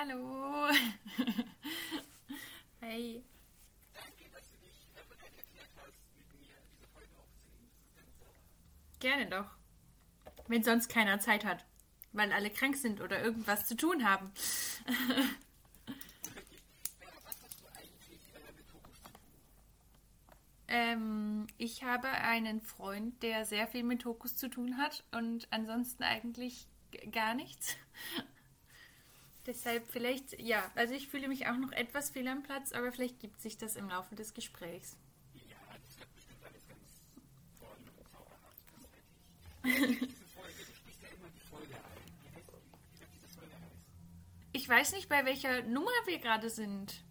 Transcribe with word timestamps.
Hallo. 0.00 0.68
Hey. 2.80 3.22
Danke, 3.92 4.30
dass 4.32 4.50
du 4.50 4.56
dich 4.56 4.72
bereit 5.06 5.32
erklärt 5.36 5.68
hast, 5.76 5.92
mit 6.16 6.40
mir 6.40 6.56
diese 6.72 6.88
Folge 6.94 7.14
aufzunehmen. 7.18 7.68
Gerne 9.00 9.26
doch. 9.26 9.50
Wenn 10.48 10.62
sonst 10.62 10.88
keiner 10.88 11.20
Zeit 11.20 11.44
hat, 11.44 11.66
weil 12.12 12.32
alle 12.32 12.48
krank 12.48 12.76
sind 12.76 13.02
oder 13.02 13.22
irgendwas 13.22 13.66
zu 13.68 13.76
tun 13.76 14.08
haben. 14.08 14.32
Äh? 14.86 15.22
Ähm, 20.72 21.48
ich 21.58 21.82
habe 21.82 22.06
einen 22.06 22.60
Freund, 22.60 23.24
der 23.24 23.44
sehr 23.44 23.66
viel 23.66 23.82
mit 23.82 24.04
Hokus 24.04 24.36
zu 24.36 24.48
tun 24.48 24.78
hat 24.78 25.02
und 25.10 25.48
ansonsten 25.50 26.04
eigentlich 26.04 26.68
gar 27.10 27.34
nichts. 27.34 27.76
Deshalb 29.50 29.90
vielleicht, 29.90 30.40
ja, 30.40 30.70
also 30.76 30.94
ich 30.94 31.08
fühle 31.08 31.26
mich 31.26 31.48
auch 31.48 31.56
noch 31.56 31.72
etwas 31.72 32.10
fehl 32.10 32.28
am 32.28 32.44
Platz, 32.44 32.70
aber 32.70 32.92
vielleicht 32.92 33.18
gibt 33.18 33.40
sich 33.40 33.58
das 33.58 33.74
im 33.74 33.88
Laufe 33.88 34.14
des 34.14 34.32
Gesprächs. 34.32 34.96
Ja, 35.34 35.56
das 35.88 35.98
wird 35.98 36.14
bestimmt 36.14 36.44
alles 36.44 36.68
ganz 36.68 36.88
toll 37.58 37.76
und 37.88 38.08
zauberhaft. 38.12 38.56
Ich. 44.52 44.68
Weiß 44.68 44.92
nicht, 44.92 45.08
bei 45.08 45.24
welcher 45.24 45.62
Nummer 45.62 45.90
wir 46.06 46.18
gerade 46.20 46.48
sind, 46.48 47.02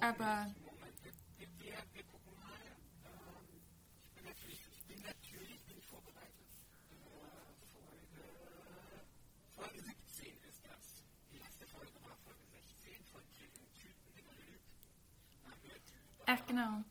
aber 0.00 0.46
Moment, 0.64 1.02
wir, 1.02 1.12
wir, 1.38 1.48
wir, 1.58 1.74
wir 1.94 2.04
gucken 2.04 2.32
mal. 2.38 2.62
Ähm, 3.02 3.58
ich 4.06 4.14
bin 4.14 4.24
natürlich, 4.24 4.60
ich 4.70 4.84
bin 4.86 5.02
natürlich 5.02 5.60
bin 5.66 5.78
ich 5.78 5.86
vorbereitet. 5.86 6.46
Äh, 6.92 7.66
Folge, 7.74 8.22
Folge 9.56 9.80
17 9.82 10.36
ist 10.48 10.62
das. 10.62 11.02
Die 11.32 11.38
letzte 11.38 11.66
Folge 11.66 11.90
war 12.04 12.16
Folge 12.22 12.46
16 12.54 13.02
von 13.10 13.22
Typen, 13.34 13.66
Typen, 13.74 14.14
den 14.14 14.24
man 14.26 14.36
lügt. 14.46 14.78
Da 15.42 15.50
haben 15.50 15.62
wir 15.64 15.74
über 15.74 15.82
ach 16.26 16.46
genau. 16.46 16.82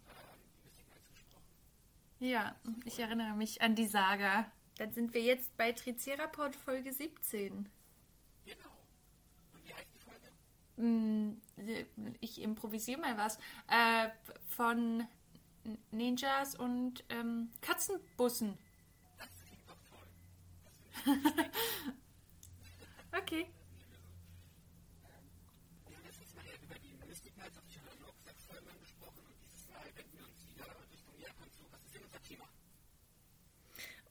Ja, 2.19 2.55
ich 2.85 2.99
erinnere 2.99 3.35
mich 3.35 3.61
an 3.61 3.75
die 3.75 3.87
Saga. 3.87 4.49
Dann 4.77 4.91
sind 4.93 5.13
wir 5.13 5.21
jetzt 5.21 5.55
bei 5.57 5.71
Tricerapod 5.71 6.55
Folge 6.55 6.91
17. 6.91 7.69
Genau. 8.45 8.57
Und 9.53 9.65
wie 9.65 9.73
heißt 9.73 9.87
die 9.93 9.99
Folge? 9.99 11.37
Ich 12.19 12.41
improvisiere 12.41 12.99
mal 12.99 13.17
was. 13.17 13.37
Äh, 13.69 14.09
von 14.49 15.07
Ninjas 15.91 16.55
und 16.55 17.03
ähm, 17.09 17.49
Katzenbussen. 17.61 18.57
Das 19.17 19.27
klingt 19.45 19.69
doch 19.69 19.77
toll. 19.89 21.51
Okay. 23.17 23.47
Wir 25.87 25.95
haben 25.95 26.03
letztes 26.03 26.35
Mal 26.35 26.45
ja 26.45 26.51
über 26.61 26.75
die 26.75 26.93
Mystic 27.07 27.33
Knights 27.35 27.57
auf 27.57 27.63
die 27.65 27.73
Sherlock 27.73 28.15
sechs 28.25 28.43
Folgen 28.45 28.67
gesprochen 28.81 29.23
und 29.25 29.39
dieses 29.53 29.69
Mal 29.69 29.85
wenden 29.95 30.17
wir 30.17 30.25
uns 30.27 30.47
wieder 30.49 30.65
Richtung 30.91 31.17
Japan 31.19 31.49
zu. 31.51 31.63
Was 31.71 31.81
ist 31.85 31.95
denn 31.95 32.03
unser 32.03 32.21
Thema? 32.21 32.45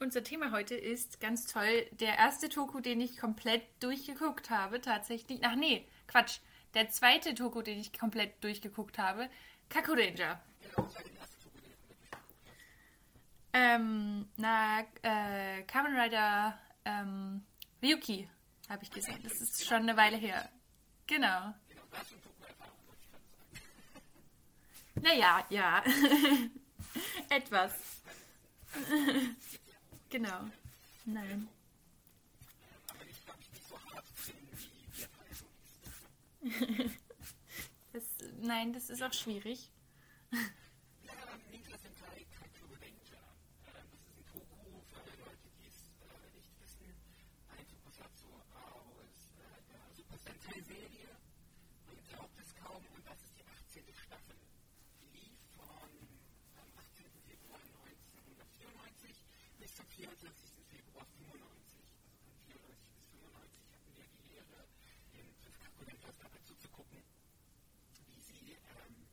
Unser 0.00 0.24
Thema 0.24 0.50
heute 0.50 0.74
ist 0.74 1.20
ganz 1.20 1.46
toll. 1.46 1.86
Der 1.92 2.18
erste 2.18 2.48
Toku, 2.48 2.80
den 2.80 3.00
ich 3.00 3.16
komplett 3.16 3.62
durchgeguckt 3.80 4.50
habe, 4.50 4.80
tatsächlich. 4.80 5.40
Ach 5.44 5.54
nee, 5.54 5.86
Quatsch. 6.08 6.40
Der 6.74 6.88
zweite 6.88 7.34
Toku, 7.34 7.62
den 7.62 7.78
ich 7.78 7.96
komplett 7.96 8.42
durchgeguckt 8.42 8.98
habe, 8.98 9.30
Kaku 9.68 9.92
Ranger. 9.92 10.42
Ähm, 13.52 14.28
na, 14.36 14.80
äh, 15.02 15.62
Kamen 15.62 15.96
Rider 15.96 16.58
ähm, 16.84 17.44
Ryuki, 17.80 18.28
habe 18.68 18.82
ich 18.82 18.90
gesagt. 18.90 19.24
Das 19.24 19.40
ist 19.40 19.64
schon 19.64 19.82
eine 19.82 19.96
Weile 19.96 20.16
her. 20.16 20.48
Genau. 21.06 21.54
Naja, 24.96 25.46
ja. 25.50 25.84
Etwas. 27.28 27.72
genau. 30.10 30.48
Nein. 31.04 31.48
Das, 37.92 38.02
nein, 38.40 38.72
das 38.72 38.90
ist 38.90 39.02
auch 39.02 39.12
schwierig. 39.12 39.70
Ja, 40.32 41.14
Ninja 41.52 41.78
Sentai 41.78 42.26
Kaiju 42.34 42.66
Ranger. 42.74 43.22
Ähm, 43.70 43.86
das 44.02 44.10
ist 44.10 44.18
ein 44.18 44.26
Toku 44.26 44.82
für 44.90 44.98
alle 44.98 45.14
Leute, 45.22 45.46
die 45.54 45.66
es 45.70 45.78
äh, 46.02 46.34
nicht 46.34 46.50
wissen. 46.60 46.90
Ein 47.54 47.64
Tokusatsu 47.70 48.26
aus 48.50 49.30
äh, 49.38 49.62
der 49.70 49.86
Super 49.94 50.18
Sentai-Serie. 50.18 51.06
Man 51.86 51.98
glaubt 52.10 52.34
es 52.42 52.50
kaum. 52.58 52.82
Und 52.98 53.06
das 53.06 53.18
ist 53.22 53.34
die 53.38 53.46
18. 53.46 53.86
Staffel. 53.94 54.36
Die 54.98 55.06
lief 55.14 55.38
von 55.54 55.86
am 56.58 56.68
18. 56.74 57.06
Februar 57.30 57.62
1994 57.62 59.22
bis 59.62 59.70
zum 59.76 59.86
24. 59.86 60.34
Februar 60.66 61.06
95. 61.14 61.78
Also 62.42 62.58
von 62.58 62.74
94 62.82 62.98
bis 62.98 63.06
95 63.14 63.70
hatten 63.70 63.92
wir 63.94 64.06
die 64.10 64.34
Ehre, 64.34 64.66
den 65.14 65.30
fünf 65.42 65.56
Kakulentas 65.62 66.16
dabei 66.18 66.40
zuzugucken, 66.42 66.98
wie 68.06 68.20
sie, 68.20 68.56
ähm, 68.58 69.06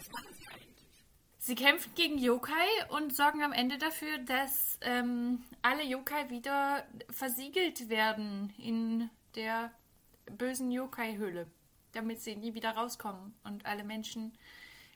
was 0.00 0.10
machen 0.12 0.34
sie 0.38 0.46
eigentlich? 0.48 1.04
Sie 1.38 1.54
kämpfen 1.54 1.94
gegen 1.94 2.18
Yokai 2.18 2.68
und 2.88 3.14
sorgen 3.14 3.42
am 3.42 3.52
Ende 3.52 3.76
dafür, 3.78 4.18
dass 4.18 4.78
ähm, 4.80 5.44
alle 5.62 5.84
Yokai 5.84 6.30
wieder 6.30 6.86
versiegelt 7.10 7.88
werden 7.88 8.52
in 8.58 9.10
der 9.34 9.72
bösen 10.26 10.70
Yokai-Höhle, 10.70 11.46
damit 11.92 12.20
sie 12.22 12.36
nie 12.36 12.54
wieder 12.54 12.70
rauskommen 12.70 13.34
und 13.44 13.66
alle 13.66 13.84
Menschen 13.84 14.32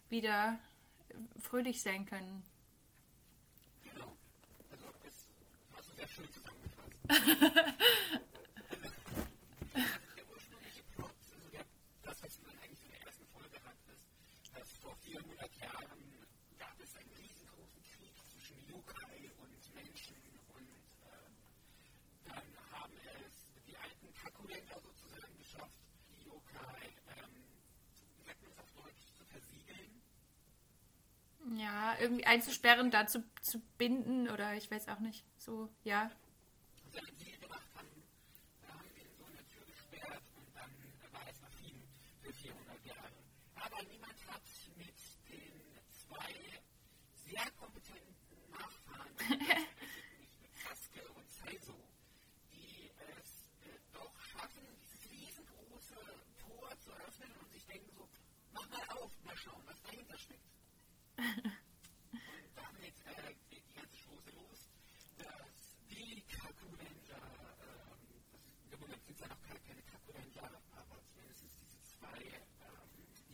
wieder 0.09 0.59
fröhlich 1.41 1.83
sein 1.83 2.07
können. 2.07 2.43
Genau. 3.83 4.17
Also 4.71 4.87
das 4.87 5.15
hast 5.77 5.91
du 5.91 5.95
sehr 5.97 6.09
schön 6.09 6.29
zusammengefasst. 6.33 7.75
der 10.17 10.25
ursprüngliche 10.31 10.83
Plot, 10.95 11.11
also 11.31 11.49
der, 11.51 11.65
das, 12.03 12.23
was 12.23 12.41
man 12.43 12.55
eigentlich 12.63 12.83
in 12.85 12.91
der 12.91 13.03
ersten 13.07 13.27
Folge 13.33 13.59
hat, 13.65 13.79
ist, 13.91 14.55
dass 14.55 14.69
vor 14.79 14.97
400 15.03 15.51
Jahren 15.59 16.01
gab 16.59 16.77
es 16.81 16.95
einen 16.97 17.13
riesengroßen 17.19 17.83
Krieg 17.85 18.15
zwischen 18.31 18.59
Yokai 18.71 19.31
und 19.43 19.75
Menschen 19.75 20.17
und 20.55 20.69
ähm, 21.11 21.35
dann 22.25 22.47
haben 22.73 22.95
es 23.19 23.35
die 23.67 23.77
alten 23.77 24.09
Kakuländer 24.15 24.79
sozusagen 24.81 25.35
geschafft, 25.39 25.79
die 26.15 26.25
Yokai, 26.29 26.95
ähm, 27.19 27.35
wie 28.17 28.25
sagt 28.25 28.41
man 28.41 28.51
das 28.55 28.59
auf 28.63 28.71
Deutsch, 28.79 29.05
zu 29.19 29.25
versiegeln. 29.29 30.01
Ja, 31.53 31.95
irgendwie 32.01 32.27
einzusperren, 32.27 32.91
dazu 32.91 33.23
zu 33.43 33.61
binden 33.77 34.29
oder 34.31 34.55
ich 34.55 34.71
weiß 34.71 34.89
auch 34.89 35.01
nicht. 35.01 35.25
So, 35.37 35.69
ja. 35.85 36.11
Und 36.85 36.97
dann 36.97 37.17
sie 37.19 37.33
gemacht 37.33 37.67
haben, 37.75 37.89
da 38.63 38.69
haben 38.75 38.89
wir 38.95 39.03
in 39.03 39.11
so 39.19 39.25
eine 39.25 39.43
Tür 39.49 39.67
gesperrt 39.67 40.23
und 40.37 40.55
dann 40.55 40.71
war 41.13 41.27
es 41.29 41.41
nach 41.43 41.59
ihnen 41.67 41.83
für 42.23 42.33
400 42.33 42.87
Jahre. 42.87 43.11
Aber 43.57 43.83
niemand 43.91 44.15
hat 44.31 44.43
mit 44.79 44.95
den 45.27 45.53
zwei 45.91 46.35
sehr 47.27 47.51
kompetenten 47.59 48.15
Nachfahren, 48.51 49.11
nämlich 49.19 50.39
mit 50.39 50.55
Sasuke 50.55 51.03
und 51.19 51.27
Saizo, 51.31 51.75
die 52.53 52.91
es 53.19 53.51
äh, 53.67 53.79
doch 53.93 54.15
schaffen, 54.23 54.63
dieses 54.79 55.03
riesengroße 55.11 55.99
Tor 56.39 56.71
zu 56.79 56.91
öffnen 56.95 57.33
und 57.43 57.51
sich 57.51 57.67
denken 57.67 57.91
so, 57.91 58.07
mach 58.53 58.69
mal 58.71 58.87
auf, 59.03 59.11
mal 59.25 59.37
schauen, 59.37 59.63
was 59.67 59.83
dahinter 59.83 60.19
steckt. 60.19 60.47
Damit 61.17 62.95
geht 63.51 63.67
die 63.67 63.73
ganze 63.75 63.97
Chose 64.05 64.31
los, 64.37 64.61
dass 65.19 65.55
die 65.91 66.23
Kakulenja, 66.27 67.21
ähm, 67.63 68.73
im 68.73 68.81
Moment 68.81 69.05
sind 69.07 69.15
es 69.15 69.21
ja 69.21 69.29
noch 69.29 69.41
keine, 69.43 69.61
keine 69.61 69.83
Kakulenja, 69.83 70.43
aber 70.75 70.97
zumindest 71.07 71.43
diese 71.43 71.81
zwei 71.83 72.21
ähm, 72.25 72.91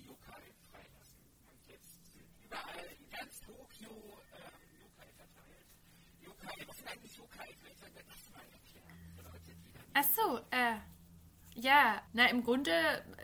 Yokai 0.06 0.44
freilassen. 0.70 1.22
Und 1.48 1.68
jetzt 1.68 1.96
überall 2.44 2.86
in 2.98 3.10
ganz 3.10 3.40
Tokio 3.40 3.92
Yokai 4.60 5.10
verteilt. 5.16 5.80
Yokai, 6.20 6.56
was 6.68 6.76
sind 6.76 6.88
eigentlich 6.88 7.16
Yokai? 7.16 7.48
Ach 9.94 10.04
so, 10.04 10.38
äh. 10.50 10.76
Ja, 11.54 12.02
na 12.14 12.26
im 12.26 12.42
Grunde 12.44 12.72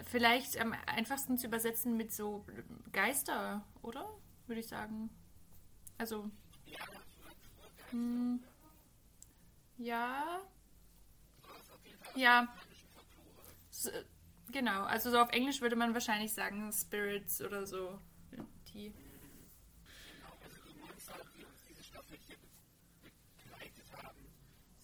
vielleicht 0.05 0.59
am 0.61 0.75
einfachsten 0.87 1.39
zu 1.39 1.47
übersetzen 1.47 1.97
mit 1.97 2.13
so 2.13 2.45
Geister, 2.93 3.65
oder? 3.83 4.07
Würde 4.47 4.61
ich 4.61 4.69
sagen. 4.69 5.11
Also, 5.99 6.31
so 6.65 6.73
Urgeist, 6.73 7.01
hm, 7.91 8.41
ja, 9.79 10.41
ja, 12.15 12.41
japanischen 12.41 12.89
Folklore. 12.95 13.43
s- 13.71 13.91
genau. 14.53 14.85
Also 14.85 15.11
so 15.11 15.19
auf 15.19 15.31
Englisch 15.33 15.61
würde 15.61 15.77
man 15.77 15.95
wahrscheinlich 15.95 16.33
sagen 16.33 16.73
Spirits 16.73 17.41
oder 17.43 17.67
so. 17.67 17.99
Die. 18.75 18.93
Genau, 18.93 20.33
also 20.43 20.57
die 20.67 20.79
Monster, 20.81 21.15
die 21.37 21.45
uns 21.45 21.61
diese 21.69 21.83
Staffel 21.85 22.19
Vorfeld 22.19 22.21
hier 22.27 22.37
begleitet 23.45 23.87
haben, 24.03 24.19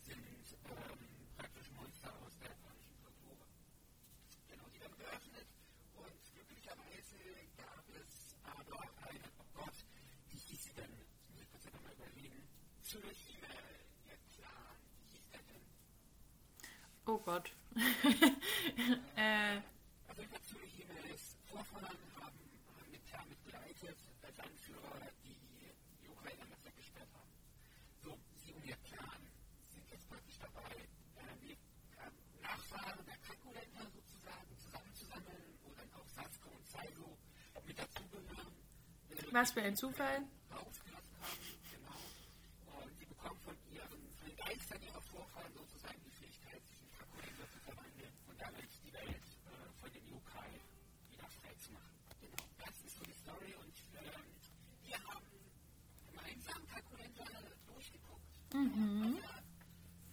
sind 0.03 0.19
ähm, 0.19 0.99
praktisch 1.37 1.71
Monster 1.77 2.13
aus 2.25 2.33
der 2.41 2.49
japanischen 2.51 3.03
Kultur. 3.05 3.37
Genau, 4.49 4.65
die 4.73 4.81
werden 4.81 4.99
geöffnet 4.99 5.47
und 5.97 6.13
glücklicherweise 6.33 7.17
gab 7.57 7.85
es 8.01 8.37
aber 8.45 8.81
eine, 9.09 9.21
oh 9.41 9.45
Gott, 9.55 9.77
wie 10.31 10.37
hieß 10.39 10.63
sie 10.65 10.73
denn? 10.75 10.93
Ich 11.29 11.37
muss 11.37 11.51
kurz 11.51 11.65
nochmal 11.73 11.93
überlegen. 11.93 12.43
Tsuruhime, 12.83 13.53
ja 14.09 14.17
klar, 14.37 14.77
wie 14.97 15.09
hieß 15.17 15.25
der 15.33 15.43
denn? 15.49 15.65
Oh 17.07 17.19
Gott. 17.19 17.51
äh, 19.17 19.61
Also 20.09 20.23
Tsuruhimes 20.47 21.37
Vorfahren 21.51 21.85
haben, 22.21 22.39
haben 22.75 22.91
mit 22.91 23.05
Term 23.11 23.25
begleitet, 23.45 23.99
als 24.23 24.39
Anführer 24.39 24.99
die 25.25 26.07
Yokai 26.07 26.35
dann 26.39 26.51
das 26.51 26.65
weggesperrt 26.65 27.09
haben. 27.13 27.33
So, 28.05 28.19
sie 28.45 28.53
und 28.55 28.65
ihr 28.67 28.77
Clan 28.87 29.21
sind 29.73 29.91
jetzt 29.91 30.09
praktisch 30.09 30.39
dabei, 30.39 30.71
äh, 30.71 31.35
die 31.43 31.57
Nachfahren 32.41 33.05
der 33.07 33.17
Kakuländer 33.19 33.85
sozusagen 33.91 34.53
zusammenzusammeln, 34.59 35.59
wo 35.65 35.73
dann 35.75 35.91
auch 35.99 36.07
Sasuke 36.07 36.49
und 36.55 36.67
Saigo 36.67 37.19
mit 37.67 37.79
dazugehören. 37.79 38.53
Was 39.33 39.53
für 39.53 39.63
ein 39.63 39.77
Zufall. 39.77 40.23
rausgelassen 40.53 41.17
haben, 41.19 41.41
genau. 41.73 42.85
Und 42.85 42.93
die 43.01 43.07
bekommen 43.07 43.41
von 43.41 43.57
ihren, 43.73 43.89
von 43.89 44.29
den 44.29 44.37
Geistern 44.37 44.83
ihrer 44.83 45.01
Vorfahren 45.01 45.53
sozusagen 45.55 46.01
die 46.05 46.11
Fähigkeit, 46.13 46.61
sich 46.69 46.83
in 46.85 46.91
Kakuländer 46.93 47.47
zu 47.49 47.59
verwandeln 47.65 48.13
und 48.29 48.37
damit 48.41 48.69
die 48.85 48.93
Welt 48.93 49.25
äh, 49.49 49.73
von 49.81 49.89
den 49.93 50.05
Yokai 50.13 50.53
wieder 51.09 51.29
frei 51.41 51.55
zu 51.65 51.73
machen. 51.73 51.97
Genau, 52.21 52.45
das 52.61 52.77
ist 52.85 52.93
so 52.99 53.05
die 53.09 53.17
Story 53.17 53.55
und 53.57 53.73
ähm, 54.05 54.21
wir 54.85 55.01
haben 55.01 55.33
gemeinsam 56.13 56.61
Kakuländer 56.69 57.25
durchgeguckt. 57.73 58.29
Mhm. 58.55 59.17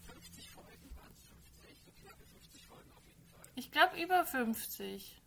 Also 0.07 0.13
50 0.13 0.49
Folgen 0.49 0.95
waren 0.95 1.11
es 1.11 1.25
50, 1.25 1.83
so 1.85 1.91
knappe 1.91 2.25
50 2.25 2.65
Folgen 2.65 2.91
auf 2.91 3.05
jeden 3.05 3.23
Fall. 3.29 3.51
Ich 3.55 3.71
glaube 3.71 4.01
über 4.01 4.25
50. 4.25 5.21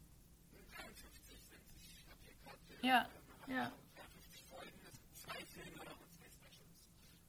53 0.71 0.95
sind 0.99 1.13
es, 1.19 1.33
ich 1.33 2.83
Ja, 2.83 3.09
ja. 3.49 3.71
53 3.71 4.45
Folgen, 4.49 4.81
das 4.85 4.93
sind 5.01 5.17
zwei 5.19 5.45
Filme 5.45 5.81
und 5.83 6.09
zwei 6.17 6.29
Specials. 6.31 6.73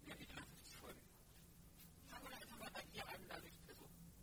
Ja, 0.07 0.15
die 0.15 0.25
53 0.25 0.77
Folgen. 0.77 1.01
Fangen 2.09 2.27
wir 2.29 2.37
einfach 2.37 2.59
mal 2.59 2.71
bei 2.73 2.83
dir 2.93 3.03
an, 3.07 3.19
dadurch, 3.27 3.53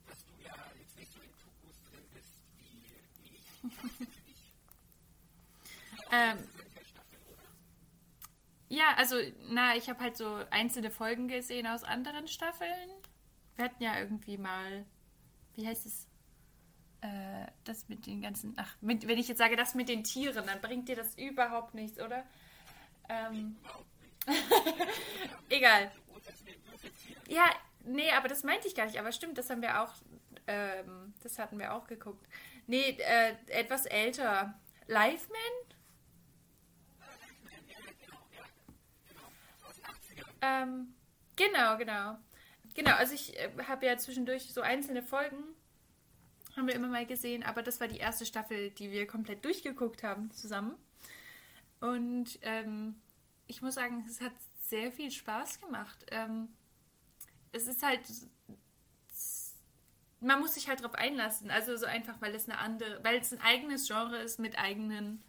dass 0.08 0.24
du 0.24 0.32
ja 0.42 0.54
jetzt 0.78 0.96
nicht 0.96 1.12
so 1.12 1.20
in 1.20 1.32
Tukus 1.36 1.76
drin 1.90 2.06
bist, 2.14 2.34
wie, 2.56 2.88
wie 3.20 3.36
ich. 3.36 3.44
Was 3.82 3.98
sind 3.98 4.12
für 4.12 4.22
dich? 4.22 4.54
Ähm? 6.12 6.49
Ja, 8.70 8.94
also, 8.96 9.16
na, 9.48 9.74
ich 9.74 9.90
habe 9.90 10.00
halt 10.00 10.16
so 10.16 10.38
einzelne 10.50 10.92
Folgen 10.92 11.26
gesehen 11.26 11.66
aus 11.66 11.82
anderen 11.82 12.28
Staffeln. 12.28 12.88
Wir 13.56 13.64
hatten 13.64 13.82
ja 13.82 13.98
irgendwie 13.98 14.38
mal, 14.38 14.86
wie 15.56 15.66
heißt 15.66 15.86
es? 15.86 16.06
Äh, 17.00 17.46
das 17.64 17.88
mit 17.88 18.06
den 18.06 18.22
ganzen, 18.22 18.54
ach, 18.56 18.76
mit, 18.80 19.08
wenn 19.08 19.18
ich 19.18 19.26
jetzt 19.26 19.38
sage, 19.38 19.56
das 19.56 19.74
mit 19.74 19.88
den 19.88 20.04
Tieren, 20.04 20.46
dann 20.46 20.60
bringt 20.60 20.88
dir 20.88 20.94
das 20.94 21.16
überhaupt 21.18 21.74
nichts, 21.74 21.98
oder? 21.98 22.24
Ähm, 23.08 23.56
egal. 25.48 25.90
Ja, 27.26 27.46
nee, 27.84 28.10
aber 28.12 28.28
das 28.28 28.44
meinte 28.44 28.68
ich 28.68 28.76
gar 28.76 28.86
nicht. 28.86 29.00
Aber 29.00 29.10
stimmt, 29.10 29.36
das 29.36 29.50
haben 29.50 29.62
wir 29.62 29.82
auch, 29.82 29.92
ähm, 30.46 31.12
das 31.24 31.40
hatten 31.40 31.58
wir 31.58 31.74
auch 31.74 31.88
geguckt. 31.88 32.24
Nee, 32.68 32.96
äh, 33.00 33.34
etwas 33.48 33.86
älter. 33.86 34.54
Liveman? 34.86 35.69
Ähm, 40.42 40.94
genau, 41.36 41.76
genau. 41.76 42.18
Genau, 42.74 42.92
also 42.92 43.14
ich 43.14 43.36
äh, 43.38 43.50
habe 43.66 43.86
ja 43.86 43.96
zwischendurch 43.96 44.52
so 44.52 44.60
einzelne 44.60 45.02
Folgen, 45.02 45.42
haben 46.56 46.66
wir 46.66 46.74
immer 46.74 46.88
mal 46.88 47.06
gesehen, 47.06 47.42
aber 47.42 47.62
das 47.62 47.80
war 47.80 47.88
die 47.88 47.98
erste 47.98 48.26
Staffel, 48.26 48.70
die 48.70 48.90
wir 48.90 49.06
komplett 49.06 49.44
durchgeguckt 49.44 50.02
haben 50.02 50.30
zusammen. 50.30 50.76
Und 51.80 52.38
ähm, 52.42 53.00
ich 53.46 53.62
muss 53.62 53.74
sagen, 53.74 54.04
es 54.08 54.20
hat 54.20 54.32
sehr 54.66 54.92
viel 54.92 55.10
Spaß 55.10 55.60
gemacht. 55.60 56.06
Ähm, 56.10 56.48
es 57.52 57.66
ist 57.66 57.82
halt. 57.82 58.00
Man 60.22 60.40
muss 60.40 60.54
sich 60.54 60.68
halt 60.68 60.82
drauf 60.82 60.94
einlassen. 60.94 61.50
Also 61.50 61.76
so 61.76 61.86
einfach, 61.86 62.20
weil 62.20 62.34
es 62.34 62.48
eine 62.48 62.58
andere, 62.58 63.02
weil 63.02 63.18
es 63.18 63.32
ein 63.32 63.40
eigenes 63.40 63.86
Genre 63.86 64.18
ist 64.18 64.38
mit 64.38 64.58
eigenen, 64.58 65.22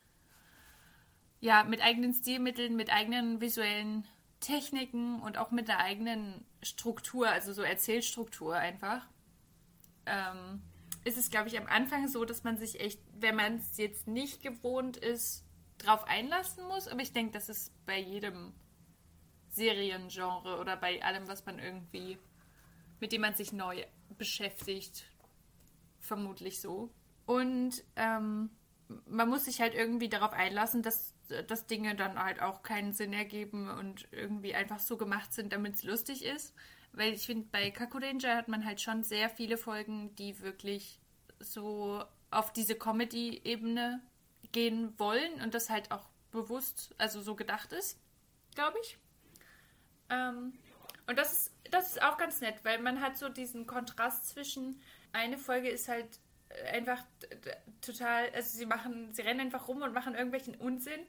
ja, 1.39 1.63
mit 1.63 1.81
eigenen 1.81 2.13
Stilmitteln, 2.13 2.75
mit 2.75 2.91
eigenen 2.91 3.39
visuellen 3.39 4.05
Techniken 4.41 5.21
und 5.21 5.37
auch 5.37 5.51
mit 5.51 5.69
einer 5.69 5.79
eigenen 5.79 6.43
Struktur, 6.61 7.29
also 7.29 7.53
so 7.53 7.61
Erzählstruktur 7.61 8.55
einfach. 8.55 9.07
Ähm, 10.05 10.61
ist 11.03 11.17
es, 11.17 11.29
glaube 11.29 11.47
ich, 11.47 11.57
am 11.57 11.67
Anfang 11.67 12.07
so, 12.07 12.25
dass 12.25 12.43
man 12.43 12.57
sich 12.57 12.79
echt, 12.79 12.99
wenn 13.13 13.35
man 13.35 13.55
es 13.55 13.77
jetzt 13.77 14.07
nicht 14.07 14.41
gewohnt 14.41 14.97
ist, 14.97 15.45
drauf 15.77 16.03
einlassen 16.07 16.65
muss. 16.67 16.87
Aber 16.87 17.01
ich 17.01 17.13
denke, 17.13 17.31
das 17.31 17.49
ist 17.49 17.73
bei 17.85 17.99
jedem 17.99 18.53
Seriengenre 19.49 20.59
oder 20.59 20.77
bei 20.77 21.01
allem, 21.03 21.27
was 21.27 21.45
man 21.45 21.59
irgendwie, 21.59 22.17
mit 22.99 23.11
dem 23.11 23.21
man 23.21 23.33
sich 23.33 23.51
neu 23.51 23.83
beschäftigt, 24.17 25.05
vermutlich 25.99 26.61
so. 26.61 26.91
Und 27.25 27.83
ähm, 27.95 28.49
man 29.07 29.29
muss 29.29 29.45
sich 29.45 29.61
halt 29.61 29.73
irgendwie 29.73 30.09
darauf 30.09 30.33
einlassen, 30.33 30.83
dass, 30.83 31.13
dass 31.47 31.67
Dinge 31.67 31.95
dann 31.95 32.21
halt 32.21 32.41
auch 32.41 32.63
keinen 32.63 32.93
Sinn 32.93 33.13
ergeben 33.13 33.69
und 33.69 34.07
irgendwie 34.11 34.55
einfach 34.55 34.79
so 34.79 34.97
gemacht 34.97 35.33
sind, 35.33 35.53
damit 35.53 35.75
es 35.75 35.83
lustig 35.83 36.23
ist. 36.25 36.53
Weil 36.93 37.13
ich 37.13 37.25
finde, 37.25 37.47
bei 37.51 37.71
Kaku 37.71 37.99
Ranger 37.99 38.35
hat 38.35 38.47
man 38.47 38.65
halt 38.65 38.81
schon 38.81 39.03
sehr 39.03 39.29
viele 39.29 39.57
Folgen, 39.57 40.13
die 40.15 40.39
wirklich 40.41 40.99
so 41.39 42.03
auf 42.29 42.51
diese 42.53 42.75
Comedy-Ebene 42.75 44.01
gehen 44.51 44.97
wollen 44.99 45.41
und 45.41 45.53
das 45.53 45.69
halt 45.69 45.91
auch 45.91 46.09
bewusst, 46.31 46.93
also 46.97 47.21
so 47.21 47.35
gedacht 47.35 47.71
ist, 47.73 47.99
glaube 48.55 48.77
ich. 48.83 48.97
Ähm, 50.09 50.53
und 51.07 51.17
das 51.17 51.31
ist, 51.33 51.51
das 51.71 51.89
ist 51.89 52.01
auch 52.01 52.17
ganz 52.17 52.41
nett, 52.41 52.55
weil 52.63 52.79
man 52.81 53.01
hat 53.01 53.17
so 53.17 53.29
diesen 53.29 53.65
Kontrast 53.67 54.27
zwischen, 54.27 54.81
eine 55.13 55.37
Folge 55.37 55.69
ist 55.69 55.87
halt 55.87 56.19
einfach 56.73 57.03
total, 57.81 58.29
also 58.33 58.57
sie 58.57 58.65
machen, 58.65 59.13
sie 59.13 59.21
rennen 59.21 59.41
einfach 59.41 59.67
rum 59.67 59.81
und 59.81 59.93
machen 59.93 60.15
irgendwelchen 60.15 60.55
Unsinn. 60.55 61.01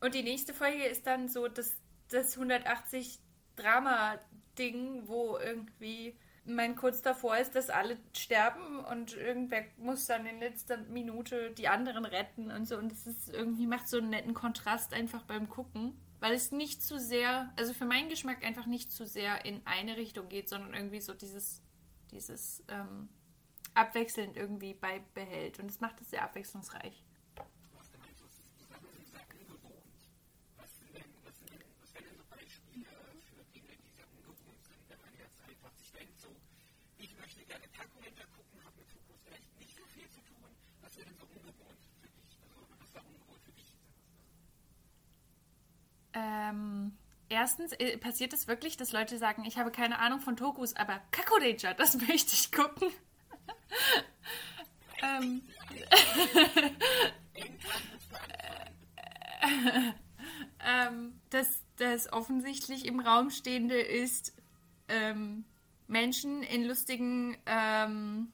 Und 0.00 0.14
die 0.14 0.22
nächste 0.22 0.54
Folge 0.54 0.84
ist 0.84 1.06
dann 1.06 1.28
so 1.28 1.48
das, 1.48 1.74
das 2.08 2.36
180 2.36 3.18
Drama-Ding, 3.56 5.08
wo 5.08 5.36
irgendwie 5.38 6.16
man 6.48 6.76
kurz 6.76 7.02
davor 7.02 7.36
ist, 7.36 7.54
dass 7.54 7.70
alle 7.70 7.98
sterben 8.16 8.84
und 8.84 9.14
irgendwer 9.14 9.64
muss 9.76 10.06
dann 10.06 10.26
in 10.26 10.40
letzter 10.40 10.78
Minute 10.78 11.50
die 11.50 11.68
anderen 11.68 12.04
retten 12.04 12.50
und 12.50 12.66
so. 12.66 12.76
Und 12.76 12.90
das 12.90 13.06
ist 13.06 13.28
irgendwie 13.28 13.66
macht 13.66 13.88
so 13.88 13.98
einen 13.98 14.10
netten 14.10 14.34
Kontrast 14.34 14.94
einfach 14.94 15.22
beim 15.24 15.48
Gucken, 15.48 15.94
weil 16.20 16.32
es 16.32 16.50
nicht 16.50 16.82
zu 16.82 16.98
sehr, 16.98 17.52
also 17.56 17.74
für 17.74 17.84
meinen 17.84 18.08
Geschmack 18.08 18.44
einfach 18.44 18.66
nicht 18.66 18.90
zu 18.90 19.06
sehr 19.06 19.44
in 19.44 19.60
eine 19.66 19.96
Richtung 19.96 20.28
geht, 20.28 20.48
sondern 20.48 20.74
irgendwie 20.74 21.00
so 21.00 21.12
dieses, 21.12 21.60
dieses 22.10 22.64
ähm, 22.68 23.08
abwechselnd 23.74 24.36
irgendwie 24.36 24.74
beibehält. 24.74 25.58
Und 25.58 25.68
das 25.68 25.80
macht 25.80 26.00
es 26.00 26.10
sehr 26.10 26.22
abwechslungsreich. 26.22 27.02
Ähm, 46.18 46.92
erstens 47.28 47.72
äh, 47.72 47.96
passiert 47.98 48.32
es 48.32 48.48
wirklich, 48.48 48.76
dass 48.76 48.92
Leute 48.92 49.18
sagen, 49.18 49.44
ich 49.44 49.58
habe 49.58 49.70
keine 49.70 49.98
Ahnung 49.98 50.20
von 50.20 50.36
Tokus, 50.36 50.74
aber 50.74 51.00
Kakureja, 51.10 51.74
das 51.74 51.96
möchte 52.08 52.32
ich 52.34 52.50
gucken. 52.50 52.88
Ähm, 55.02 55.42
ähm, 60.64 61.20
dass 61.30 61.64
das 61.76 62.12
offensichtlich 62.12 62.86
im 62.86 63.00
Raum 63.00 63.30
stehende 63.30 63.80
ist, 63.80 64.34
ähm, 64.88 65.44
Menschen 65.86 66.42
in 66.42 66.64
lustigen 66.64 67.36
ähm, 67.46 68.32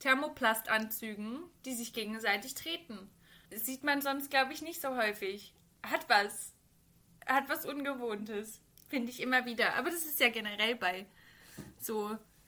Thermoplastanzügen, 0.00 1.42
die 1.64 1.74
sich 1.74 1.92
gegenseitig 1.92 2.54
treten. 2.54 3.10
Das 3.50 3.66
sieht 3.66 3.84
man 3.84 4.00
sonst, 4.00 4.30
glaube 4.30 4.52
ich, 4.52 4.62
nicht 4.62 4.80
so 4.80 4.96
häufig. 4.96 5.54
Hat 5.82 6.08
was. 6.08 6.52
Hat 7.26 7.48
was 7.48 7.66
Ungewohntes. 7.66 8.60
Finde 8.88 9.10
ich 9.10 9.20
immer 9.20 9.44
wieder. 9.46 9.74
Aber 9.74 9.90
das 9.90 10.04
ist 10.04 10.20
ja 10.20 10.30
generell 10.30 10.76
bei 10.76 11.06
so, 11.78 12.16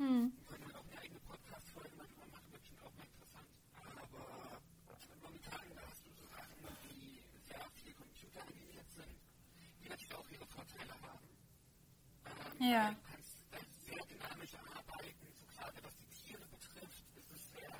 Hm. 0.00 0.32
Wir 0.48 0.78
auch 0.78 0.84
eine 0.90 0.98
eigene 0.98 1.20
Podcast-Folge 1.20 1.90
machen, 1.96 2.16
wird 2.32 2.50
bestimmt 2.52 2.80
auch 2.82 2.96
interessant. 3.04 3.52
Aber 3.84 4.60
momentan 5.20 5.60
hast 5.76 6.00
du 6.06 6.10
so 6.16 6.24
Sachen, 6.32 6.64
die 6.88 7.20
sehr 7.44 7.60
viel 7.76 7.92
computeranimiert 7.92 8.88
sind, 8.96 9.12
die 9.84 10.14
auch 10.14 10.28
ihre 10.30 10.46
Vorteile 10.46 10.94
haben. 11.04 11.28
Ja. 12.64 12.90
Du 12.92 12.96
kannst 13.12 13.36
äh, 13.52 13.60
sehr 13.84 14.00
dynamisch 14.08 14.54
arbeiten, 14.56 15.26
so 15.36 15.44
gerade 15.52 15.78
was 15.84 15.94
die 16.00 16.08
Tiere 16.16 16.46
betrifft, 16.48 17.04
ist 17.20 17.30
es 17.36 17.52
sehr, 17.52 17.76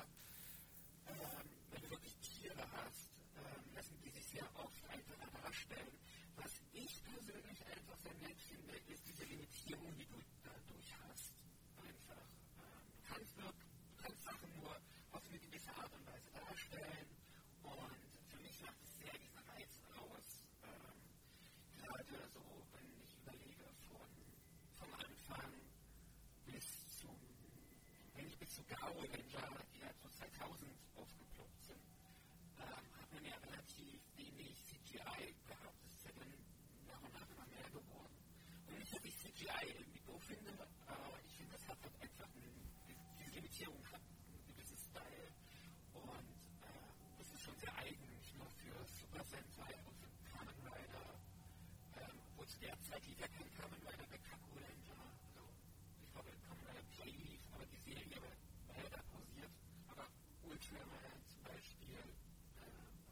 ähm, 1.09 1.49
wenn 1.71 1.81
du 1.81 1.89
wirklich 1.89 2.15
Tiere 2.21 2.61
hast, 2.77 3.09
ähm, 3.33 3.65
lassen 3.73 3.97
die 4.05 4.09
sich 4.11 4.25
sehr 4.27 4.45
oft 4.61 4.81
einfacher 4.89 5.29
darstellen. 5.41 5.97
Was 6.35 6.51
ich 6.73 7.01
persönlich 7.03 7.59
einfach 7.65 7.97
sehr 7.97 8.13
nett 8.21 8.39
finde, 8.41 8.75
ist 8.93 9.07
diese 9.07 9.25
Limitierung, 9.25 9.89
die 9.97 10.05
du 10.05 10.17
dadurch 10.43 10.93
hast. 11.07 11.33
Einfach, 11.81 12.25
ähm, 12.57 12.81
du 12.97 13.13
kannst 13.13 13.37
nur, 13.37 13.51
du 13.51 13.97
kannst 14.01 14.23
Sachen 14.23 14.49
nur 14.59 14.75
auf 15.11 15.23
eine 15.29 15.39
gewisse 15.39 15.71
Art 15.75 15.91
und 15.93 16.05
Weise 16.07 16.29
darstellen 16.31 17.09
und 17.63 17.93
für 18.29 18.37
mich 18.41 18.61
macht 18.61 18.81
es 18.83 18.97
sehr 18.97 19.13
diesen 19.17 19.39
Reiz 19.49 19.73
aus. 19.97 20.27
Ähm, 20.63 20.97
gerade 21.77 22.29
so, 22.33 22.41
wenn 22.73 22.89
ich 23.03 23.15
überlege, 23.17 23.65
von, 23.89 24.09
vom 24.77 24.93
Anfang 24.93 25.51
bis 26.45 26.65
zum, 26.99 27.17
wenn 28.15 28.27
ich 28.27 28.37
bis 28.37 28.49
zu 28.55 28.63
Gao 28.65 28.91
Ranger, 28.97 29.49
die 29.73 29.79
ja 29.81 29.91
so 30.01 30.09
2000 30.09 30.69
aufgeploppt 30.95 31.63
sind, 31.65 31.81
ähm, 32.57 32.85
hat 32.97 33.13
man 33.13 33.23
ja 33.25 33.35
relativ 33.37 34.01
wenig 34.15 34.55
CGI 34.65 35.33
gehabt. 35.47 35.77
Das 35.83 35.91
ist 35.95 36.05
ja 36.05 36.11
dann 36.17 36.33
nach 36.87 37.01
und 37.01 37.13
nach 37.13 37.27
immer 37.29 37.47
mehr 37.47 37.69
geworden. 37.69 38.15
Und 38.67 38.79
nicht, 38.79 38.93
dass 38.93 39.05
ich 39.05 39.17
CGI 39.17 39.65
irgendwie 39.67 40.01
doof 40.05 40.21
finde, 40.23 40.51
aber 40.87 41.17
ich 41.25 41.33
finde, 41.35 41.51
das 41.53 41.67
hat 41.67 41.77
halt 41.81 41.95
einfach 42.01 42.29
ein, 42.35 42.53
diese 43.19 43.31
Limitierung 43.31 43.81
hat 43.91 44.01
einen 44.01 44.45
gewissen 44.47 44.77
Style. 44.77 45.31
Und 45.93 46.29
äh, 46.61 47.17
das 47.17 47.27
ist 47.33 47.41
schon 47.41 47.57
sehr 47.57 47.75
eigen, 47.77 48.05
nicht 48.17 48.35
nur 48.37 48.49
für 48.59 48.75
Super 48.85 49.23
Sentai, 49.25 49.73
auch 49.85 49.95
für 50.01 50.11
Kamen 50.29 50.57
Rider. 50.67 51.07
Ähm, 51.97 52.17
wo 52.35 52.43
zu 52.45 52.59
der 52.59 52.75
Zeit 52.81 53.05
lief 53.05 53.19
ja 53.19 53.27
kein 53.27 53.49
Kamen 53.55 53.79
Rider 53.87 54.07
bei 54.09 54.17
Kaku 54.17 54.51
Ranger. 54.55 55.01
Also, 55.25 55.43
ich 56.03 56.11
glaube, 56.11 56.29
Kamen 56.47 56.63
Rider 56.67 56.85
Play 56.95 57.11
lief, 57.11 57.41
aber 57.53 57.65
die 57.65 57.77
Serie 57.77 58.17
war 58.21 58.31
war 58.67 58.77
ja 58.77 58.89
da 58.89 59.01
pausiert. 59.11 59.51
Aber 59.87 60.05
Ultraman 60.43 61.19
zum 61.27 61.43
Beispiel, 61.43 61.97
äh, 61.97 62.71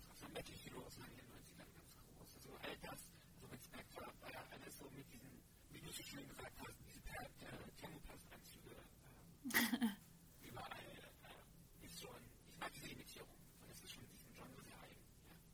was 0.09 0.21
war 0.21 0.29
Metal 0.29 0.55
Heroes 0.55 0.95
waren 0.99 1.11
in 1.11 1.17
den 1.17 1.29
90ern 1.29 1.71
ganz 1.75 1.91
groß. 1.99 2.29
Also 2.35 2.49
all 2.63 2.77
das, 2.81 3.01
also 3.35 3.47
mit 3.51 3.61
Spectre 3.63 4.05
war 4.21 4.31
ja 4.31 4.43
alles 4.51 4.77
so 4.77 4.85
mit 4.95 5.07
diesen, 5.11 5.31
wie 5.71 5.81
du 5.99 6.03
schön 6.03 6.27
gesagt 6.27 6.53
hast, 6.59 6.75
diese 6.87 7.01
Thermoplast-Anzüge 7.79 8.71
äh, 10.43 10.47
überall. 10.47 10.71
Äh, 11.81 11.85
ist 11.85 12.01
schon, 12.01 12.15
ich 12.47 12.57
mag 12.59 12.71
diese 12.73 12.87
Limitierung. 12.87 13.29
Und 13.61 13.69
das 13.69 13.81
ist 13.81 13.91
schon 13.91 14.03
diesem 14.07 14.33
sehr 14.33 14.75
eigen. 14.75 14.97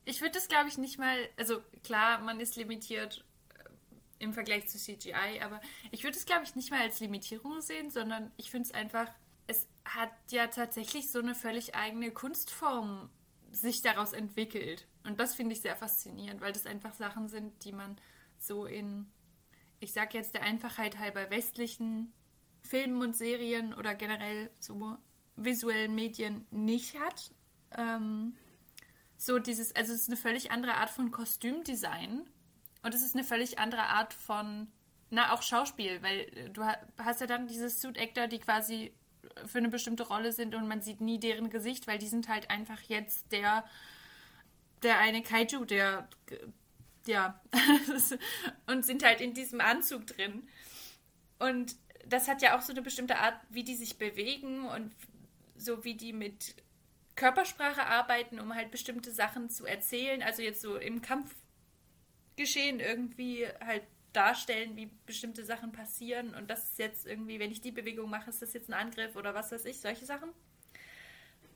Ich 0.05 0.21
würde 0.21 0.33
das, 0.33 0.47
glaube 0.47 0.69
ich, 0.69 0.77
nicht 0.77 0.99
mal. 0.99 1.29
Also 1.37 1.61
klar, 1.83 2.19
man 2.19 2.39
ist 2.39 2.55
limitiert 2.55 3.25
äh, 3.55 4.23
im 4.23 4.33
Vergleich 4.33 4.67
zu 4.67 4.77
CGI, 4.77 5.41
aber 5.41 5.61
ich 5.91 6.03
würde 6.03 6.17
es, 6.17 6.25
glaube 6.25 6.43
ich, 6.43 6.55
nicht 6.55 6.71
mal 6.71 6.81
als 6.81 6.99
Limitierung 6.99 7.61
sehen, 7.61 7.89
sondern 7.89 8.31
ich 8.37 8.51
finde 8.51 8.67
es 8.67 8.73
einfach. 8.73 9.11
Es 9.47 9.67
hat 9.85 10.09
ja 10.31 10.47
tatsächlich 10.47 11.11
so 11.11 11.19
eine 11.19 11.35
völlig 11.35 11.75
eigene 11.75 12.09
Kunstform 12.09 13.11
sich 13.51 13.83
daraus 13.83 14.11
entwickelt. 14.11 14.87
Und 15.03 15.19
das 15.19 15.35
finde 15.35 15.53
ich 15.53 15.61
sehr 15.61 15.75
faszinierend, 15.75 16.41
weil 16.41 16.51
das 16.51 16.65
einfach 16.65 16.93
Sachen 16.93 17.29
sind, 17.29 17.63
die 17.63 17.71
man 17.71 17.95
so 18.39 18.65
in, 18.65 19.07
ich 19.79 19.93
sag 19.93 20.13
jetzt 20.13 20.33
der 20.33 20.43
Einfachheit 20.43 20.97
halber 20.99 21.29
westlichen 21.29 22.13
Filmen 22.61 23.01
und 23.01 23.15
Serien 23.15 23.73
oder 23.73 23.93
generell 23.95 24.49
so 24.59 24.97
visuellen 25.35 25.93
Medien 25.95 26.45
nicht 26.51 26.99
hat. 26.99 27.31
Ähm, 27.77 28.35
so 29.17 29.39
dieses, 29.39 29.75
also 29.75 29.93
es 29.93 30.01
ist 30.01 30.09
eine 30.09 30.17
völlig 30.17 30.51
andere 30.51 30.75
Art 30.75 30.89
von 30.89 31.11
Kostümdesign 31.11 32.27
und 32.83 32.93
es 32.93 33.01
ist 33.01 33.15
eine 33.15 33.23
völlig 33.23 33.59
andere 33.59 33.83
Art 33.83 34.13
von, 34.13 34.67
na 35.09 35.33
auch 35.33 35.41
Schauspiel, 35.41 36.01
weil 36.01 36.19
äh, 36.35 36.49
du 36.49 36.63
ha- 36.63 36.79
hast 36.97 37.21
ja 37.21 37.27
dann 37.27 37.47
diese 37.47 37.69
Suit 37.69 37.97
Actor, 37.97 38.27
die 38.27 38.39
quasi 38.39 38.93
für 39.45 39.57
eine 39.57 39.69
bestimmte 39.69 40.07
Rolle 40.07 40.31
sind 40.31 40.55
und 40.55 40.67
man 40.67 40.81
sieht 40.81 41.01
nie 41.01 41.19
deren 41.19 41.49
Gesicht, 41.49 41.87
weil 41.87 41.97
die 41.97 42.07
sind 42.07 42.29
halt 42.29 42.49
einfach 42.49 42.81
jetzt 42.81 43.31
der 43.31 43.65
der 44.83 44.99
eine 44.99 45.23
Kaiju, 45.23 45.65
der 45.65 46.07
ja 47.07 47.41
und 48.67 48.85
sind 48.85 49.03
halt 49.03 49.21
in 49.21 49.33
diesem 49.33 49.61
Anzug 49.61 50.07
drin 50.07 50.47
und 51.39 51.75
das 52.07 52.27
hat 52.27 52.41
ja 52.41 52.57
auch 52.57 52.61
so 52.61 52.71
eine 52.71 52.81
bestimmte 52.81 53.17
Art, 53.17 53.35
wie 53.49 53.63
die 53.63 53.75
sich 53.75 53.97
bewegen 53.97 54.67
und 54.67 54.91
so 55.57 55.83
wie 55.83 55.95
die 55.95 56.13
mit 56.13 56.55
Körpersprache 57.15 57.85
arbeiten, 57.85 58.39
um 58.39 58.53
halt 58.53 58.71
bestimmte 58.71 59.11
Sachen 59.11 59.49
zu 59.49 59.65
erzählen. 59.65 60.21
Also 60.21 60.41
jetzt 60.41 60.61
so 60.61 60.75
im 60.77 61.01
Kampfgeschehen 61.01 62.79
irgendwie 62.79 63.47
halt 63.65 63.83
darstellen, 64.13 64.75
wie 64.75 64.89
bestimmte 65.05 65.43
Sachen 65.43 65.71
passieren. 65.71 66.35
Und 66.35 66.49
das 66.49 66.71
ist 66.71 66.79
jetzt 66.79 67.05
irgendwie, 67.05 67.39
wenn 67.39 67.51
ich 67.51 67.61
die 67.61 67.71
Bewegung 67.71 68.09
mache, 68.09 68.29
ist 68.29 68.41
das 68.41 68.53
jetzt 68.53 68.69
ein 68.69 68.73
Angriff 68.73 69.15
oder 69.15 69.33
was 69.33 69.51
weiß 69.51 69.65
ich, 69.65 69.79
solche 69.79 70.05
Sachen. 70.05 70.29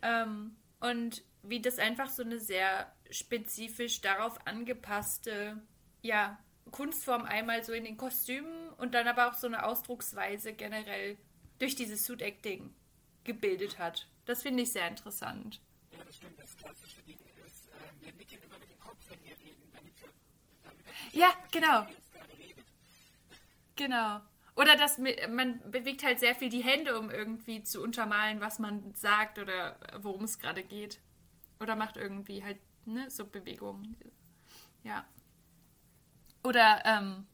Ähm, 0.01 0.55
und 0.79 1.23
wie 1.43 1.61
das 1.61 1.79
einfach 1.79 2.09
so 2.09 2.23
eine 2.23 2.39
sehr 2.39 2.93
spezifisch 3.09 4.01
darauf 4.01 4.45
angepasste, 4.45 5.61
ja, 6.01 6.37
Kunstform 6.71 7.23
einmal 7.23 7.63
so 7.63 7.73
in 7.73 7.83
den 7.83 7.97
Kostümen 7.97 8.69
und 8.77 8.93
dann 8.93 9.07
aber 9.07 9.29
auch 9.29 9.33
so 9.33 9.47
eine 9.47 9.65
Ausdrucksweise 9.65 10.53
generell 10.53 11.17
durch 11.57 11.75
dieses 11.75 12.05
Suit 12.05 12.21
Acting 12.21 12.73
gebildet 13.23 13.79
hat. 13.79 14.07
Das 14.25 14.43
finde 14.43 14.63
ich 14.63 14.71
sehr 14.71 14.87
interessant. 14.87 15.61
Ja, 15.91 16.03
das 16.05 16.17
stimmt. 16.17 16.39
Das 16.39 16.55
klassische 16.57 17.01
Ding 17.01 17.17
ist, 17.45 17.67
äh, 17.67 18.05
wir 18.05 18.13
nicken 18.13 18.37
immer 18.43 18.59
mit 18.59 18.69
dem 18.69 18.79
Kopf, 18.79 18.97
wenn 19.09 19.23
wir 19.23 19.31
reden, 19.39 19.71
damit 19.73 19.93
wir, 20.01 21.19
Ja, 21.19 21.33
genau. 21.51 21.87
Genau. 23.75 24.21
Oder 24.59 24.75
dass 24.75 24.97
man 24.97 25.61
bewegt 25.71 26.03
halt 26.03 26.19
sehr 26.19 26.35
viel 26.35 26.49
die 26.49 26.65
Hände, 26.65 26.99
um 26.99 27.09
irgendwie 27.09 27.63
zu 27.63 27.81
untermalen, 27.81 28.41
was 28.41 28.59
man 28.59 28.93
sagt 28.93 29.39
oder 29.39 29.79
worum 30.01 30.25
es 30.25 30.37
gerade 30.37 30.63
geht. 30.63 30.99
Oder 31.61 31.77
macht 31.77 31.95
irgendwie 31.95 32.43
halt 32.43 32.57
ne, 32.83 33.09
so 33.09 33.25
Bewegungen. 33.25 33.95
Ja. 34.83 35.05
Oder 36.43 36.83
ähm, 36.83 37.25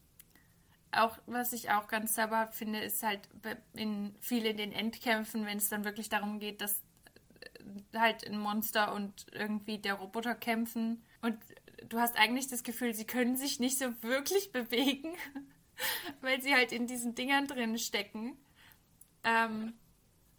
auch, 0.92 1.18
was 1.26 1.52
ich 1.54 1.72
auch 1.72 1.88
ganz 1.88 2.14
zauberhaft 2.14 2.54
finde, 2.54 2.82
ist 2.82 3.02
halt 3.02 3.28
in 3.74 4.16
viel 4.22 4.46
in 4.46 4.58
den 4.58 4.72
Endkämpfen, 4.72 5.48
wenn 5.48 5.58
es 5.58 5.70
dann 5.70 5.84
wirklich 5.84 6.10
darum 6.10 6.38
geht, 6.38 6.62
dass 6.62 6.84
äh, 7.40 7.98
halt 7.98 8.24
ein 8.28 8.38
Monster 8.38 8.94
und 8.94 9.26
irgendwie 9.32 9.80
der 9.80 9.96
Roboter 9.96 10.36
kämpfen. 10.36 11.04
Und 11.24 11.40
du 11.90 12.00
hast 12.00 12.20
eigentlich 12.20 12.50
das 12.50 12.62
Gefühl, 12.62 12.94
sie 12.94 13.08
können 13.08 13.36
sich 13.36 13.60
nicht 13.60 13.80
so 13.80 14.00
wirklich 14.04 14.52
bewegen, 14.52 15.16
weil 16.22 16.42
sie 16.42 16.54
halt 16.54 16.72
in 16.72 16.88
diesen 16.88 17.16
Dingern 17.16 17.48
drin 17.48 17.78
stecken. 17.78 18.38
Ähm, 19.24 19.74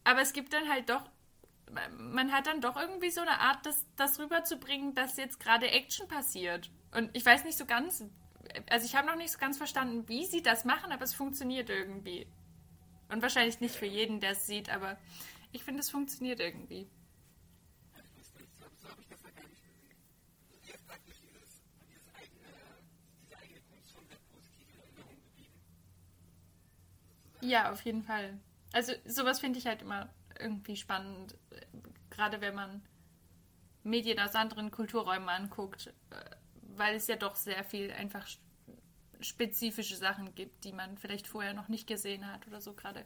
aber 0.04 0.20
es 0.20 0.32
gibt 0.32 0.52
dann 0.52 0.68
halt 0.68 0.88
doch, 0.88 1.02
man 1.98 2.32
hat 2.32 2.46
dann 2.46 2.60
doch 2.60 2.76
irgendwie 2.76 3.10
so 3.10 3.20
eine 3.20 3.40
Art, 3.40 3.66
das, 3.66 3.84
das 3.96 4.18
rüberzubringen, 4.18 4.94
dass 4.94 5.16
jetzt 5.16 5.40
gerade 5.40 5.70
Action 5.70 6.06
passiert. 6.08 6.70
Und 6.92 7.10
ich 7.14 7.26
weiß 7.26 7.44
nicht 7.44 7.58
so 7.58 7.66
ganz, 7.66 8.04
also 8.70 8.86
ich 8.86 8.94
habe 8.94 9.06
noch 9.06 9.16
nicht 9.16 9.32
so 9.32 9.38
ganz 9.38 9.58
verstanden, 9.58 10.08
wie 10.08 10.24
sie 10.24 10.42
das 10.42 10.64
machen, 10.64 10.92
aber 10.92 11.04
es 11.04 11.14
funktioniert 11.14 11.68
irgendwie. 11.68 12.26
Und 13.08 13.22
wahrscheinlich 13.22 13.60
nicht 13.60 13.74
für 13.74 13.86
jeden, 13.86 14.20
der 14.20 14.32
es 14.32 14.46
sieht, 14.46 14.70
aber 14.70 14.98
ich 15.52 15.62
finde, 15.64 15.80
es 15.80 15.90
funktioniert 15.90 16.40
irgendwie. 16.40 16.88
Ja, 17.94 18.00
ich 18.02 18.18
wusste 18.18 18.38
nicht, 18.38 18.56
so, 18.58 18.64
so 18.80 18.88
habe 18.88 19.00
ich 19.00 19.08
das 19.08 19.22
ja 19.22 19.30
gar 19.30 19.48
nicht 19.48 19.62
gesehen. 19.62 19.96
Und 20.58 20.66
jetzt 20.66 20.86
praktisch 20.86 21.16
dieses, 21.20 21.62
dieses 21.88 22.08
eigene, 22.14 22.50
diese 23.22 23.38
eigene 23.38 23.60
Kunstform 23.70 24.08
der 24.08 24.16
positiven 24.34 24.78
Erinnerung 24.80 25.16
geblieben. 25.20 25.54
Ja, 27.46 27.72
auf 27.72 27.84
jeden 27.84 28.02
Fall. 28.02 28.38
Also 28.72 28.92
sowas 29.04 29.40
finde 29.40 29.58
ich 29.58 29.66
halt 29.66 29.82
immer 29.82 30.08
irgendwie 30.38 30.76
spannend, 30.76 31.34
äh, 31.50 31.60
gerade 32.10 32.40
wenn 32.40 32.54
man 32.54 32.82
Medien 33.84 34.18
aus 34.18 34.34
anderen 34.34 34.70
Kulturräumen 34.70 35.28
anguckt, 35.28 35.86
äh, 36.10 36.16
weil 36.76 36.96
es 36.96 37.06
ja 37.06 37.16
doch 37.16 37.36
sehr 37.36 37.64
viel 37.64 37.90
einfach 37.92 38.26
sch- 38.26 38.38
spezifische 39.20 39.96
Sachen 39.96 40.34
gibt, 40.34 40.64
die 40.64 40.72
man 40.72 40.98
vielleicht 40.98 41.26
vorher 41.26 41.54
noch 41.54 41.68
nicht 41.68 41.86
gesehen 41.86 42.26
hat 42.30 42.46
oder 42.46 42.60
so 42.60 42.74
gerade, 42.74 43.04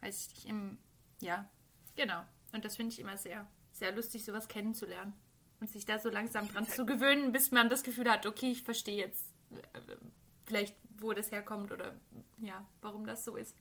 weiß 0.00 0.26
ich 0.26 0.34
nicht, 0.34 0.46
im, 0.46 0.78
ja, 1.20 1.48
genau. 1.96 2.22
Und 2.52 2.64
das 2.64 2.76
finde 2.76 2.92
ich 2.92 2.98
immer 2.98 3.16
sehr, 3.16 3.46
sehr 3.72 3.92
lustig, 3.92 4.24
sowas 4.24 4.48
kennenzulernen 4.48 5.14
und 5.60 5.70
sich 5.70 5.86
da 5.86 5.98
so 5.98 6.10
langsam 6.10 6.48
dran 6.48 6.66
zu 6.66 6.84
gewöhnen, 6.84 7.32
bis 7.32 7.52
man 7.52 7.68
das 7.68 7.82
Gefühl 7.82 8.10
hat, 8.10 8.26
okay, 8.26 8.50
ich 8.50 8.62
verstehe 8.64 8.96
jetzt 8.96 9.24
äh, 9.52 9.96
vielleicht, 10.46 10.74
wo 11.00 11.12
das 11.12 11.30
herkommt 11.30 11.72
oder 11.72 11.94
ja, 12.38 12.66
warum 12.80 13.06
das 13.06 13.24
so 13.24 13.36
ist. 13.36 13.54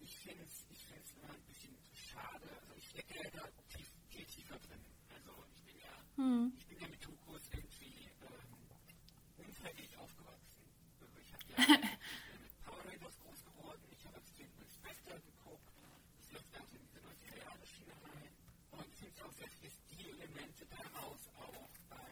ich 0.00 0.16
finde 0.18 0.44
es 0.44 0.64
ich 0.70 0.84
find's 0.86 1.12
immer 1.12 1.32
ein 1.32 1.42
bisschen 1.46 1.74
schade. 1.94 2.48
Also 2.60 2.74
ich 2.76 2.88
stecke 2.88 3.14
ja 3.22 3.30
da 3.30 3.48
tief, 3.68 3.88
viel 4.08 4.24
tiefer 4.24 4.58
drin. 4.58 4.80
Also 5.14 5.32
ich 5.54 5.62
bin 5.62 5.76
ja, 5.80 5.94
Hm. 6.16 6.52
ich 6.56 6.66
bin 6.66 6.78
ja 6.80 6.88
mit 6.88 7.00
Tukos 7.00 7.42
irgendwie 7.52 8.10
ähm, 8.26 9.46
unfreiwillig 9.46 9.96
aufgewachsen. 9.98 10.64
Also 11.00 11.18
ich 11.20 11.32
habe 11.32 11.44
ja 11.48 11.78
mit 12.42 12.52
Power 12.64 12.82
Rangers 12.84 13.16
groß 13.20 13.44
geworden. 13.44 13.82
Ich 13.90 14.04
habe 14.06 14.16
als 14.16 14.32
Kind 14.34 14.52
mit 14.58 14.70
Spectre 14.70 15.20
geguckt. 15.20 15.70
Das 16.18 16.32
läuft 16.32 16.54
also 16.58 16.74
in 16.76 16.82
diese 16.82 17.00
90er 17.00 17.38
Jahre 17.46 17.64
Schiene 17.66 17.94
rein. 18.02 18.32
Und 18.72 18.86
ich 18.92 18.98
finde 18.98 19.24
auch 19.24 19.32
sehr 19.32 19.48
viele 19.48 19.70
Stilelemente 19.70 20.66
daraus 20.66 21.22
auch 21.38 21.68
bei 21.88 22.02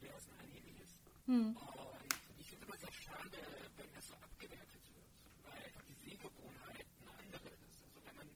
diversen 0.00 0.32
Animes. 0.44 0.90
Hm. 1.26 1.56
Und 1.56 2.10
ich 2.38 2.46
finde 2.50 2.66
immer 2.66 2.76
sehr 2.76 2.92
schade, 2.92 3.38
wenn 3.76 3.90
das 3.94 4.08
so 4.08 4.14
abgewertet 4.14 4.82
wird, 4.94 5.10
weil 5.44 5.58
einfach 5.64 5.84
die 5.88 5.98
Sehgewohnheit 6.04 6.86
eine 7.00 7.12
andere 7.18 7.48
ist. 7.66 7.78
Also 7.86 7.98
wenn 8.04 8.16
man, 8.16 8.28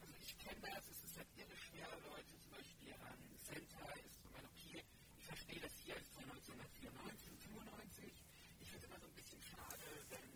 also 0.00 0.14
ich 0.20 0.32
kenne 0.38 0.60
das, 0.62 0.84
es 0.90 1.00
ist 1.08 1.16
halt 1.16 1.28
irre 1.36 1.56
schwer, 1.56 1.88
Leute 2.04 2.32
zum 2.42 2.50
Beispiel 2.52 2.92
an 3.08 3.18
Sentai 3.40 3.96
ist 4.04 4.20
so 4.22 4.28
mein 4.34 4.44
okay, 4.44 4.82
ich 5.18 5.24
verstehe 5.24 5.60
das 5.60 5.72
hier 5.84 5.96
ist 5.96 6.10
von 6.12 6.24
1994 6.28 7.30
und 7.32 7.38
95. 7.40 8.12
Ich 8.60 8.68
finde 8.68 8.84
es 8.84 8.88
immer 8.90 9.00
so 9.00 9.08
ein 9.08 9.16
bisschen 9.16 9.42
schade, 9.42 9.86
wenn 10.12 10.28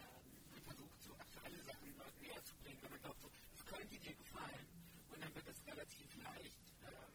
ähm, 0.00 0.26
man 0.52 0.60
versucht, 0.64 0.98
so 1.04 1.12
aktuelle 1.18 1.60
Sachen 1.62 1.88
Leuten 1.98 2.20
näher 2.22 2.42
zu 2.44 2.54
bringen, 2.62 2.80
wenn 2.82 2.90
man 2.96 3.02
glaubt, 3.02 3.20
so, 3.20 3.28
das 3.28 3.62
könnte 3.66 3.96
dir 3.98 4.14
gefallen. 4.16 4.66
Und 5.12 5.18
dann 5.20 5.32
wird 5.36 5.46
das 5.48 5.58
relativ 5.68 6.08
leicht 6.22 6.64
ähm, 6.88 7.12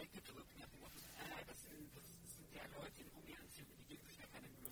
weggedrückt 0.00 0.54
nach 0.58 0.68
dem 0.72 0.80
Motto, 0.80 0.96
äh, 1.20 1.44
das 1.44 1.58
sind, 1.68 1.88
das 1.92 2.32
sind 2.36 2.48
ja 2.56 2.64
Leute 2.78 2.98
in 3.04 3.10
Gummianzügen, 3.12 3.72
die 3.78 3.84
geben 3.96 4.04
sich 4.08 4.18
ja 4.18 4.26
keine 4.32 4.48
Mühe. 4.48 4.70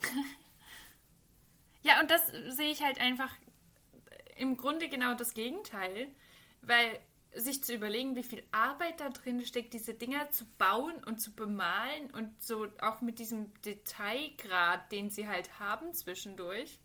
Ja, 1.82 1.97
und 2.08 2.10
das 2.10 2.56
sehe 2.56 2.70
ich 2.70 2.82
halt 2.82 3.00
einfach 3.00 3.30
im 4.36 4.56
Grunde 4.56 4.88
genau 4.88 5.14
das 5.14 5.34
Gegenteil, 5.34 6.08
weil 6.62 6.98
sich 7.34 7.62
zu 7.62 7.74
überlegen, 7.74 8.16
wie 8.16 8.22
viel 8.22 8.42
Arbeit 8.50 9.00
da 9.00 9.10
drin 9.10 9.44
steckt, 9.44 9.74
diese 9.74 9.92
Dinger 9.92 10.30
zu 10.30 10.46
bauen 10.56 11.04
und 11.04 11.20
zu 11.20 11.34
bemalen 11.34 12.10
und 12.12 12.42
so 12.42 12.66
auch 12.80 13.02
mit 13.02 13.18
diesem 13.18 13.52
Detailgrad, 13.62 14.90
den 14.90 15.10
sie 15.10 15.28
halt 15.28 15.60
haben 15.60 15.92
zwischendurch. 15.92 16.78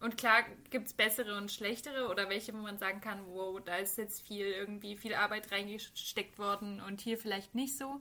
Und 0.00 0.16
klar 0.16 0.42
gibt 0.70 0.86
es 0.86 0.94
bessere 0.94 1.36
und 1.36 1.52
schlechtere 1.52 2.08
oder 2.08 2.30
welche, 2.30 2.54
wo 2.54 2.58
man 2.58 2.78
sagen 2.78 3.02
kann, 3.02 3.26
wow, 3.26 3.60
da 3.62 3.76
ist 3.76 3.98
jetzt 3.98 4.26
viel 4.26 4.46
irgendwie 4.46 4.96
viel 4.96 5.14
Arbeit 5.14 5.52
reingesteckt 5.52 6.38
worden 6.38 6.80
und 6.80 7.02
hier 7.02 7.18
vielleicht 7.18 7.54
nicht 7.54 7.76
so. 7.76 8.00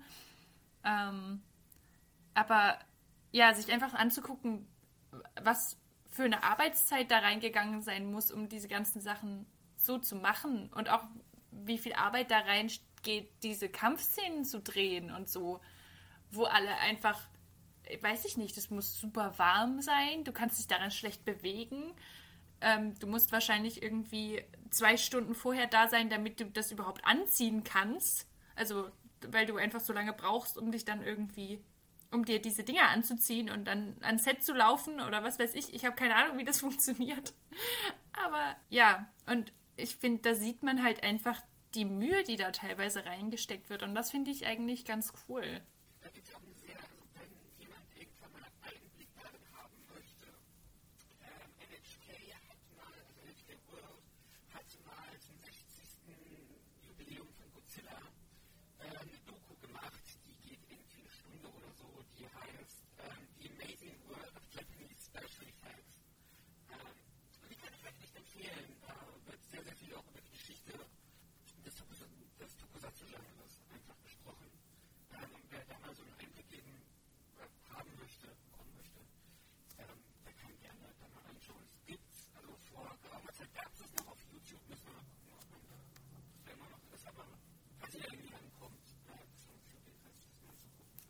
Ähm, 0.85 1.41
aber 2.33 2.79
ja, 3.31 3.53
sich 3.53 3.71
einfach 3.73 3.93
anzugucken, 3.93 4.67
was 5.41 5.77
für 6.15 6.23
eine 6.23 6.43
Arbeitszeit 6.43 7.11
da 7.11 7.19
reingegangen 7.19 7.81
sein 7.81 8.09
muss, 8.09 8.31
um 8.31 8.47
diese 8.47 8.69
ganzen 8.69 9.01
Sachen 9.01 9.45
so 9.75 9.97
zu 9.97 10.15
machen 10.15 10.71
und 10.73 10.89
auch 10.89 11.03
wie 11.51 11.77
viel 11.77 11.91
Arbeit 11.91 12.31
da 12.31 12.39
reingeht, 12.39 13.29
diese 13.43 13.67
Kampfszenen 13.67 14.45
zu 14.45 14.61
drehen 14.61 15.11
und 15.11 15.27
so, 15.27 15.59
wo 16.31 16.45
alle 16.45 16.73
einfach, 16.77 17.19
weiß 17.99 18.23
ich 18.23 18.37
nicht, 18.37 18.55
das 18.55 18.69
muss 18.69 18.97
super 18.97 19.33
warm 19.35 19.81
sein, 19.81 20.23
du 20.23 20.31
kannst 20.31 20.57
dich 20.57 20.67
daran 20.67 20.89
schlecht 20.89 21.25
bewegen, 21.25 21.93
ähm, 22.61 22.97
du 22.99 23.07
musst 23.07 23.33
wahrscheinlich 23.33 23.83
irgendwie 23.83 24.41
zwei 24.69 24.95
Stunden 24.95 25.35
vorher 25.35 25.67
da 25.67 25.89
sein, 25.89 26.09
damit 26.09 26.39
du 26.39 26.45
das 26.45 26.71
überhaupt 26.71 27.03
anziehen 27.05 27.65
kannst, 27.65 28.25
also 28.55 28.89
weil 29.27 29.45
du 29.45 29.57
einfach 29.57 29.81
so 29.81 29.91
lange 29.91 30.13
brauchst, 30.13 30.57
um 30.57 30.71
dich 30.71 30.85
dann 30.85 31.03
irgendwie 31.03 31.61
um 32.15 32.25
dir 32.25 32.41
diese 32.41 32.63
Dinger 32.63 32.89
anzuziehen 32.89 33.49
und 33.49 33.65
dann 33.65 33.95
ans 34.01 34.23
Set 34.23 34.43
zu 34.43 34.53
laufen 34.53 34.99
oder 35.01 35.23
was 35.23 35.37
weiß 35.39 35.53
ich. 35.55 35.73
Ich 35.73 35.85
habe 35.85 35.95
keine 35.95 36.15
Ahnung, 36.15 36.37
wie 36.37 36.45
das 36.45 36.59
funktioniert. 36.61 37.33
Aber 38.13 38.55
ja, 38.69 39.07
und 39.27 39.51
ich 39.77 39.95
finde, 39.97 40.21
da 40.21 40.35
sieht 40.35 40.63
man 40.63 40.83
halt 40.83 41.03
einfach 41.03 41.41
die 41.75 41.85
Mühe, 41.85 42.23
die 42.23 42.37
da 42.37 42.51
teilweise 42.51 43.05
reingesteckt 43.05 43.69
wird. 43.69 43.83
Und 43.83 43.93
das 43.95 44.11
finde 44.11 44.31
ich 44.31 44.45
eigentlich 44.45 44.85
ganz 44.85 45.11
cool. 45.27 45.61
Da 46.01 46.09
gibt 46.09 46.27
es 46.27 46.33
auch 46.35 46.39
eine 46.41 46.53
sehr, 46.55 46.77
also 46.79 46.95
wenn 47.13 47.59
jemand 47.59 47.83
irgendwann 47.97 48.31
mal 48.31 48.43
einen 48.43 48.63
Einblick 48.63 49.09
darin 49.15 49.43
haben 49.53 49.75
möchte, 49.93 50.27
ähm, 51.19 51.51
NHK 51.59 52.31
hat 52.47 52.59
mal, 52.77 52.93
also 53.03 53.19
NHK 53.27 53.59
World 53.67 53.99
hat 54.53 54.69
mal 54.87 55.11
zum 55.19 55.35
60. 55.43 55.59
Jubiläum 56.87 57.27
von 57.35 57.47
Godzilla 57.53 57.99
äh, 58.79 58.87
eine 58.87 59.17
Doku 59.27 59.53
gemacht, 59.59 60.03
die 60.23 60.35
geht 60.47 60.63
irgendwie 60.71 61.01
eine 61.03 61.11
Stunde 61.11 61.47
oder 61.51 61.71
so, 61.75 61.89
die 62.15 62.25
heißt 62.29 62.87
ähm, 63.03 63.27
The 63.41 63.49
Amazing 63.51 63.97
World 64.07 64.31
of 64.39 64.45
Japanese 64.55 65.01
Special 65.09 65.43
Effects. 65.51 65.93
Ähm, 66.71 66.87
und 67.43 67.49
die 67.51 67.57
kann 67.59 67.73
ich 67.75 67.83
halt 67.83 67.97
nicht 67.99 68.15
empfehlen. 68.15 68.67
Da 68.85 68.95
wird 69.27 69.41
sehr, 69.51 69.63
sehr 69.67 69.75
viel 69.75 69.91
auch 69.95 70.07
über 70.07 70.21
die 70.23 70.31
Geschichte 70.37 70.71
des, 71.65 71.73
Tokus- 71.75 72.07
des 72.39 72.51
Tokusatsu-Genres 72.61 73.53
einfach 73.73 73.97
gesprochen. 74.05 74.47
Ähm, 75.17 75.31
wer 75.49 75.63
da 75.65 75.75
mal 75.81 75.93
so 75.95 76.03
einen 76.05 76.13
Einblick 76.21 76.47
geben 76.49 76.73
äh, 77.41 77.47
haben 77.73 77.91
möchte, 77.99 78.27
bekommen 78.45 78.73
möchte, 78.77 79.01
ähm, 79.81 79.99
der 80.25 80.33
kann 80.37 80.53
gerne 80.61 80.85
da 80.99 81.05
mal 81.13 81.25
anschauen. 81.29 81.63
Es 81.73 81.85
gibt's, 81.85 82.29
also 82.37 82.53
vor 82.69 82.85
geraumer 83.01 83.33
Zeit 83.33 83.51
gab 83.55 83.69
es 83.73 83.79
das 83.81 83.91
noch 83.97 84.11
auf 84.13 84.21
YouTube, 84.31 84.61
müssen 84.69 84.85
wir 84.85 84.93
mal 84.93 85.05
gucken, 85.09 85.33
ob 85.33 85.43
man 85.49 85.63
da 85.65 85.77
da 86.45 86.51
immer 86.53 86.69
noch 86.69 86.83
ist, 86.93 87.05
aber 87.09 87.25
falls 87.79 87.93
ihr 87.95 88.01
da 88.01 88.07
irgendwie 88.13 88.33
rankommt, 88.33 88.85
äh, 89.09 89.25
das 89.25 89.41
lohnt 89.49 89.61
sich 89.65 89.73
auf 89.75 89.85
jeden 89.85 90.01
Fall, 90.05 90.13
sich 90.13 90.29
das 90.29 90.41
mal 90.45 90.53
zu 90.53 90.69
gucken. 90.69 91.01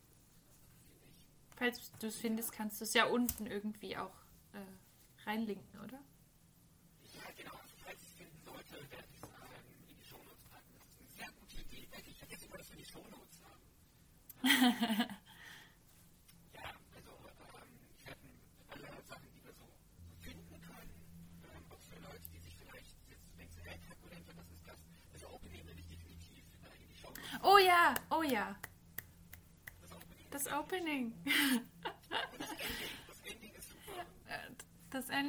Finde 0.88 1.06
ich. 1.12 1.55
Falls 1.66 1.92
du 1.98 2.06
es 2.06 2.18
findest, 2.18 2.52
kannst 2.52 2.80
du 2.80 2.84
es 2.84 2.94
ja 2.94 3.06
unten 3.06 3.48
irgendwie 3.48 3.98
auch 3.98 4.14
äh, 4.54 5.28
reinlinken, 5.28 5.80
oder? 5.80 5.98
Ja, 7.12 7.24
genau, 7.36 7.56
also 7.56 7.74
falls 7.84 8.00
ich 8.04 8.10
es 8.10 8.14
finden 8.14 8.40
sollte, 8.46 8.76
werde 8.92 9.08
ich 9.10 9.18
es 9.18 9.24
ähm, 9.24 9.90
in 9.90 9.98
die 9.98 10.04
Shownotes 10.04 10.46
packen. 10.46 10.76
Das 10.78 10.86
ist 10.86 11.00
eine 11.02 11.10
sehr 11.10 11.32
gute 11.40 11.56
Idee, 11.56 11.88
denke 11.88 12.06
ich. 12.06 12.12
Ich 12.12 12.18
vergesse 12.20 12.46
immer, 12.46 12.58
dass 12.60 12.70
wir 12.70 12.78
die 12.78 12.86
Shownotes 12.86 13.42
haben. 13.50 13.66
ja, 16.54 16.70
also 16.94 17.12
ähm, 17.58 17.82
ich 17.98 18.06
werde 18.06 18.22
alle 18.70 19.02
Sachen, 19.02 19.28
die 19.34 19.44
wir 19.44 19.54
so, 19.54 19.66
so 19.66 20.22
finden 20.22 20.62
können, 20.62 20.94
ähm, 21.50 21.66
auch 21.72 21.82
für 21.82 22.00
Leute, 22.00 22.30
die 22.32 22.42
sich 22.46 22.56
vielleicht 22.62 22.94
jetzt 23.10 23.40
denken, 23.40 23.58
hey, 23.64 23.80
Kalkulente, 23.88 24.38
was 24.38 24.52
ist 24.54 24.68
das? 24.68 24.78
Also 25.14 25.34
Opening 25.34 25.66
will 25.66 25.80
ich 25.80 25.88
definitiv 25.88 26.46
äh, 26.62 26.78
in 26.78 26.90
die 26.90 26.98
Shownotes. 27.02 27.42
Oh 27.42 27.58
ja, 27.58 27.96
oh 28.12 28.22
ja. 28.22 28.56
Das 29.82 29.92
Opening. 29.92 30.06
Das 30.36 30.48
Opening. 30.60 31.14
Das 33.10 33.30
Ending 33.32 33.52
ist 33.56 33.70
super. 33.70 34.02
Äh, 34.28 34.52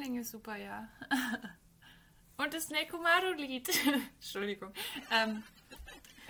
Ending 0.07 0.21
ist 0.21 0.31
super, 0.31 0.55
ja. 0.55 0.87
Und 2.37 2.53
das 2.53 2.69
Nekomaru-Lied. 2.69 3.67
Entschuldigung. 4.15 4.71
Ähm, 5.11 5.43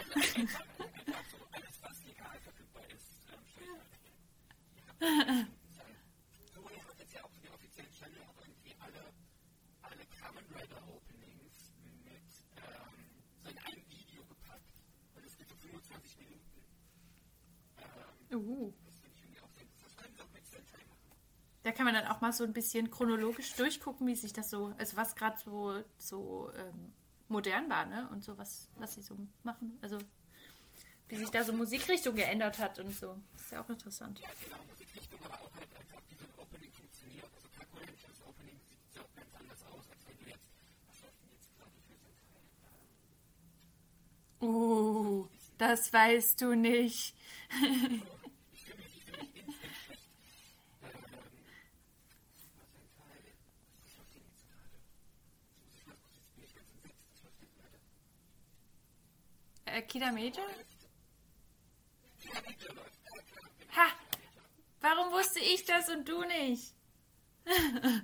Einfach 0.15 1.23
so 1.29 1.37
alles, 1.51 1.81
was 1.81 2.03
legal 2.05 2.39
verfügbar 2.41 2.81
ist, 2.95 3.27
ähm, 3.29 3.45
schlecht 3.53 3.77
Toei 6.55 6.79
hat 6.79 6.97
jetzt 6.97 7.13
ja 7.13 7.23
auch 7.23 7.29
für 7.29 7.41
den 7.41 7.53
offiziellen 7.53 7.91
Channel 7.91 8.17
auch 8.25 8.41
irgendwie 8.41 8.73
alle, 8.79 9.13
alle 9.83 10.05
Kamen 10.17 10.45
Rider 10.55 10.81
Openings 10.87 11.73
mit 12.03 12.25
ähm, 12.57 12.97
so 13.43 13.49
in 13.51 13.57
ein 13.59 13.83
Video 13.89 14.23
gepackt. 14.25 14.81
Und 15.13 15.25
es 15.25 15.37
geht 15.37 15.49
so 15.49 15.55
25 15.55 16.17
Minuten. 16.17 16.65
Ähm, 18.31 18.39
uh. 18.39 18.73
das 18.85 18.97
finde 18.97 19.15
ich 19.17 19.21
irgendwie 19.21 19.41
auch 19.41 19.51
sehr 19.53 19.65
Das 19.83 19.97
können 19.97 20.15
sie 20.15 20.21
auch 20.21 20.33
mit 20.33 20.47
Sentai 20.47 20.83
machen. 20.89 21.13
Da 21.61 21.71
kann 21.73 21.85
man 21.85 21.93
dann 21.93 22.07
auch 22.07 22.16
mal 22.27 22.33
so 22.33 22.43
ein 22.43 22.53
bisschen 22.53 22.91
chronologisch 22.91 23.53
durchgucken, 23.53 24.05
wie 24.05 24.15
sich 24.15 24.33
das 24.33 24.49
so, 24.49 24.73
also 24.77 24.97
was 24.97 25.15
gerade 25.15 25.37
so, 25.39 25.81
so 25.97 26.51
ähm, 26.57 26.93
modern 27.29 27.69
war, 27.69 27.85
ne? 27.85 28.09
Und 28.11 28.23
so 28.23 28.37
was, 28.37 28.69
was 28.75 28.95
sie 28.95 29.01
so 29.01 29.15
machen. 29.43 29.77
Also 29.81 29.97
wie 31.07 31.15
sich 31.15 31.29
da 31.29 31.43
so 31.43 31.53
Musikrichtung 31.53 32.15
geändert 32.15 32.59
hat 32.59 32.79
und 32.79 32.93
so. 32.93 33.15
Das 33.33 33.41
ist 33.43 33.51
ja 33.51 33.63
auch 33.63 33.69
interessant. 33.69 34.19
Ja? 34.19 34.27
Uh, 44.39 45.27
das 45.57 45.91
weißt 45.93 46.41
du 46.41 46.55
nicht. 46.55 47.15
Ich 48.53 48.63
fühle 48.65 48.77
mich, 48.77 48.97
ich 48.97 49.03
fühle 49.05 49.05
mich 49.05 49.05
instant 49.05 49.37
schlecht. 49.37 49.67
Ähm, 51.17 51.23
was 52.17 52.31
Sentai, 53.07 53.37
was 53.37 53.93
läuft 53.93 54.07
denn 54.07 54.27
jetzt 54.27 54.47
gerade? 54.47 54.65
Jetzt 55.37 55.65
muss 55.65 55.77
ich 55.77 55.85
mal 55.85 55.95
kurz, 55.97 56.17
jetzt 56.17 56.35
bin 56.35 56.45
ich 56.45 56.55
ganz 56.55 56.73
entsetzt, 56.73 57.13
was 57.13 57.23
läuft 57.23 57.41
denn 57.41 57.49
gerade? 57.49 57.77
Äh, 59.65 59.81
Kida 59.97 60.11
Major? 60.11 60.45
Ha! 63.75 63.87
Warum 64.79 65.11
wusste 65.11 65.39
ich 65.39 65.65
das 65.65 65.89
und 65.89 66.07
du 66.07 66.23
nicht? 66.23 66.73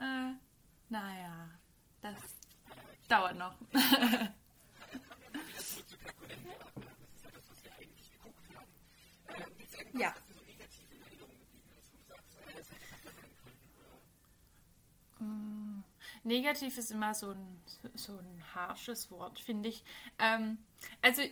Äh, 0.00 0.32
naja, 0.88 1.50
das 2.00 2.14
dauert 3.08 3.36
noch. 3.36 3.54
Ja 9.92 10.14
das, 15.20 15.87
negativ 16.24 16.78
ist 16.78 16.90
immer 16.90 17.14
so 17.14 17.30
ein, 17.30 17.62
so 17.94 18.12
ein 18.12 18.44
harsches 18.54 19.10
Wort, 19.10 19.40
finde 19.40 19.68
ich. 19.68 19.84
Ähm, 20.18 20.58
also, 21.02 21.22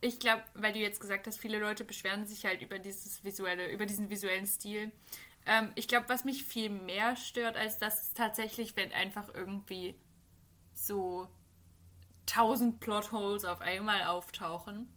ich 0.00 0.18
glaube, 0.18 0.42
weil 0.54 0.72
du 0.72 0.78
jetzt 0.78 1.00
gesagt 1.00 1.26
hast, 1.26 1.38
viele 1.38 1.58
Leute 1.58 1.84
beschweren 1.84 2.26
sich 2.26 2.44
halt 2.44 2.62
über 2.62 2.78
dieses 2.78 3.24
visuelle, 3.24 3.70
über 3.70 3.86
diesen 3.86 4.10
visuellen 4.10 4.46
Stil. 4.46 4.92
Ähm, 5.46 5.72
ich 5.74 5.88
glaube, 5.88 6.08
was 6.08 6.24
mich 6.24 6.44
viel 6.44 6.70
mehr 6.70 7.16
stört, 7.16 7.56
als 7.56 7.78
das 7.78 8.02
ist 8.02 8.16
tatsächlich, 8.16 8.76
wenn 8.76 8.92
einfach 8.92 9.32
irgendwie 9.32 9.94
so 10.74 11.28
tausend 12.26 12.80
Plotholes 12.80 13.44
auf 13.44 13.60
einmal 13.60 14.02
auftauchen. 14.04 14.88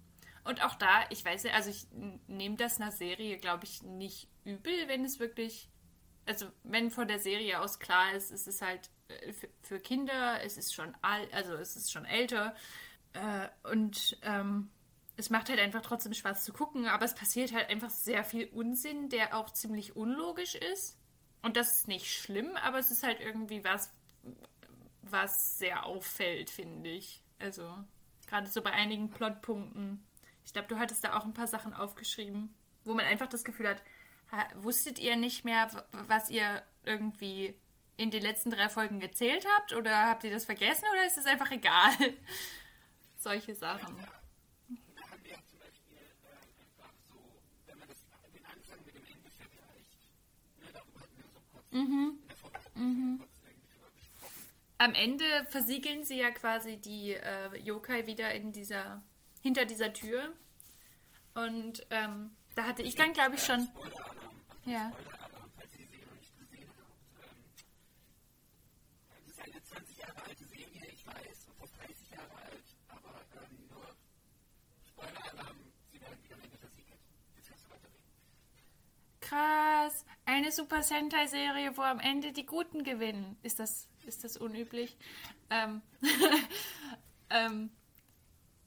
Und 0.43 0.63
auch 0.63 0.75
da, 0.75 1.05
ich 1.09 1.23
weiß 1.23 1.43
ja, 1.43 1.53
also 1.53 1.69
ich 1.69 1.85
nehme 2.27 2.55
das 2.55 2.81
einer 2.81 2.91
Serie, 2.91 3.37
glaube 3.37 3.65
ich, 3.65 3.83
nicht 3.83 4.27
übel, 4.45 4.87
wenn 4.87 5.05
es 5.05 5.19
wirklich, 5.19 5.69
also 6.25 6.47
wenn 6.63 6.91
von 6.91 7.07
der 7.07 7.19
Serie 7.19 7.59
aus 7.59 7.79
klar 7.79 8.13
ist, 8.13 8.31
es 8.31 8.47
ist 8.47 8.61
halt 8.61 8.89
äh, 9.07 9.33
für, 9.33 9.49
für 9.61 9.79
Kinder, 9.79 10.43
es 10.43 10.57
ist 10.57 10.73
schon 10.73 10.95
alt, 11.01 11.33
also 11.33 11.53
es 11.53 11.75
ist 11.75 11.91
schon 11.91 12.05
älter 12.05 12.55
äh, 13.13 13.47
und 13.71 14.17
ähm, 14.23 14.69
es 15.19 15.29
macht 15.29 15.49
halt 15.49 15.59
einfach 15.59 15.81
trotzdem 15.81 16.13
Spaß 16.13 16.45
zu 16.45 16.53
gucken, 16.53 16.87
aber 16.87 17.03
es 17.03 17.13
passiert 17.13 17.53
halt 17.53 17.69
einfach 17.69 17.89
sehr 17.89 18.23
viel 18.23 18.47
Unsinn, 18.47 19.09
der 19.09 19.35
auch 19.35 19.49
ziemlich 19.51 19.97
unlogisch 19.97 20.55
ist. 20.55 20.97
Und 21.41 21.57
das 21.57 21.79
ist 21.79 21.87
nicht 21.89 22.07
schlimm, 22.07 22.55
aber 22.55 22.79
es 22.79 22.89
ist 22.89 23.03
halt 23.03 23.19
irgendwie 23.19 23.63
was, 23.65 23.91
was 25.01 25.57
sehr 25.57 25.85
auffällt, 25.85 26.49
finde 26.49 26.89
ich. 26.89 27.21
Also, 27.37 27.77
gerade 28.27 28.47
so 28.47 28.61
bei 28.61 28.71
einigen 28.71 29.09
Plotpunkten. 29.09 30.05
Ich 30.45 30.53
glaube, 30.53 30.69
du 30.69 30.79
hattest 30.79 31.03
da 31.03 31.17
auch 31.17 31.25
ein 31.25 31.33
paar 31.33 31.47
Sachen 31.47 31.73
aufgeschrieben, 31.73 32.53
wo 32.85 32.93
man 32.93 33.05
einfach 33.05 33.27
das 33.27 33.43
Gefühl 33.43 33.67
hat, 33.67 33.83
wusstet 34.55 34.99
ihr 34.99 35.15
nicht 35.15 35.45
mehr, 35.45 35.69
was 35.91 36.29
ihr 36.29 36.61
irgendwie 36.83 37.55
in 37.97 38.11
den 38.11 38.21
letzten 38.21 38.49
drei 38.49 38.69
Folgen 38.69 38.99
gezählt 38.99 39.45
habt? 39.57 39.73
Oder 39.73 40.07
habt 40.07 40.23
ihr 40.23 40.31
das 40.31 40.45
vergessen 40.45 40.85
oder 40.91 41.05
ist 41.05 41.17
es 41.17 41.25
einfach 41.25 41.51
egal? 41.51 41.91
Solche 43.17 43.55
Sachen. 43.55 43.95
Mhm. 51.71 52.17
Mhm. 52.75 53.21
Am 54.77 54.93
Ende 54.93 55.25
versiegeln 55.49 56.03
sie 56.03 56.19
ja 56.19 56.31
quasi 56.31 56.77
die 56.77 57.13
äh, 57.13 57.57
Yokai 57.57 58.07
wieder 58.07 58.33
in 58.33 58.51
dieser, 58.51 59.03
hinter 59.41 59.65
dieser 59.65 59.91
Tür. 59.93 60.33
Und 61.33 61.85
ähm, 61.89 62.31
da 62.59 62.65
hatte 62.65 62.83
ich 62.83 62.95
dann, 62.95 63.13
glaube 63.13 63.35
ich, 63.35 63.43
schon. 63.43 63.69
Ja. 64.65 64.91
Krass. 79.21 80.05
Eine 80.25 80.51
Super 80.51 80.83
Sentai-Serie, 80.83 81.77
wo 81.77 81.81
am 81.83 82.01
Ende 82.01 82.33
die 82.33 82.45
Guten 82.45 82.83
gewinnen. 82.83 83.37
Ist 83.41 83.59
das, 83.59 83.87
ist 84.05 84.25
das 84.25 84.35
unüblich? 84.35 84.97
Ähm, 85.49 85.81
ähm, 87.29 87.69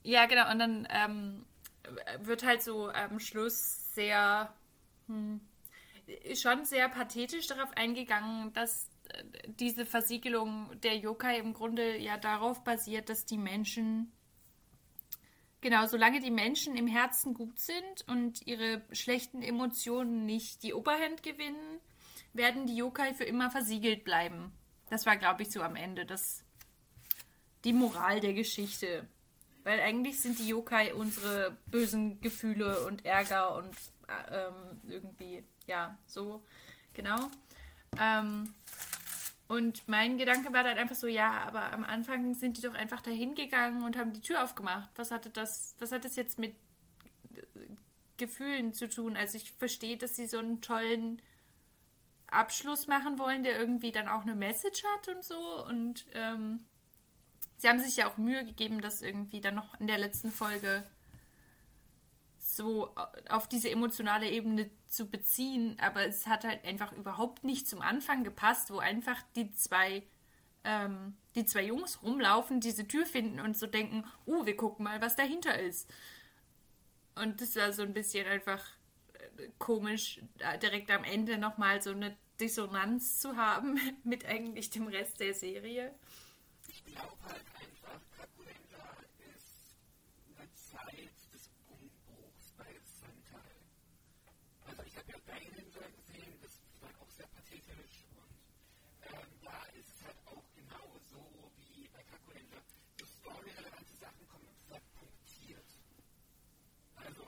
ja, 0.02 0.24
genau. 0.24 0.50
Und 0.50 0.60
dann 0.60 0.88
ähm, 0.88 1.44
wird 2.20 2.42
halt 2.42 2.62
so 2.62 2.88
am 2.88 3.20
Schluss 3.20 3.81
sehr, 3.94 4.52
hm, 5.06 5.40
schon 6.34 6.64
sehr 6.64 6.88
pathetisch 6.88 7.46
darauf 7.46 7.70
eingegangen, 7.76 8.52
dass 8.52 8.88
äh, 9.08 9.24
diese 9.46 9.86
Versiegelung 9.86 10.70
der 10.80 10.96
Yokai 10.96 11.38
im 11.38 11.52
Grunde 11.52 11.98
ja 11.98 12.16
darauf 12.16 12.64
basiert, 12.64 13.08
dass 13.08 13.24
die 13.24 13.38
Menschen 13.38 14.12
Genau, 15.62 15.86
solange 15.86 16.18
die 16.18 16.32
Menschen 16.32 16.76
im 16.76 16.88
Herzen 16.88 17.34
gut 17.34 17.60
sind 17.60 18.04
und 18.08 18.44
ihre 18.48 18.82
schlechten 18.90 19.42
Emotionen 19.42 20.26
nicht 20.26 20.64
die 20.64 20.74
Oberhand 20.74 21.22
gewinnen, 21.22 21.78
werden 22.32 22.66
die 22.66 22.74
Yokai 22.74 23.14
für 23.14 23.22
immer 23.22 23.48
versiegelt 23.48 24.02
bleiben. 24.02 24.52
Das 24.90 25.06
war, 25.06 25.16
glaube 25.16 25.42
ich, 25.42 25.52
so 25.52 25.62
am 25.62 25.76
Ende 25.76 26.04
das, 26.04 26.44
die 27.64 27.72
Moral 27.72 28.18
der 28.18 28.32
Geschichte. 28.32 29.06
Weil 29.64 29.80
eigentlich 29.80 30.20
sind 30.20 30.38
die 30.38 30.48
Yokai 30.48 30.94
unsere 30.94 31.56
bösen 31.66 32.20
Gefühle 32.20 32.84
und 32.86 33.04
Ärger 33.04 33.54
und 33.56 33.74
äh, 34.08 34.46
ähm, 34.46 34.80
irgendwie, 34.88 35.44
ja, 35.66 35.96
so, 36.06 36.42
genau. 36.94 37.30
Ähm, 38.00 38.54
und 39.48 39.86
mein 39.86 40.16
Gedanke 40.16 40.52
war 40.52 40.64
dann 40.64 40.78
einfach 40.78 40.96
so, 40.96 41.06
ja, 41.06 41.42
aber 41.42 41.72
am 41.72 41.84
Anfang 41.84 42.34
sind 42.34 42.56
die 42.56 42.62
doch 42.62 42.74
einfach 42.74 43.02
dahin 43.02 43.34
gegangen 43.34 43.82
und 43.82 43.96
haben 43.96 44.12
die 44.12 44.22
Tür 44.22 44.42
aufgemacht. 44.42 44.90
Was 44.96 45.10
hatte 45.10 45.30
das, 45.30 45.76
was 45.78 45.92
hat 45.92 46.04
das 46.04 46.16
jetzt 46.16 46.38
mit 46.38 46.54
äh, 47.34 47.42
Gefühlen 48.16 48.72
zu 48.72 48.88
tun? 48.88 49.16
Also 49.16 49.36
ich 49.36 49.52
verstehe, 49.52 49.98
dass 49.98 50.16
sie 50.16 50.26
so 50.26 50.38
einen 50.38 50.62
tollen 50.62 51.20
Abschluss 52.28 52.86
machen 52.86 53.18
wollen, 53.18 53.42
der 53.42 53.58
irgendwie 53.58 53.92
dann 53.92 54.08
auch 54.08 54.22
eine 54.22 54.34
Message 54.34 54.82
hat 54.84 55.08
und 55.14 55.22
so. 55.22 55.66
Und 55.66 56.06
ähm, 56.14 56.64
sie 57.62 57.68
haben 57.68 57.78
sich 57.78 57.96
ja 57.96 58.10
auch 58.10 58.16
Mühe 58.16 58.44
gegeben, 58.44 58.80
das 58.80 59.02
irgendwie 59.02 59.40
dann 59.40 59.54
noch 59.54 59.78
in 59.78 59.86
der 59.86 59.98
letzten 59.98 60.32
Folge 60.32 60.84
so 62.40 62.92
auf 63.28 63.48
diese 63.48 63.70
emotionale 63.70 64.28
Ebene 64.28 64.68
zu 64.88 65.08
beziehen, 65.08 65.76
aber 65.80 66.04
es 66.04 66.26
hat 66.26 66.42
halt 66.42 66.64
einfach 66.64 66.92
überhaupt 66.92 67.44
nicht 67.44 67.68
zum 67.68 67.80
Anfang 67.80 68.24
gepasst, 68.24 68.72
wo 68.72 68.78
einfach 68.80 69.22
die 69.36 69.52
zwei 69.52 70.02
ähm, 70.64 71.16
die 71.36 71.44
zwei 71.44 71.64
Jungs 71.64 72.02
rumlaufen, 72.02 72.60
diese 72.60 72.86
Tür 72.86 73.06
finden 73.06 73.38
und 73.38 73.56
so 73.56 73.68
denken, 73.68 74.04
oh, 74.26 74.44
wir 74.44 74.56
gucken 74.56 74.84
mal, 74.84 75.00
was 75.00 75.14
dahinter 75.14 75.58
ist. 75.58 75.88
Und 77.14 77.40
das 77.40 77.54
war 77.54 77.72
so 77.72 77.82
ein 77.82 77.94
bisschen 77.94 78.26
einfach 78.26 78.64
äh, 79.14 79.48
komisch, 79.58 80.20
direkt 80.60 80.90
am 80.90 81.04
Ende 81.04 81.38
nochmal 81.38 81.80
so 81.80 81.90
eine 81.90 82.16
Dissonanz 82.40 83.20
zu 83.20 83.36
haben 83.36 83.80
mit 84.04 84.24
eigentlich 84.26 84.70
dem 84.70 84.88
Rest 84.88 85.20
der 85.20 85.34
Serie. 85.34 85.94
Ich 86.68 86.84
glaube 86.84 87.16
halt, 87.28 87.51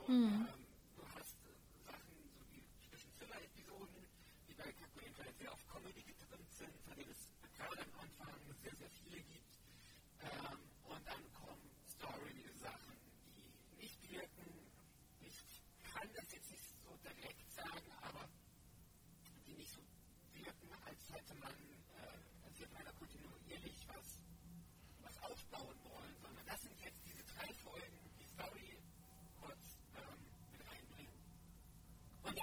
Mhm. 0.07 0.45
Du 0.95 1.01
hast 1.17 1.33
Sachen, 1.81 2.13
so 2.37 2.45
wie 2.53 2.61
zwischen 2.85 3.09
Filler-Episoden, 3.17 4.05
die 4.47 4.53
bei 4.53 4.69
Kakuin 4.69 5.09
halt 5.17 5.33
sehr 5.39 5.51
auf 5.51 5.65
Comedy 5.65 6.03
getrimmt 6.05 6.53
sind, 6.53 6.77
von 6.85 6.93
denen 6.93 7.09
es 7.09 7.25
gerade 7.57 7.81
am 7.81 8.05
Anfang 8.05 8.37
sehr, 8.61 8.75
sehr 8.77 8.91
viele 9.01 9.17
gibt. 9.25 9.57
Ähm, 10.21 10.61
und 10.85 11.01
dann 11.09 11.25
kommen 11.33 11.65
Story-Sachen, 11.89 13.01
die 13.33 13.49
nicht 13.81 13.97
wirken. 14.13 14.45
Ich 15.25 15.41
kann 15.89 16.05
das 16.13 16.29
jetzt 16.37 16.51
nicht 16.53 16.69
so 16.85 16.93
direkt 17.01 17.49
sagen, 17.49 17.89
aber 18.05 18.29
die 19.49 19.57
nicht 19.57 19.73
so 19.73 19.81
wirken, 20.37 20.69
als 20.85 21.01
hätte 21.17 21.33
man, 21.41 21.57
äh, 21.97 22.45
als 22.45 22.59
hätte 22.61 22.73
man 22.77 22.85
da 22.85 22.93
kontinuierlich 22.93 23.81
was, 23.89 24.21
was 25.01 25.17
aufbauen 25.25 25.77
wollen, 25.89 26.15
sondern 26.21 26.45
das 26.45 26.61
sind 26.61 26.77
jetzt 26.77 27.01
diese 27.09 27.25
drei 27.25 27.49
Folgen, 27.65 27.97
die 28.21 28.29
Story 28.29 28.77
Und 32.25 32.41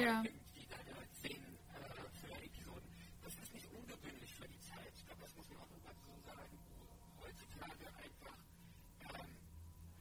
ja. 0.00 0.22
irgendwie 0.24 0.66
zehn 1.22 1.36
äh, 1.36 1.82
Filler-Episoden. 2.20 2.88
Das 3.22 3.34
ist 3.34 3.54
nicht 3.54 3.68
ungewöhnlich 3.72 4.34
für 4.34 4.48
die 4.48 4.60
Zeit. 4.60 4.92
Ich 4.96 5.06
glaube, 5.06 5.22
das 5.22 5.34
muss 5.36 5.48
man 5.50 5.58
auch 5.60 5.70
immer 5.70 5.94
so 5.94 6.12
sagen, 6.26 6.58
wo 6.66 7.22
heutzutage 7.22 7.86
einfach, 8.02 8.38
ähm, 9.14 9.30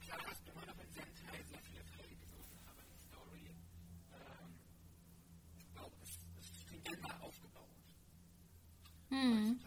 klar 0.01 0.19
hast 0.25 0.41
du 0.45 0.51
immer 0.51 0.65
noch 0.65 0.79
in 0.81 0.89
Sentai 0.93 1.43
sehr 1.45 1.61
viele 1.61 1.83
Filler-Episoden, 1.83 2.59
aber 2.65 2.81
die 2.89 2.97
Story, 3.07 3.45
ähm, 4.13 4.51
ist, 6.01 6.19
ist 6.39 6.53
stringenter 6.61 7.15
aufgebaut. 7.21 7.77
Hm. 9.09 9.62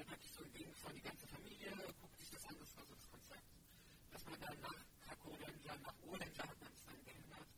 Dann 0.00 0.10
wirklich 0.16 0.32
so 0.32 0.42
ein 0.42 0.52
Ding 0.52 0.72
von 0.80 0.94
die 0.94 1.02
ganze 1.02 1.26
Familie, 1.26 1.68
guckt 2.00 2.18
sich 2.18 2.30
das 2.30 2.46
an, 2.46 2.56
das 2.58 2.74
war 2.76 2.84
so 2.88 2.94
das 2.94 3.10
Konzept. 3.10 3.52
Dass 4.10 4.24
man 4.24 4.40
dann 4.40 4.56
nach 4.64 4.80
Kakolenja, 5.04 5.76
nach 5.84 5.98
Olenja 6.08 6.44
hat 6.48 6.60
man 6.60 6.72
es 6.72 6.84
dann 6.88 7.04
geändert, 7.04 7.48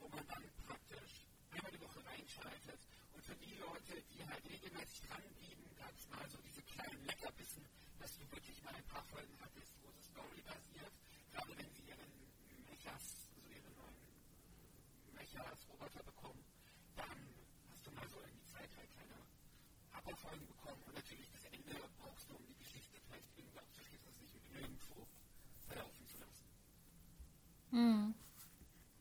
wo 0.00 0.08
man 0.08 0.26
dann 0.26 0.42
praktisch 0.66 1.22
einmal 1.54 1.70
die 1.70 1.80
Woche 1.80 2.02
reinschaltet. 2.04 2.80
Und 3.14 3.22
für 3.22 3.36
die 3.38 3.54
Leute, 3.54 4.02
die 4.10 4.26
halt 4.26 4.42
regelmäßig 4.50 5.00
dranblieben, 5.06 5.62
gab 5.78 5.94
es 5.94 6.08
mal 6.10 6.26
so 6.26 6.38
diese 6.42 6.62
kleinen 6.62 7.06
Leckerbissen, 7.06 7.62
dass 8.00 8.18
du 8.18 8.26
wirklich 8.34 8.58
mal 8.64 8.74
ein 8.74 8.88
paar 8.90 9.04
Folgen 9.04 9.38
hattest, 9.38 9.72
wo 9.82 9.88
es 9.94 10.02
Story 10.10 10.42
basiert. 10.42 10.94
Gerade 11.30 11.54
wenn 11.54 11.70
sie 11.70 11.86
ihren 11.86 12.10
Mechas, 12.66 13.30
also 13.30 13.46
ihre 13.46 13.70
neuen 13.78 14.02
Mechas, 15.14 15.58
Roboter 15.70 16.02
bekommen, 16.02 16.42
dann 16.98 17.18
hast 17.70 17.86
du 17.86 17.90
mal 17.94 18.08
so 18.10 18.18
in 18.26 18.34
die 18.34 18.46
Zeit 18.50 18.70
halt 18.74 18.90
kleine 18.90 19.22
Abbaufolgen 19.92 20.46
bekommen. 20.50 20.82
Und 20.82 20.94
natürlich 20.98 21.30
das 21.30 21.44
Ende 21.46 21.78
brauchst 21.98 22.28
du, 22.28 22.34
um 22.36 22.46
die 22.46 22.58
Geschichte 22.58 22.98
vielleicht 23.06 23.28
irgendwie 23.36 23.58
abzuschließen, 23.58 24.06
das 24.06 24.20
nicht 24.20 24.50
nirgendwo 24.52 25.06
verlaufen 25.66 26.06
zu 26.06 26.18
lassen. 26.18 26.46
Hm. 27.72 28.14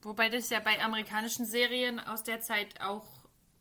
Wobei 0.03 0.29
das 0.29 0.49
ja 0.49 0.59
bei 0.59 0.81
amerikanischen 0.83 1.45
Serien 1.45 1.99
aus 1.99 2.23
der 2.23 2.41
Zeit 2.41 2.81
auch 2.81 3.05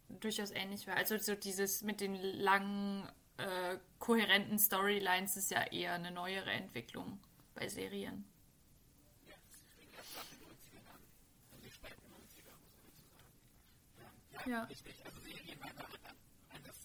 durchaus 0.09 0.51
ähnlich 0.53 0.87
war. 0.87 0.97
Also 0.97 1.19
so 1.19 1.35
dieses 1.35 1.83
mit 1.83 2.01
den 2.01 2.15
langen, 2.17 3.09
äh, 3.39 3.79
kohärenten 3.99 4.59
Storylines 4.59 5.37
ist 5.37 5.51
ja 5.51 5.63
eher 5.65 5.95
eine 5.95 6.11
neuere 6.13 6.51
Entwicklung 6.51 7.21
bei 7.55 7.69
Serien. 7.69 8.25
Ja, 9.29 9.35
das 9.51 9.61
fing 9.77 9.89
erst 9.97 10.19
ab 10.19 10.27
den 10.31 10.41
90ern 10.41 10.87
an. 10.95 11.01
Also 11.53 11.63
die 11.65 11.71
späten 11.71 12.03
90er, 12.13 12.53
muss 12.59 12.73
man 12.75 12.91
dazu 12.91 13.17
sagen. 13.17 13.45
Ja, 14.35 14.43
ja, 14.47 14.51
Ja. 14.53 14.63
richtig. 14.65 14.95
Also 15.07 15.21
Serien 15.21 15.61
waren 15.61 15.77
da 15.77 15.85
an- 15.85 16.17
anders, 16.57 16.79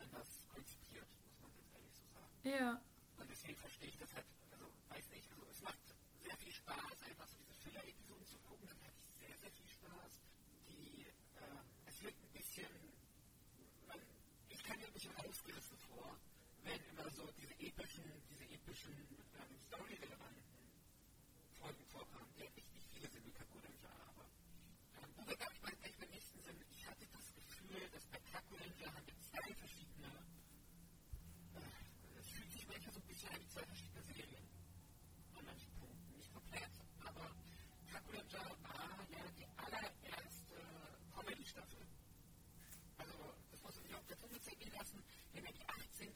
anders 0.00 0.28
konzipiert, 0.52 1.06
muss 1.40 1.40
man 1.42 1.52
jetzt 1.58 1.72
ehrlich 1.74 1.94
so 1.98 2.06
sagen. 2.14 2.32
Ja. 2.44 2.80
Und 3.18 3.28
deswegen 3.30 3.56
verstehe 3.58 3.88
ich 3.90 3.98
das 3.98 4.12
halt, 4.14 4.26
also 4.52 4.66
weiß 4.90 5.06
nicht, 5.10 5.26
also 5.30 5.44
es 5.50 5.62
macht 5.62 5.78
sehr 6.22 6.36
viel 6.36 6.52
Spaß, 6.52 6.96
einfach 7.08 7.28
so 7.28 7.36
diese 7.42 7.54
Filler-Episoden 7.62 8.26
zu 8.26 8.38
gucken, 8.48 8.66
dann 8.68 8.78
hatte 8.86 8.98
ich 9.02 9.10
sehr, 9.18 9.36
sehr 9.38 9.50
viel 9.52 9.68
Spaß. 9.68 10.12
Die, 10.68 11.06
äh, 11.06 11.90
es 11.90 12.02
wird 12.02 12.14
ein 12.14 12.32
bisschen, 12.32 12.70
man, 13.88 13.98
ich 14.48 14.62
kann 14.62 14.78
mir 14.78 14.86
ein 14.86 14.92
bisschen 14.94 15.14
ausgerissen 15.16 15.78
vor, 15.90 16.16
wenn 16.64 16.80
immer 16.92 17.10
so 17.10 17.28
diese 17.36 17.54
epischen, 17.78 18.02
diese 18.28 18.44
epischen 18.44 18.92
ähm, 19.38 19.54
Story-relevanten 19.66 20.42
Folgen 21.60 21.84
vorkamen, 21.86 22.26
die 22.34 22.42
richtig 22.42 22.82
viele 22.90 23.08
sind 23.08 23.24
wie 23.24 23.30
Kakurenja, 23.30 23.90
aber 24.10 24.26
ähm, 24.98 25.10
wo 25.14 25.22
wir 25.28 25.36
glaube 25.36 25.54
ich 25.54 25.84
echt 25.86 25.98
beim 26.00 26.10
nächsten 26.10 26.42
sind, 26.42 26.58
ich 26.70 26.86
hatte 26.86 27.06
das 27.06 27.34
Gefühl, 27.34 27.86
dass 27.94 28.04
bei 28.10 28.18
Kakurenja 28.32 28.86
haben 28.90 29.06
wir 29.06 29.14
zwei 29.30 29.54
verschiedene 29.54 30.10
es 32.18 32.26
fühlt 32.34 32.50
sich 32.52 32.66
manchmal 32.66 32.92
so 32.94 33.00
ein 33.00 33.06
bisschen 33.06 33.30
an 33.30 33.48
zwei 33.48 33.62
verschiedene 33.62 34.02
Serien. 34.02 34.46
An 35.38 35.44
manchen 35.46 35.72
Punkten. 35.78 36.16
Nicht 36.18 36.32
komplett, 36.34 36.74
aber 36.98 37.30
Kakurenja 37.92 38.42
war 38.66 39.06
ja 39.06 39.22
die 39.38 39.46
allererste 39.54 40.58
Comedy-Staffel. 41.14 41.86
Also, 42.98 43.18
das 43.50 43.62
muss 43.62 43.74
man 43.74 43.82
sich 43.86 43.94
auf 43.94 44.06
der 44.06 44.18
Zunge 44.18 44.40
zergehen 44.40 44.72
lassen. 44.74 44.98
Wir 45.32 45.42
haben 45.42 45.46
ja 45.46 45.52
die 45.54 45.68
18. 45.68 46.12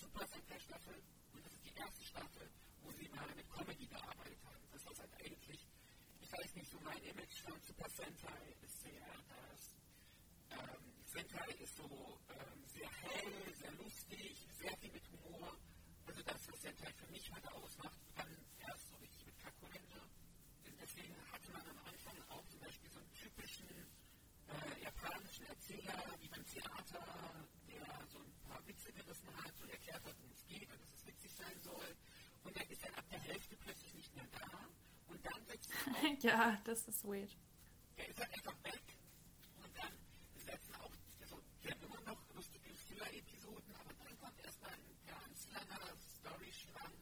Super 0.00 0.26
Sentai-Staffel 0.26 0.94
und 1.34 1.44
das 1.44 1.52
ist 1.52 1.64
die 1.64 1.74
erste 1.74 2.04
Staffel, 2.04 2.50
wo 2.82 2.90
sie 2.92 3.08
mal 3.08 3.26
mit 3.34 3.48
Comedy 3.74 3.86
gearbeitet 3.86 4.38
haben. 4.44 4.64
Das 4.72 4.82
ist 4.82 5.00
halt 5.00 5.14
eigentlich, 5.18 5.66
ich 6.20 6.32
weiß 6.32 6.54
nicht, 6.54 6.70
so 6.70 6.78
mein 6.84 7.02
Image 7.02 7.40
von 7.42 7.60
Super 7.60 7.88
Sentai 7.90 8.54
ist 8.62 8.82
sehr, 8.82 9.02
dass 9.26 9.74
ähm, 10.50 10.94
Sentai 11.04 11.50
ist 11.58 11.76
so 11.76 12.20
ähm, 12.30 12.64
sehr 12.70 12.88
hell, 13.02 13.54
sehr 13.58 13.72
lustig, 13.72 14.46
sehr 14.60 14.76
viel 14.78 14.92
mit 14.92 15.02
Humor. 15.10 15.58
Also 16.06 16.22
das, 16.22 16.48
was 16.48 16.62
Sentai 16.62 16.92
für 16.92 17.10
mich 17.10 17.30
heute 17.32 17.52
ausmacht, 17.52 17.98
dann 18.14 18.30
erst 18.60 18.88
so 18.90 18.96
richtig 18.96 19.26
mit. 19.26 19.34
Und 19.34 20.80
deswegen 20.80 21.16
hatte 21.32 21.50
man 21.50 21.66
am 21.66 21.78
Anfang 21.90 22.18
auch 22.30 22.46
zum 22.46 22.60
Beispiel 22.60 22.90
so 22.90 23.00
einen 23.00 23.14
typischen 23.14 23.66
äh, 23.66 24.82
japanischen 24.82 25.46
Erzähler, 25.46 25.98
wie 26.20 26.28
beim 26.28 26.46
Theater, 26.46 27.02
der 27.66 28.06
so 28.06 28.18
ein 28.18 28.34
paar 28.46 28.64
Witze 28.66 28.92
gerissen 28.92 29.28
hat 29.42 29.54
und 29.60 29.70
erklärt 29.70 30.04
hat, 30.04 30.14
worum 30.14 30.30
es 30.30 30.46
geht 30.46 30.70
und 30.70 30.80
dass 30.80 30.94
es 30.94 31.06
witzig 31.06 31.32
sein 31.34 31.58
soll. 31.60 31.96
Und 32.44 32.56
dann 32.56 32.68
ist 32.68 32.84
er 32.84 32.98
ab 32.98 33.04
der 33.10 33.20
Hälfte 33.20 33.56
plötzlich 33.56 33.94
nicht 33.94 34.14
mehr 34.14 34.26
da. 34.32 34.68
Und 35.08 35.24
dann 35.24 35.46
wird 35.48 35.60
es 35.60 36.22
ja, 36.22 36.58
das 36.64 36.86
ist 36.88 37.04
weird. 37.04 37.36
der 37.96 38.08
ist 38.08 38.18
halt 38.20 38.32
einfach 38.34 38.56
weg. 38.64 38.82
Und 39.62 39.76
dann 39.76 39.92
setzen 40.46 40.74
auch, 40.76 40.90
also, 41.20 41.40
wir 41.62 41.70
haben 41.70 41.82
immer 41.82 42.00
noch 42.12 42.20
lustige 42.34 42.72
Filler-Episoden, 42.74 43.74
aber 43.74 43.92
dann 44.04 44.18
kommt 44.18 44.40
erstmal 44.44 44.72
ein 44.72 44.96
ganz 45.06 45.48
langer 45.52 45.96
Storystrang 46.18 46.92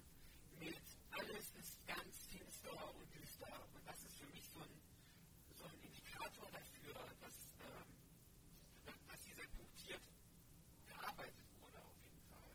mit 0.59 0.83
alles 1.11 1.52
ist 1.61 1.87
ganz 1.87 2.26
finster 2.31 2.94
und 2.94 3.09
düster. 3.14 3.52
Und 3.74 3.87
das 3.87 3.98
ist 4.05 4.16
für 4.18 4.26
mich 4.33 4.44
so 4.48 4.61
ein, 4.61 4.74
so 5.57 5.64
ein 5.64 5.78
Indikator 5.83 6.48
dafür, 6.50 6.94
dass, 7.20 7.37
ähm, 7.62 7.88
dass 9.07 9.20
hier 9.24 9.35
sehr 9.35 9.48
punktiert 9.57 10.02
gearbeitet 10.87 11.46
wurde, 11.61 11.78
auf 11.78 11.98
jeden 12.02 12.22
Fall. 12.31 12.52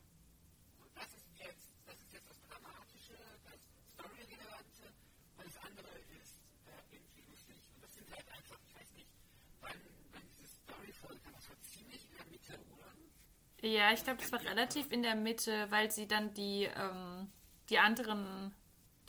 Und 0.79 0.91
das 0.95 1.09
ist 1.13 1.27
jetzt, 1.37 1.69
das 1.85 1.97
ist 2.01 2.13
jetzt 2.13 2.29
das 2.29 2.39
Dramatische, 2.47 3.17
das 3.43 3.59
Story-Relevante, 3.93 4.85
und 5.37 5.45
das 5.45 5.57
andere 5.63 5.93
ist 6.17 6.39
äh, 6.65 6.95
irgendwie 6.95 7.23
lustig. 7.29 7.57
Und 7.75 7.83
das 7.83 7.93
sind 7.93 8.09
halt 8.11 8.27
einfach, 8.29 8.59
ich 8.67 8.73
weiß 8.75 8.91
nicht, 8.93 9.09
wann, 9.61 9.79
wann 10.11 10.25
diese 10.27 10.47
Story-Folge 10.47 11.19
kam, 11.21 11.33
das 11.33 11.49
war 11.49 11.59
ziemlich 11.61 12.03
in 12.09 12.13
der 12.17 12.25
Mitte, 12.27 12.55
oder? 12.73 12.91
Ja, 13.67 13.91
ich 13.91 14.01
glaube, 14.01 14.21
das 14.21 14.31
war 14.31 14.41
relativ 14.45 14.93
in 14.93 15.03
der 15.03 15.15
Mitte, 15.15 15.69
weil 15.69 15.91
sie 15.91 16.07
dann 16.07 16.33
die, 16.33 16.69
ähm, 16.73 17.27
die 17.69 17.79
anderen, 17.79 18.53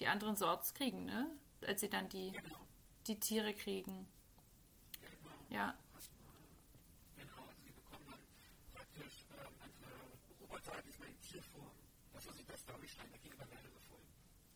die 0.01 0.09
anderen 0.09 0.35
Sorts 0.35 0.75
kriegen, 0.75 1.05
ne? 1.05 1.31
Als 1.65 1.81
sie 1.81 1.89
dann 1.89 2.09
die, 2.09 2.33
die 3.07 3.21
Tiere 3.21 3.55
kriegen. 3.55 4.09
Ja. 5.49 5.75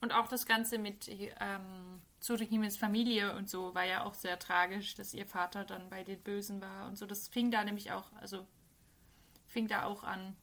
Und 0.01 0.13
auch 0.13 0.27
das 0.27 0.47
Ganze 0.47 0.79
mit 0.79 1.09
ähm, 1.09 2.03
Tsuruhimes 2.21 2.77
Familie 2.77 3.37
und 3.37 3.49
so 3.49 3.73
war 3.77 3.85
ja 3.85 4.05
auch 4.05 4.15
sehr 4.15 4.37
tragisch, 4.41 4.97
dass 4.97 5.15
ihr 5.15 5.27
Vater 5.27 5.65
dann 5.65 5.89
bei 5.91 6.03
den 6.03 6.21
Bösen 6.21 6.61
war 6.61 6.89
und 6.89 6.99
so. 6.99 7.07
Das 7.07 7.29
fing 7.29 7.53
da 7.53 7.63
nämlich 7.63 7.93
auch, 7.93 8.13
also 8.15 8.49
fing 9.53 9.69
da 9.69 9.85
auch 9.85 10.03
an, 10.03 10.35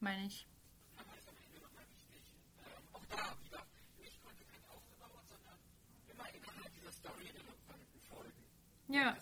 meine 0.00 0.26
ich. 0.26 0.46
Ja. 8.88 9.16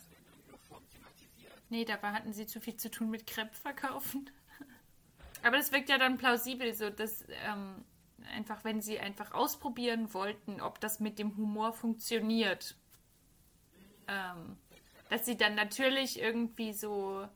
Nee, 1.69 1.85
dabei 1.85 2.13
hatten 2.13 2.33
sie 2.33 2.47
zu 2.47 2.61
viel 2.61 2.77
zu 2.77 2.91
tun 2.91 3.11
mit 3.11 3.27
Crepe 3.27 3.55
verkaufen. 3.55 4.31
Aber 5.43 5.57
das 5.57 5.73
wirkt 5.73 5.89
ja 5.89 5.99
dann 5.99 6.19
plausibel, 6.19 6.75
so 6.75 6.91
dass 6.91 7.25
ähm, 7.45 7.85
einfach, 8.33 8.65
wenn 8.65 8.81
sie 8.81 8.99
einfach 8.99 9.33
ausprobieren 9.33 10.13
wollten, 10.15 10.61
ob 10.61 10.81
das 10.81 11.01
mit 11.01 11.19
dem 11.19 11.37
Humor 11.37 11.73
funktioniert, 11.73 12.77
ähm, 14.09 14.57
dass 15.11 15.27
sie 15.27 15.37
dann 15.37 15.55
natürlich 15.55 16.21
irgendwie 16.21 16.73
so 16.73 17.29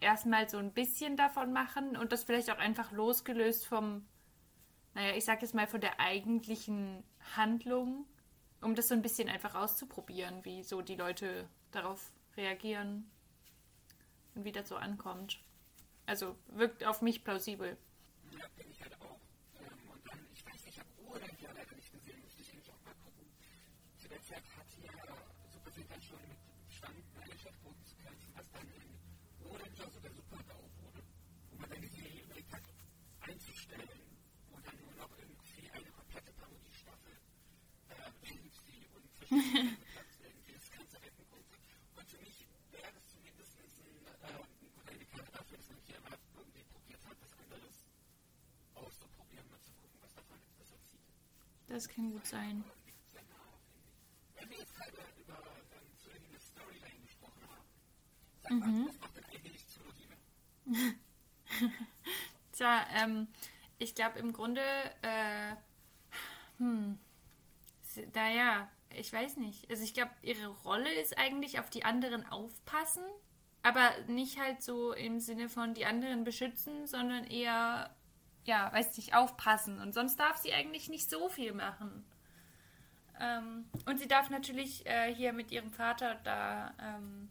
erstmal 0.00 0.48
so 0.48 0.58
ein 0.58 0.72
bisschen 0.72 1.16
davon 1.16 1.52
machen 1.52 1.96
und 1.96 2.12
das 2.12 2.24
vielleicht 2.24 2.50
auch 2.50 2.58
einfach 2.58 2.92
losgelöst 2.92 3.66
vom, 3.66 4.06
naja, 4.94 5.14
ich 5.16 5.24
sag 5.24 5.42
jetzt 5.42 5.54
mal 5.54 5.66
von 5.66 5.80
der 5.80 6.00
eigentlichen 6.00 7.04
Handlung, 7.36 8.06
um 8.60 8.74
das 8.74 8.88
so 8.88 8.94
ein 8.94 9.02
bisschen 9.02 9.28
einfach 9.28 9.54
auszuprobieren, 9.54 10.44
wie 10.44 10.62
so 10.62 10.82
die 10.82 10.96
Leute 10.96 11.48
darauf 11.70 12.10
reagieren 12.36 13.10
und 14.34 14.44
wie 14.44 14.52
das 14.52 14.68
so 14.68 14.76
ankommt. 14.76 15.40
Also 16.06 16.36
wirkt 16.48 16.84
auf 16.84 17.02
mich 17.02 17.22
plausibel. 17.24 17.76
Ja, 18.32 18.46
bin 18.56 18.70
ich 18.70 18.82
halt 18.82 18.94
auch. 19.00 19.18
Ähm, 19.60 19.90
und 19.92 20.06
dann, 20.08 20.18
ich 20.34 20.44
weiß 20.44 20.66
ich 20.66 20.78
habe 20.78 20.88
Orange 21.06 21.42
ja 21.42 21.50
leider 21.54 21.74
nicht 21.76 21.92
gesehen, 21.92 22.20
müsste 22.22 22.42
ich 22.42 22.52
eigentlich 22.52 22.70
auch 22.70 22.84
mal 22.84 22.94
gucken. 23.04 23.26
Zu 24.00 24.08
der 24.08 24.22
Zeit 24.22 24.42
hatte 24.56 24.80
ja 24.82 24.92
Sentai 25.70 26.00
schon 26.00 26.18
mit 26.26 26.38
bestandenen 26.66 27.06
Eigenschaftsquoten 27.22 27.84
zu 27.84 27.94
kämpfen, 28.02 28.32
was 28.34 28.50
dann 28.50 28.66
in 29.50 29.56
Orange 29.56 29.90
sogar 29.92 30.12
super 30.12 30.38
GAU 30.46 30.62
wurde. 30.82 31.02
Wo 31.50 31.56
man 31.60 31.70
dann 31.70 31.80
die 31.82 31.88
Serie 31.88 32.22
überlegt 32.22 32.52
hat, 32.52 32.62
einzustellen 33.20 33.88
und 34.50 34.66
dann 34.66 34.76
nur 34.80 34.94
noch 34.94 35.10
irgendwie 35.18 35.70
eine 35.70 35.90
komplette 35.90 36.32
Parodiestaffel 36.32 37.14
äh, 37.88 37.94
sie 38.22 38.86
und 38.94 39.04
verschiedene 39.26 39.76
Platz 39.90 40.12
irgendwie 40.22 40.52
das 40.52 40.70
Ganze 40.70 40.96
retten 41.02 41.24
konnte. 41.28 41.56
Und 41.96 42.06
für 42.08 42.18
mich 42.18 42.46
wäre 42.70 42.92
es 42.94 43.06
zumindest 43.10 43.58
ein, 43.58 43.70
äh, 44.06 44.38
ein 44.38 44.70
guter 44.74 44.92
Indikator 44.92 45.32
dafür, 45.32 45.56
dass 45.58 45.68
man 45.70 45.82
hier 45.86 46.00
mal 46.00 46.18
irgendwie 46.36 46.64
probiert 46.70 47.02
hat, 47.06 47.16
was 47.20 47.32
anderes 47.42 47.76
auszuprobieren, 48.74 49.46
mal 49.50 49.60
zu 49.60 49.72
gucken, 49.74 49.98
was 50.00 50.14
davon 50.14 50.38
besser 50.58 50.78
zieht. 50.86 51.06
Das 51.68 51.88
kann 51.88 52.10
gut 52.12 52.26
sein. 52.26 52.64
Wenn 54.38 54.50
wir 54.50 54.58
jetzt 54.58 54.74
gerade 54.74 54.96
über 55.20 55.38
ähm, 55.76 55.86
Tsuruhime 56.00 56.38
Storyline 56.40 57.00
gesprochen 57.04 57.42
haben, 57.48 57.68
sag 58.42 58.52
mal, 58.58 58.86
was 58.88 58.98
macht 59.00 59.16
denn 59.16 59.24
eigentlich 59.26 59.66
Tsuruhime? 59.66 60.16
Tja, 62.52 62.86
ähm, 62.94 63.28
ich 63.78 63.94
glaube 63.94 64.18
im 64.18 64.32
Grunde, 64.32 64.62
äh, 65.02 65.54
hm, 66.58 66.98
naja, 68.14 68.68
ich 68.94 69.12
weiß 69.12 69.36
nicht. 69.36 69.68
Also 69.70 69.82
ich 69.82 69.94
glaube, 69.94 70.10
ihre 70.22 70.48
Rolle 70.48 70.92
ist 71.00 71.18
eigentlich 71.18 71.58
auf 71.58 71.70
die 71.70 71.84
anderen 71.84 72.26
aufpassen, 72.26 73.04
aber 73.62 73.90
nicht 74.08 74.38
halt 74.38 74.62
so 74.62 74.92
im 74.92 75.20
Sinne 75.20 75.48
von 75.48 75.74
die 75.74 75.86
anderen 75.86 76.24
beschützen, 76.24 76.86
sondern 76.86 77.24
eher, 77.24 77.94
ja, 78.44 78.72
weiß 78.72 78.96
nicht, 78.96 79.14
aufpassen. 79.14 79.80
Und 79.80 79.92
sonst 79.94 80.16
darf 80.16 80.36
sie 80.36 80.52
eigentlich 80.52 80.88
nicht 80.88 81.08
so 81.08 81.28
viel 81.28 81.52
machen. 81.52 82.04
Ähm, 83.20 83.66
und 83.86 83.98
sie 83.98 84.08
darf 84.08 84.30
natürlich 84.30 84.86
äh, 84.86 85.14
hier 85.14 85.32
mit 85.32 85.52
ihrem 85.52 85.72
Vater 85.72 86.16
da 86.24 86.74
ähm, 86.80 87.30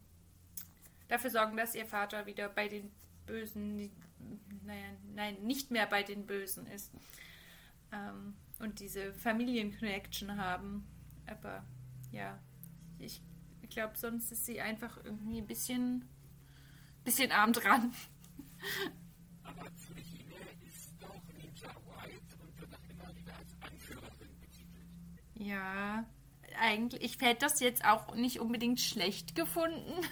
dafür 1.07 1.31
sorgen, 1.31 1.57
dass 1.57 1.75
ihr 1.75 1.85
Vater 1.85 2.25
wieder 2.25 2.47
bei 2.47 2.67
den 2.67 2.91
Bösen, 3.29 3.91
naja, 4.65 4.87
nein, 5.13 5.37
nicht 5.43 5.69
mehr 5.71 5.85
bei 5.85 6.03
den 6.03 6.25
Bösen 6.25 6.65
ist. 6.65 6.91
Ähm, 7.91 8.33
und 8.59 8.79
diese 8.79 9.13
Familienconnection 9.13 10.37
haben. 10.37 10.85
Aber 11.27 11.63
ja, 12.11 12.39
ich 12.97 13.21
glaube, 13.69 13.97
sonst 13.97 14.31
ist 14.31 14.45
sie 14.45 14.59
einfach 14.59 14.97
irgendwie 15.03 15.37
ein 15.37 15.47
bisschen, 15.47 16.05
bisschen 17.03 17.31
arm 17.31 17.53
dran. 17.53 17.93
Ja, 25.35 26.05
eigentlich, 26.59 27.01
ich 27.03 27.21
hätte 27.21 27.45
das 27.45 27.59
jetzt 27.61 27.85
auch 27.85 28.13
nicht 28.15 28.39
unbedingt 28.39 28.81
schlecht 28.81 29.35
gefunden. 29.35 30.05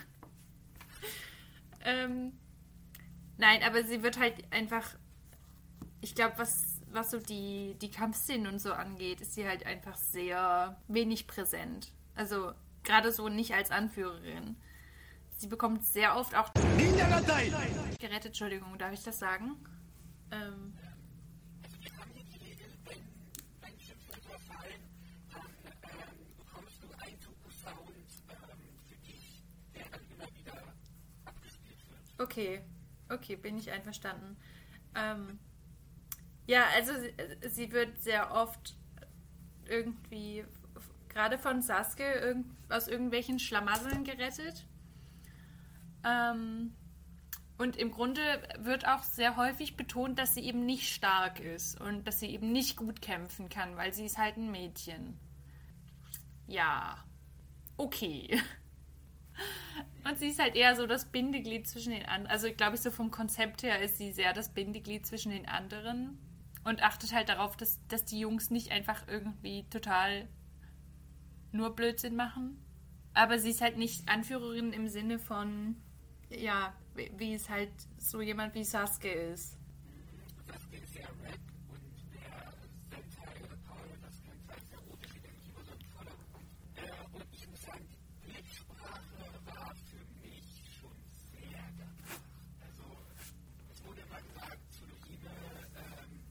ähm, 1.83 2.31
nein, 3.37 3.61
aber 3.63 3.83
sie 3.83 4.03
wird 4.03 4.19
halt 4.19 4.35
einfach, 4.51 4.95
ich 6.01 6.15
glaube, 6.15 6.33
was, 6.37 6.81
was 6.91 7.11
so 7.11 7.19
die, 7.19 7.75
die 7.81 7.91
Kampfszenen 7.91 8.47
und 8.47 8.59
so 8.59 8.73
angeht, 8.73 9.21
ist 9.21 9.33
sie 9.33 9.47
halt 9.47 9.65
einfach 9.65 9.95
sehr 9.95 10.79
wenig 10.87 11.27
präsent. 11.27 11.91
Also 12.15 12.53
gerade 12.83 13.11
so 13.11 13.29
nicht 13.29 13.53
als 13.53 13.71
Anführerin. 13.71 14.55
Sie 15.37 15.47
bekommt 15.47 15.85
sehr 15.85 16.15
oft 16.15 16.35
auch 16.35 16.51
gerettet, 17.99 18.25
Entschuldigung, 18.27 18.77
darf 18.77 18.93
ich 18.93 19.03
das 19.03 19.19
sagen? 19.19 19.57
Ähm. 20.31 20.73
Okay, 32.19 32.61
okay, 33.09 33.35
bin 33.35 33.57
ich 33.57 33.71
einverstanden. 33.71 34.37
Ähm, 34.95 35.39
ja, 36.45 36.63
also 36.75 36.93
sie, 36.93 37.49
sie 37.49 37.71
wird 37.71 38.01
sehr 38.01 38.31
oft 38.31 38.75
irgendwie, 39.65 40.45
gerade 41.09 41.37
von 41.37 41.61
Sasuke, 41.61 42.03
irgend, 42.03 42.47
aus 42.69 42.87
irgendwelchen 42.87 43.39
Schlamasseln 43.39 44.03
gerettet. 44.03 44.65
Ähm, 46.03 46.73
und 47.57 47.75
im 47.75 47.91
Grunde 47.91 48.21
wird 48.59 48.87
auch 48.87 49.03
sehr 49.03 49.35
häufig 49.35 49.75
betont, 49.77 50.19
dass 50.19 50.35
sie 50.35 50.41
eben 50.41 50.65
nicht 50.65 50.93
stark 50.93 51.39
ist 51.39 51.81
und 51.81 52.05
dass 52.05 52.19
sie 52.19 52.27
eben 52.27 52.51
nicht 52.51 52.77
gut 52.77 53.01
kämpfen 53.01 53.49
kann, 53.49 53.75
weil 53.77 53.93
sie 53.93 54.05
ist 54.05 54.17
halt 54.17 54.37
ein 54.37 54.51
Mädchen. 54.51 55.19
Ja, 56.45 57.03
okay. 57.77 58.39
Und 60.03 60.17
sie 60.19 60.27
ist 60.27 60.39
halt 60.39 60.55
eher 60.55 60.75
so 60.75 60.87
das 60.87 61.05
Bindeglied 61.05 61.67
zwischen 61.67 61.91
den 61.91 62.05
anderen. 62.05 62.27
Also, 62.31 62.51
glaube 62.53 62.75
ich, 62.75 62.81
so 62.81 62.91
vom 62.91 63.11
Konzept 63.11 63.63
her 63.63 63.81
ist 63.81 63.97
sie 63.97 64.11
sehr 64.11 64.33
das 64.33 64.53
Bindeglied 64.53 65.05
zwischen 65.05 65.31
den 65.31 65.47
anderen. 65.47 66.17
Und 66.63 66.81
achtet 66.83 67.13
halt 67.13 67.29
darauf, 67.29 67.55
dass, 67.57 67.79
dass 67.87 68.05
die 68.05 68.19
Jungs 68.19 68.49
nicht 68.49 68.71
einfach 68.71 69.03
irgendwie 69.07 69.65
total 69.69 70.27
nur 71.51 71.75
Blödsinn 71.75 72.15
machen. 72.15 72.63
Aber 73.13 73.39
sie 73.39 73.49
ist 73.51 73.61
halt 73.61 73.77
nicht 73.77 74.07
Anführerin 74.09 74.73
im 74.73 74.87
Sinne 74.87 75.17
von, 75.19 75.75
ja, 76.29 76.73
wie, 77.17 77.33
es 77.33 77.49
halt 77.49 77.71
so 77.97 78.21
jemand 78.21 78.53
wie 78.53 78.63
Sasuke 78.63 79.09
ist. 79.09 79.57
Sasuke 80.47 80.77
ist 80.77 80.93
sehr 80.93 81.07
Rap 81.23 81.39
und 81.69 81.81
der 82.13 82.53
Sentai 82.89 83.43
oder 83.45 83.57
Paul, 83.67 83.87
das 84.01 84.21
kann 84.23 84.37
sein, 84.47 84.61
sehr 84.69 84.77
erotisch, 84.79 85.13
der 85.23 85.31
nicht 85.31 85.47
immer 85.49 85.63
so 85.63 85.71
im 85.73 85.81
Vordergrund. 85.93 86.45
Äh, 86.75 87.15
und 87.15 87.25
ich 87.33 87.47
muss 87.49 87.61
sagen, 87.61 87.85
die 87.89 88.31
Blicksprache 88.31 89.23
war 89.45 89.73
für 89.89 90.03
mich 90.21 90.45
schon 90.79 90.97
sehr 91.31 91.63
danach. 91.77 92.21
Also, 92.65 92.85
es 93.71 93.83
wurde 93.85 94.01
immer 94.01 94.21
gesagt, 94.21 94.59
Tsuruhime 94.73 95.31
ähm, 95.77 96.21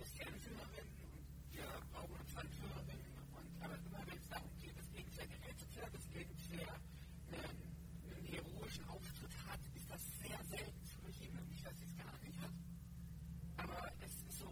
ist 0.00 0.12
die 0.16 0.24
Anführerin 0.24 0.88
und 1.12 1.26
wir 1.52 1.68
brauchen 1.92 2.14
uns 2.20 2.36
Anführerin. 2.36 3.00
Und, 3.36 3.46
aber 3.64 3.76
immer 3.80 4.02
wenn 4.06 4.18
es 4.18 4.28
darum 4.28 4.52
geht, 4.60 4.76
dass 4.76 4.88
irgendwer 4.92 5.26
gerettet 5.28 5.70
wird, 5.76 5.90
dass 5.92 6.06
irgendwer 6.12 6.72
einen, 7.32 7.58
einen 8.12 8.26
heroischen 8.28 8.84
Auftritt 8.88 9.34
hat, 9.48 9.60
ist 9.76 9.88
das 9.88 10.02
sehr 10.20 10.38
selten 10.50 10.80
Tsuruhime. 10.84 11.40
Nicht, 11.48 11.64
dass 11.66 11.76
sie 11.78 11.86
es 11.86 11.96
gar 11.96 12.12
nicht 12.24 12.38
hat. 12.42 12.54
Aber 13.62 13.80
es 14.00 14.12
ist 14.12 14.38
so 14.40 14.48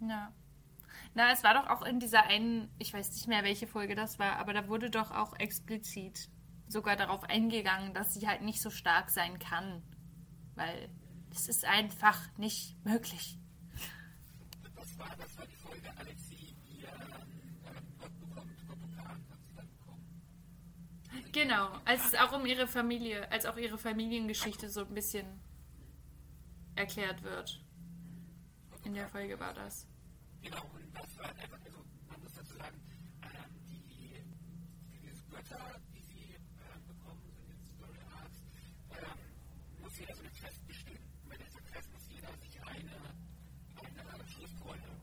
Ja. 0.00 0.32
Na, 1.14 1.30
es 1.32 1.44
war 1.44 1.54
doch 1.54 1.68
auch 1.68 1.82
in 1.82 2.00
dieser 2.00 2.24
einen, 2.24 2.68
ich 2.78 2.92
weiß 2.92 3.12
nicht 3.12 3.28
mehr, 3.28 3.44
welche 3.44 3.66
Folge 3.66 3.94
das 3.94 4.18
war, 4.18 4.36
aber 4.36 4.52
da 4.52 4.66
wurde 4.66 4.90
doch 4.90 5.10
auch 5.10 5.38
explizit 5.38 6.28
sogar 6.68 6.96
darauf 6.96 7.22
eingegangen, 7.24 7.92
dass 7.94 8.14
sie 8.14 8.26
halt 8.26 8.42
nicht 8.42 8.62
so 8.62 8.70
stark 8.70 9.10
sein 9.10 9.38
kann. 9.38 9.82
Weil 10.54 10.88
es 11.30 11.48
ist 11.48 11.64
einfach 11.64 12.18
nicht 12.38 12.76
möglich. 12.84 13.38
Das 14.74 14.98
war, 14.98 15.08
das 15.18 15.38
war 15.38 15.46
die 15.46 15.56
Folge, 15.56 15.88
als 15.96 16.28
sie 16.28 16.54
ihr 16.78 16.88
ähm, 16.88 17.88
Gott 18.00 18.20
bekommt, 18.20 18.66
Gotokan 18.66 19.06
hat 19.30 19.38
sie 19.46 19.54
dann 19.54 19.68
bekommen. 19.70 20.04
Genau, 21.32 21.70
als 21.86 22.04
es 22.06 22.14
auch 22.14 22.32
um 22.32 22.44
ihre 22.44 22.66
Familie, 22.66 23.30
als 23.32 23.46
auch 23.46 23.56
ihre 23.56 23.78
Familiengeschichte 23.78 24.68
so 24.68 24.82
ein 24.82 24.92
bisschen 24.94 25.26
erklärt 26.74 27.22
wird. 27.22 27.60
In 28.84 28.94
der 28.94 29.08
Folge 29.08 29.38
war 29.40 29.54
das. 29.54 29.86
Genau, 30.42 30.62
und 30.74 30.94
das 30.94 31.16
war 31.18 31.28
einfach, 31.30 31.58
also 31.64 31.78
man 32.10 32.20
muss 32.22 32.34
dazu 32.34 32.54
sagen, 32.54 32.80
ähm, 33.22 33.54
die, 33.70 34.20
Götter, 35.30 35.80
die 35.94 36.02
sie 36.02 36.34
ähm, 36.34 36.86
bekommen, 36.86 37.22
sind 37.34 37.48
jetzt 37.48 37.70
Story 37.76 37.98
Arcs, 38.20 38.38
ähm, 38.90 39.82
muss 39.82 39.98
jeder 39.98 40.14
so 40.14 40.20
eine 40.22 40.30
Quest 40.30 40.66
bestimmen. 40.66 40.98
Und 41.22 41.28
bei 41.30 41.36
dieser 41.36 41.60
Quest 41.60 41.92
muss 41.92 42.08
jeder 42.10 42.28
sich 42.42 42.60
eine, 42.60 42.90
eine 43.80 44.28
Schriftrolle 44.28 45.00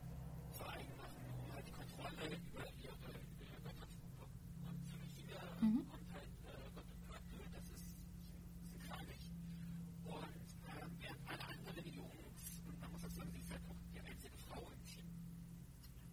zu 0.52 0.62
eigen 0.68 0.96
machen, 0.96 1.24
um 1.44 1.52
halt 1.54 1.66
die 1.66 1.72
Kontrolle 1.72 2.36
über 2.36 2.64
ihre, 2.78 3.10
über 3.34 3.44
ihre 3.48 3.60
Götter 3.64 3.88
zu 3.88 3.98
bekommen. 3.98 4.36
Und 4.68 4.78
für 4.86 5.02
jeder 5.18 5.40
kommt 5.88 6.12
halt 6.12 6.28
äh, 6.44 6.68
Gott 6.74 6.84
und 6.92 7.08
Köpfe, 7.08 7.40
das 7.54 7.64
ist, 7.64 7.96
das 8.60 8.72
ist 8.76 8.84
kranich. 8.86 9.26
Und 10.04 10.48
ähm, 10.68 10.90
während 11.00 11.22
alle 11.28 11.44
anderen 11.48 11.86
Jungs, 11.92 12.60
und 12.68 12.80
man 12.80 12.92
muss 12.92 13.04
auch 13.04 13.10
sagen, 13.10 13.30
sie 13.32 13.40
ist 13.40 13.50
halt 13.50 13.62
auch 13.70 13.80
die 13.94 14.00
einzige 14.00 14.36
Frau 14.48 14.62
im 14.70 14.82
Team, 14.84 15.06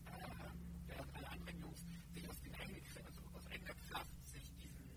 ähm, 0.08 0.56
während 0.88 1.10
alle 1.16 1.28
anderen 1.30 1.60
Jungs 1.60 1.82
sich 2.14 2.28
aus, 2.30 2.40
den 2.42 2.54
eigenen, 2.56 2.82
also 3.06 3.22
aus 3.34 3.46
eigener 3.52 3.74
Kraft 3.90 4.26
sich 4.28 4.52
diesen, 4.58 4.90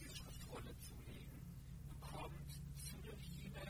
diese 0.00 0.14
Schriftrolle 0.16 0.72
zulegen, 0.78 1.40
bekommt 1.88 2.50
Tsuruhime, 2.76 3.64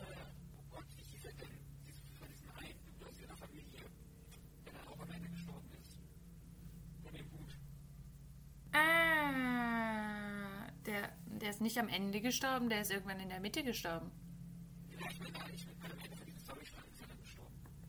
oh 0.58 0.66
Gott, 0.74 0.88
wie 0.96 1.04
hieß 1.04 1.24
er 1.26 1.32
denn, 1.38 1.56
diese, 1.86 2.02
von 2.18 2.28
diesem 2.28 2.50
einen 2.58 2.78
Bruder 2.84 3.08
aus 3.08 3.20
ihrer 3.20 3.36
Familie, 3.36 3.84
der 4.66 4.72
dann 4.72 4.86
auch 4.88 5.00
am 5.00 5.10
Ende 5.10 5.28
gestorben 5.30 5.70
ist, 5.80 5.96
von 7.02 7.12
dem 7.14 7.26
Hut. 7.32 7.52
Ah, 8.72 10.66
der, 11.48 11.54
ist 11.54 11.62
nicht 11.62 11.78
am 11.78 11.88
Ende 11.88 12.20
gestorben, 12.20 12.68
der 12.68 12.82
ist 12.82 12.90
irgendwann 12.90 13.20
in 13.20 13.30
der 13.30 13.40
Mitte 13.40 13.64
gestorben. 13.64 14.10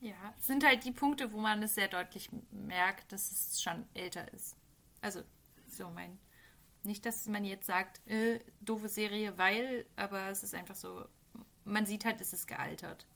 Ja, 0.00 0.34
es 0.38 0.46
sind 0.46 0.64
halt 0.64 0.84
die 0.84 0.92
Punkte, 0.92 1.32
wo 1.32 1.38
man 1.38 1.62
es 1.62 1.74
sehr 1.74 1.88
deutlich 1.88 2.30
merkt, 2.50 3.12
dass 3.12 3.30
es 3.30 3.62
schon 3.62 3.84
älter 3.94 4.32
ist. 4.32 4.56
Also, 5.00 5.22
so 5.68 5.90
mein. 5.90 6.18
Nicht, 6.84 7.04
dass 7.04 7.26
man 7.26 7.44
jetzt 7.44 7.66
sagt, 7.66 8.00
äh, 8.06 8.40
doofe 8.60 8.88
Serie, 8.88 9.36
weil, 9.38 9.86
aber 9.96 10.28
es 10.30 10.42
ist 10.42 10.54
einfach 10.54 10.76
so, 10.76 11.04
man 11.64 11.84
sieht 11.86 12.04
halt, 12.04 12.20
es 12.20 12.32
ist 12.32 12.46
gealtert. 12.46 13.06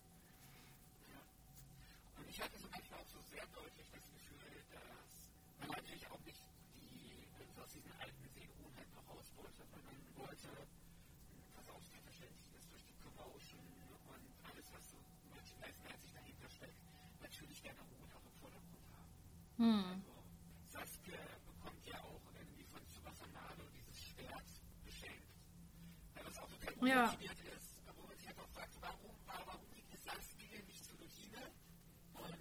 Und 2.19 2.29
ich 2.29 2.41
hatte 2.41 2.59
so 2.59 2.67
manchmal 2.71 3.01
auch 3.01 3.07
so 3.07 3.19
sehr 3.31 3.47
deutlich 3.55 3.87
das 3.93 4.03
Gefühl, 4.13 4.51
dass 4.73 5.69
man 5.69 5.77
natürlich 5.79 6.07
auch 6.11 6.21
nicht 6.27 6.43
die 6.83 7.61
aus 7.63 7.69
diesen 7.73 7.93
alten 8.01 8.25
Sehgewohnheiten 8.35 8.93
noch 8.95 9.09
raus 9.15 9.27
wollte, 9.37 9.63
weil 9.71 9.83
man 9.87 10.27
wollte 10.27 10.42
was 11.55 11.69
auch 11.69 11.83
sehr 11.83 12.01
verständlich 12.03 12.53
ist 12.57 12.71
durch 12.73 12.85
die 12.87 12.97
Promotion 13.03 13.61
und 14.09 14.23
alles, 14.49 14.67
was 14.73 14.85
so 14.91 14.97
merchandise-mäßig 15.31 16.13
dahinter 16.13 16.49
steckt, 16.51 16.81
natürlich 17.21 17.63
gerne 17.63 17.81
Ruhe 17.81 18.07
auch 18.17 18.27
im 18.27 18.37
Vordergrund 18.41 18.87
haben. 18.93 19.13
Also, 19.93 20.15
Sasuke 20.73 21.19
bekommt 21.47 21.87
ja 21.87 21.99
auch 22.03 22.23
irgendwie 22.35 22.65
von 22.73 22.81
Tsubasa 22.89 23.27
Nado 23.33 23.65
dieses 23.77 23.97
Schwert 24.01 24.49
geschenkt, 24.85 25.29
weil 26.15 26.25
das 26.25 26.39
auch 26.39 26.49
total 26.49 26.89
Ja. 26.89 27.05
unmotiviert 27.07 27.39
ist, 27.57 27.71
wo 27.97 28.03
man 28.07 28.17
sich 28.17 28.29
einfach 28.29 28.49
fragt, 28.55 28.75
warum, 28.81 29.15
warum 29.27 29.61
gibt 29.75 29.93
es 29.95 30.03
Sasuke 30.05 30.59
nicht 30.67 30.85
zu 30.85 30.93
Routine? 30.97 31.43
Und 32.15 32.35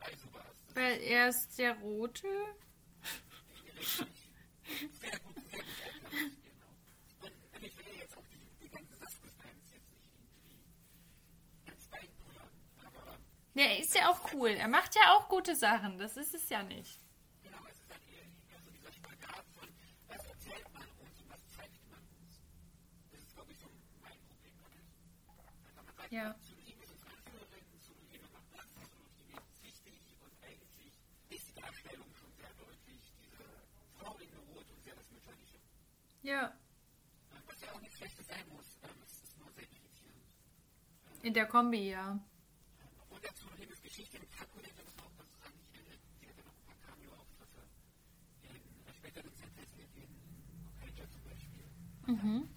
all 0.00 0.16
sowas. 0.18 0.56
Weil 0.74 0.98
er 1.02 1.28
ist 1.28 1.58
der 1.58 1.74
Rote. 1.78 2.28
Sehr 3.80 4.04
gut, 4.04 4.10
sehr 5.00 5.18
gut 5.20 5.36
erkannt, 5.36 6.36
genau. 6.44 6.72
Und 7.22 7.64
ich 7.64 7.76
will 7.78 7.86
ja 7.94 8.00
jetzt 8.00 8.16
auch 8.16 8.26
die, 8.30 8.64
die 8.64 8.68
ganze 8.70 8.94
Sasuke-Fans 8.96 9.70
jetzt 9.72 9.90
nicht 9.90 10.06
irgendwie 10.14 10.64
ganz 11.66 11.88
beinbrüllen, 11.88 12.50
aber 13.54 13.60
Ja, 13.60 13.66
er 13.66 13.78
ist 13.78 13.94
ja 13.94 14.08
auch 14.10 14.32
cool. 14.32 14.50
Er 14.50 14.68
macht 14.68 14.94
ja 14.94 15.14
auch 15.14 15.28
gute 15.28 15.54
Sachen. 15.56 15.98
Das 15.98 16.16
ist 16.16 16.34
es 16.34 16.48
ja 16.48 16.62
nicht. 16.62 16.98
Ja. 26.10 26.34
Ja. 36.22 36.52
Was 37.46 37.60
ja 37.60 37.68
auch 37.72 37.80
nicht 37.80 37.96
Schlechtes 37.96 38.26
sein 38.26 38.44
muss, 38.48 38.66
ist 38.66 39.38
nur 39.38 39.50
sehr. 39.52 39.66
In 41.22 41.34
der 41.34 41.46
Kombi, 41.46 41.90
ja. 41.90 42.18
Und 43.20 43.28
dazu 43.28 43.44
Lebens 43.58 43.82
Geschichte 43.82 44.18
mit 44.18 44.32
Kakule, 44.32 44.64
da 44.64 44.82
muss 44.82 44.96
man 44.96 45.04
auch 45.04 45.12
dazu 45.18 45.36
sagen, 45.44 45.52
ich 45.60 45.76
erinnere, 45.76 46.00
die 46.20 46.26
hat 46.26 46.36
ja 46.40 46.44
noch 46.48 46.56
ein 46.56 46.64
paar 46.64 46.80
Cameo-Auftritte 46.88 47.60
in 48.48 48.94
späteren 48.96 49.32
Sentai-Serien, 49.36 50.08
in 50.08 50.64
Hokkaido 50.64 51.04
zum 51.12 51.22
Beispiel. 51.28 51.68
Mhm. 52.06 52.48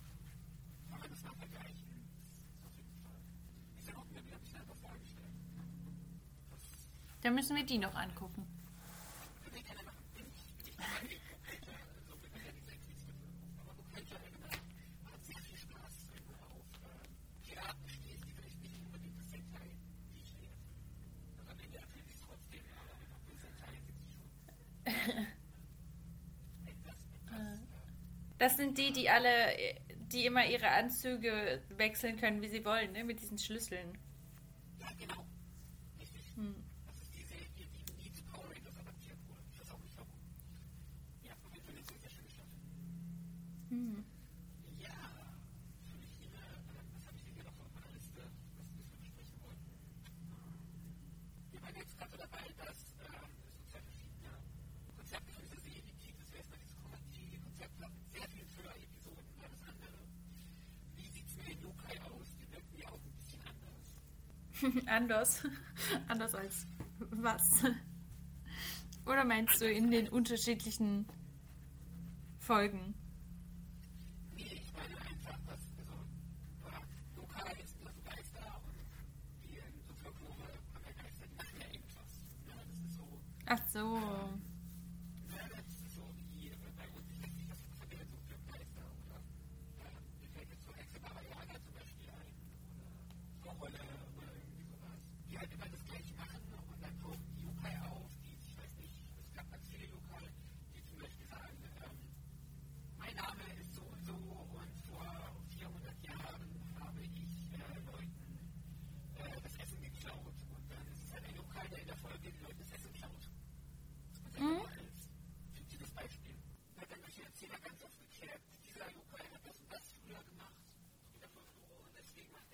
Man 0.87 1.01
das 1.09 1.23
mal 1.23 1.35
vergleichen? 1.35 2.07
Das 3.75 3.83
ist 3.83 3.89
ja 3.91 3.95
auch 3.99 4.07
mir 4.07 4.23
wieder 4.23 4.37
ein 4.37 4.41
bisschen 4.41 4.61
einfach 4.61 4.77
vorgestellt. 4.79 5.35
Dann 7.23 7.35
müssen 7.35 7.55
wir 7.57 7.65
die 7.65 7.77
noch 7.79 7.95
angucken. 7.95 8.47
Für 9.43 9.51
den 9.51 9.65
kann 9.65 9.75
er 9.75 9.83
noch 9.83 9.99
bin 10.15 10.23
ich, 10.31 10.47
bin 10.63 10.67
ich 10.71 10.77
dabei, 10.79 11.19
Hokkaido, 11.27 11.75
so 12.07 12.15
bin 12.23 12.31
ich 12.39 12.45
ja 12.47 12.53
nicht 12.55 12.71
explizit 12.71 13.11
dafür. 13.11 13.35
Aber 13.59 13.75
Hokkaido 13.75 14.15
allgemein 14.15 14.63
macht 15.03 15.25
sehr 15.27 15.41
viel 15.43 15.57
Spaß, 15.59 16.07
wenn 16.15 16.23
du 16.23 16.31
auf 16.39 16.63
äh, 16.87 17.03
Piraten 17.43 17.87
stehst, 17.89 18.23
die 18.23 18.31
vielleicht 18.31 18.61
nicht 18.63 18.79
unbedingt 18.79 19.19
das 19.19 19.27
Sentai, 19.29 19.75
die 20.11 20.19
ich 20.23 20.29
stehe. 20.31 20.51
Also 21.39 21.51
am 21.51 21.59
Ende 21.59 21.77
erfüllt 21.79 22.07
sich 22.07 22.19
trotzdem, 22.19 22.63
aber 22.79 22.93
einfach 22.99 23.19
für 23.23 23.35
Sentai 23.39 23.75
sind 23.87 23.99
sie 24.03 24.11
schon. 24.11 24.27
Etwas, 26.67 26.99
etwas. 27.07 27.59
Das 28.43 28.57
sind 28.57 28.77
die, 28.77 28.91
die 28.91 29.09
alle, 29.09 29.55
die 30.11 30.25
immer 30.25 30.45
ihre 30.45 30.67
Anzüge 30.67 31.61
wechseln 31.77 32.17
können, 32.17 32.41
wie 32.41 32.49
sie 32.49 32.65
wollen, 32.65 32.91
ne? 32.91 33.05
Mit 33.05 33.21
diesen 33.21 33.37
Schlüsseln. 33.37 33.97
Ja, 34.81 34.87
genau. 34.99 35.25
Richtig. 35.97 36.21
Hm. 36.35 36.53
Das 36.85 36.95
ist 37.03 37.15
die 37.15 37.23
Serie, 37.23 37.47
die 37.55 38.03
nie 38.03 38.11
zu 38.11 38.21
Power 38.25 38.43
Rangers 38.43 38.77
adaptiert 38.77 39.17
wurde. 39.29 39.39
Ich 39.49 39.59
weiß 39.61 39.71
auch 39.71 39.79
nicht 39.79 39.95
warum. 39.95 40.11
Ja, 41.23 41.31
auf 41.31 41.53
jeden 41.53 41.65
Fall 41.65 41.73
eine 41.73 41.85
sehr 42.01 42.09
schöne 42.09 42.29
Stadt. 42.29 42.51
Hm. 43.69 44.03
Ja, 44.77 44.91
für 45.87 45.97
mich 46.03 46.11
viele, 46.19 46.35
äh, 46.35 46.83
was 46.99 47.07
habe 47.07 47.15
ich 47.15 47.23
denn 47.23 47.35
hier 47.35 47.47
noch 47.47 47.55
auf 47.63 47.71
meiner 47.71 47.95
Liste, 47.95 48.27
was 48.59 48.67
wir 48.75 48.83
besprechen 48.99 49.39
wollten? 49.39 49.71
Wir 51.47 51.61
waren 51.63 51.75
jetzt 51.79 51.95
gerade 51.95 52.17
dabei, 52.19 52.43
dass 52.59 52.91
ähm, 53.07 53.23
es 53.39 53.55
so 53.55 53.71
zwei 53.71 53.79
verschiedene 53.87 54.35
Konzepte 54.99 55.31
von 55.31 55.47
dieser 55.47 55.63
Serie 55.63 55.95
gibt. 55.95 56.19
Das 56.19 56.27
wäre 56.27 56.43
erstmal 56.43 56.59
dieses 56.59 56.75
Chromatie-Konzept, 56.83 57.79
hat 57.79 57.95
sehr 58.11 58.27
viel 58.27 58.45
Füller-Episoden, 58.53 59.25
alles 59.41 59.61
andere. 59.63 59.97
Wie 60.95 61.07
sieht 61.09 61.27
es 61.27 61.35
mit 61.37 61.47
den 61.49 61.61
Yokai 61.63 61.97
aus? 62.05 62.27
Die 62.37 62.47
wirken 62.51 62.77
ja 62.77 62.87
auch 62.89 63.01
ein 63.01 63.15
bisschen 63.17 63.41
anders. 63.41 63.87
Anders. 64.93 65.41
Anders 66.07 66.35
als 66.35 66.67
was? 67.09 67.63
Oder 69.07 69.25
meinst 69.25 69.59
du 69.59 69.65
in 69.65 69.89
den 69.89 70.07
unterschiedlichen 70.07 71.07
Folgen? 72.37 72.93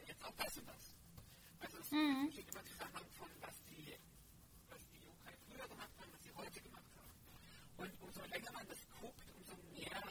jetzt 0.07 0.23
auch 0.25 0.33
das 0.37 0.57
und 0.57 0.67
das. 0.67 0.95
Also 1.59 1.77
es 1.79 1.91
mhm. 1.91 2.29
steht 2.31 2.49
immer 2.49 2.63
Zusammenhang 2.65 3.09
von, 3.17 3.29
was 3.41 3.55
die, 3.69 3.95
was 4.69 4.79
die 4.91 5.01
Yokai 5.03 5.35
früher 5.47 5.67
gemacht 5.67 5.93
haben, 5.99 6.11
was 6.13 6.23
sie 6.23 6.33
heute 6.35 6.61
gemacht 6.61 6.91
haben. 6.95 7.13
Und 7.77 7.91
umso 8.01 8.21
länger 8.31 8.51
man 8.51 8.67
das 8.67 8.79
guckt, 8.99 9.27
umso 9.35 9.55
mehr 9.73 10.01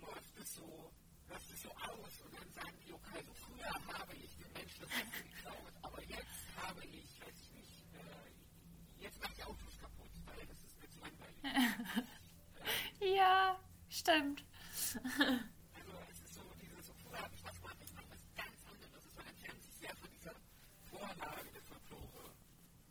läuft 0.00 0.38
es 0.38 0.54
so, 0.54 0.92
läuft 1.28 1.50
es 1.52 1.62
so 1.62 1.70
aus. 1.70 2.14
Und 2.24 2.32
dann 2.38 2.52
sagen 2.52 2.76
die 2.84 2.90
Yokai, 2.90 3.22
so 3.24 3.34
früher 3.34 3.72
habe 3.98 4.14
ich 4.14 4.36
den 4.36 4.52
Menschen 4.52 4.80
das 4.80 4.90
Essen 4.90 5.24
geklaut, 5.30 5.72
aber 5.82 6.02
jetzt 6.04 6.42
habe 6.56 6.84
ich, 6.84 7.08
weiß 7.20 7.36
ich 7.40 7.52
nicht, 7.56 7.84
äh, 7.96 9.04
jetzt 9.04 9.20
mache 9.20 9.32
ich 9.36 9.44
Autos 9.44 9.78
kaputt, 9.80 10.10
weil 10.26 10.46
das 10.46 10.58
ist 10.58 10.76
mir 10.80 10.90
zu 10.90 11.00
langweilig. 11.00 11.40
ja, 13.16 13.60
stimmt. 13.88 14.44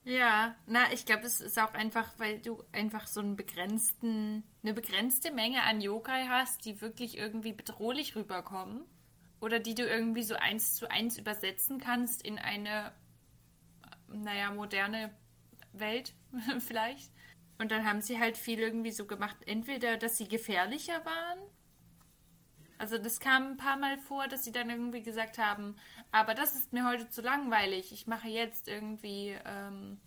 Ja, 0.10 0.56
na, 0.66 0.92
ich 0.92 1.06
glaube, 1.06 1.28
es 1.28 1.40
ist 1.40 1.60
auch 1.60 1.76
einfach, 1.76 2.12
weil 2.18 2.40
du 2.40 2.64
einfach 2.72 3.06
so 3.06 3.20
einen 3.20 3.36
begrenzten, 3.36 4.44
eine 4.64 4.74
begrenzte 4.74 5.32
Menge 5.32 5.62
an 5.62 5.82
Yokai 5.82 6.26
hast, 6.28 6.66
die 6.66 6.82
wirklich 6.82 7.16
irgendwie 7.16 7.54
bedrohlich 7.54 8.16
rüberkommen. 8.16 8.86
Oder 9.40 9.60
die 9.60 9.76
du 9.76 9.84
irgendwie 9.86 10.24
so 10.24 10.34
eins 10.34 10.74
zu 10.74 10.90
eins 10.90 11.20
übersetzen 11.20 11.80
kannst 11.80 12.24
in 12.24 12.40
eine, 12.40 12.92
naja, 14.08 14.50
moderne 14.52 15.12
Welt 15.74 16.16
vielleicht. 16.60 17.12
Und 17.60 17.70
dann 17.72 17.86
haben 17.86 18.02
sie 18.02 18.20
halt 18.20 18.36
viel 18.36 18.60
irgendwie 18.60 18.92
so 18.92 19.06
gemacht, 19.06 19.38
entweder, 19.46 19.98
dass 19.98 20.18
sie 20.18 20.28
gefährlicher 20.28 21.06
waren. 21.06 21.40
Also 22.80 22.98
das 22.98 23.20
kam 23.20 23.52
ein 23.52 23.58
paar 23.58 23.76
Mal 23.76 23.98
vor, 23.98 24.30
dass 24.30 24.46
sie 24.46 24.54
dann 24.54 24.70
irgendwie 24.70 25.04
gesagt 25.04 25.38
haben, 25.38 25.76
aber 26.14 26.34
das 26.34 26.56
ist 26.56 26.72
mir 26.72 26.88
heute 26.88 27.10
zu 27.10 27.22
langweilig. 27.22 27.92
Ich 27.92 28.08
mache 28.08 28.30
jetzt 28.30 28.70
irgendwie, 28.70 29.38
ähm, 29.46 30.00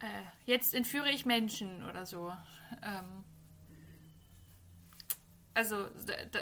äh, 0.00 0.22
jetzt 0.46 0.74
entführe 0.74 1.10
ich 1.10 1.26
Menschen 1.26 1.88
oder 1.88 2.06
so. 2.06 2.32
Ähm, 2.82 3.24
also 5.54 5.86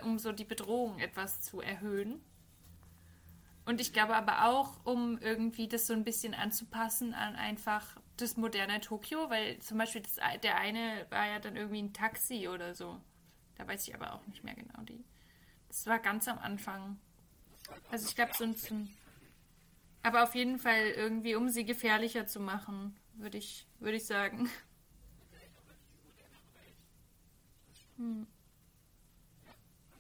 um 0.03 0.19
so 0.19 0.33
die 0.33 0.45
Bedrohung 0.45 0.99
etwas 0.99 1.43
zu 1.43 1.61
erhöhen. 1.61 2.23
Und 3.67 3.83
ich 3.83 3.93
glaube 3.93 4.17
aber 4.17 4.47
auch, 4.47 4.83
um 4.85 5.19
irgendwie 5.19 5.69
das 5.69 5.87
so 5.87 5.93
ein 5.93 6.05
bisschen 6.05 6.33
anzupassen 6.33 7.13
an 7.13 7.37
einfach 7.37 8.01
das 8.17 8.39
moderne 8.39 8.81
Tokio, 8.81 9.29
weil 9.29 9.59
zum 9.59 9.77
Beispiel 9.77 10.01
das, 10.01 10.17
der 10.43 10.57
eine 10.57 11.07
war 11.11 11.27
ja 11.27 11.39
dann 11.39 11.55
irgendwie 11.55 11.83
ein 11.83 11.93
Taxi 11.93 12.49
oder 12.49 12.75
so. 12.75 12.99
Da 13.59 13.67
weiß 13.67 13.89
ich 13.89 13.95
aber 13.95 14.15
auch 14.15 14.27
nicht 14.27 14.45
mehr 14.45 14.55
genau 14.55 14.83
die. 14.83 15.05
Das 15.69 15.87
war 15.87 15.99
ganz 15.99 16.29
am 16.29 16.39
Anfang. 16.39 16.99
Also 17.91 18.09
ich 18.09 18.17
glaube 18.17 18.33
so 18.35 18.45
ein, 18.45 18.57
aber 20.03 20.23
auf 20.25 20.35
jeden 20.35 20.59
Fall 20.59 20.87
irgendwie, 20.97 21.35
um 21.35 21.49
sie 21.49 21.65
gefährlicher 21.65 22.27
zu 22.27 22.41
machen, 22.41 22.97
würde 23.15 23.39
ich, 23.39 23.67
würde 23.81 23.97
ich 23.97 24.07
sagen. 24.07 24.49
Hm. 27.99 28.23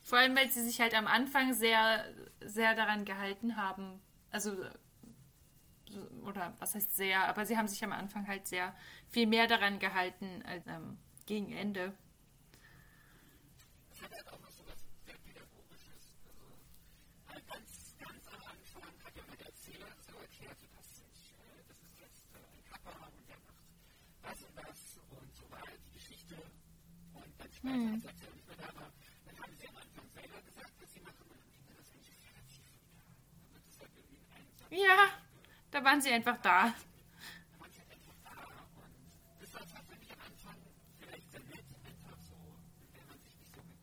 Vor 0.02 0.18
allem, 0.18 0.34
weil 0.36 0.50
sie 0.50 0.62
sich 0.64 0.80
halt 0.80 0.94
am 0.94 1.06
Anfang 1.06 1.52
sehr, 1.52 2.04
sehr 2.40 2.74
daran 2.74 3.04
gehalten 3.04 3.56
haben. 3.56 4.00
Also, 4.30 4.56
so- 5.88 6.08
oder 6.26 6.54
was 6.58 6.74
heißt 6.74 6.96
sehr, 6.96 7.26
aber 7.28 7.46
sie 7.46 7.56
haben 7.56 7.68
sich 7.68 7.82
am 7.84 7.92
Anfang 7.92 8.26
halt 8.28 8.46
sehr 8.46 8.74
viel 9.08 9.26
mehr 9.26 9.46
daran 9.46 9.78
gehalten 9.78 10.42
als 10.46 10.66
ähm, 10.66 10.98
gegen 11.26 11.52
Ende. 11.52 11.92
Hat 14.08 14.16
halt 14.16 14.28
auch 14.32 14.40
noch 14.40 14.50
so 14.50 14.64
was 14.66 14.78
sehr 15.04 15.18
Pädagogisches. 15.20 16.02
Also 16.24 16.46
halt 17.28 17.44
ganz, 17.46 17.68
ganz 18.00 18.24
am 18.32 18.40
Anfang 18.48 18.88
hat 19.04 19.12
ja 19.16 19.22
der 19.36 19.46
Erzähler 19.46 19.92
so 20.00 20.16
erklärt, 20.16 20.56
so, 20.58 20.66
das, 20.76 20.88
sind, 20.96 21.12
äh, 21.36 21.60
das 21.68 21.76
ist 21.84 21.96
jetzt 22.00 22.24
äh, 22.32 22.40
ein 22.40 22.64
Kappa 22.72 23.06
und 23.12 23.28
der 23.28 23.36
macht 23.44 23.68
das 24.24 24.38
und 24.48 24.56
das 24.56 24.78
und 25.12 25.28
so 25.36 25.44
war 25.52 25.60
halt 25.60 25.80
die 25.84 25.92
Geschichte. 25.92 26.36
Und 27.14 27.28
dann 27.36 27.52
später, 27.52 27.74
Hm. 27.74 27.94
als 27.94 28.04
Erzähler 28.08 28.32
nicht 28.32 28.48
mehr 28.48 28.56
da 28.56 28.68
war, 28.80 28.90
dann 29.28 29.36
haben 29.44 29.54
sie 29.60 29.68
am 29.68 29.76
Anfang 29.76 30.08
selber 30.16 30.40
gesagt, 30.40 30.72
was 30.80 30.88
sie 30.94 31.00
machen 31.04 31.24
und 31.28 31.36
dann 31.36 31.52
ging 31.52 31.68
das 31.76 31.88
eigentlich 31.92 32.16
relativ 32.24 32.64
wieder. 32.64 33.04
Dann 33.36 33.52
wird 33.52 33.64
das 33.68 33.76
halt 33.84 33.92
irgendwie 33.92 34.24
in. 34.24 34.80
Ja, 34.88 34.98
da 35.70 35.84
waren 35.84 36.00
sie 36.00 36.10
einfach. 36.16 36.38
Da 36.40 36.72
waren 37.60 37.70
sie 37.72 37.80
halt 37.84 37.92
einfach 37.92 38.16
da 38.24 38.32
und 38.80 38.92
das 39.42 39.52
war 39.52 39.64
tatsächlich 39.68 40.10
am 40.16 40.22
Anfang 40.24 40.56
vielleicht 41.00 41.28
sehr 41.30 41.40
nett, 41.44 41.68
einfach 41.84 42.18
so, 42.24 42.36
wenn 42.94 43.06
man 43.08 43.18
sich 43.20 43.34
nicht 43.36 43.52
so 43.54 43.60
mit 43.68 43.78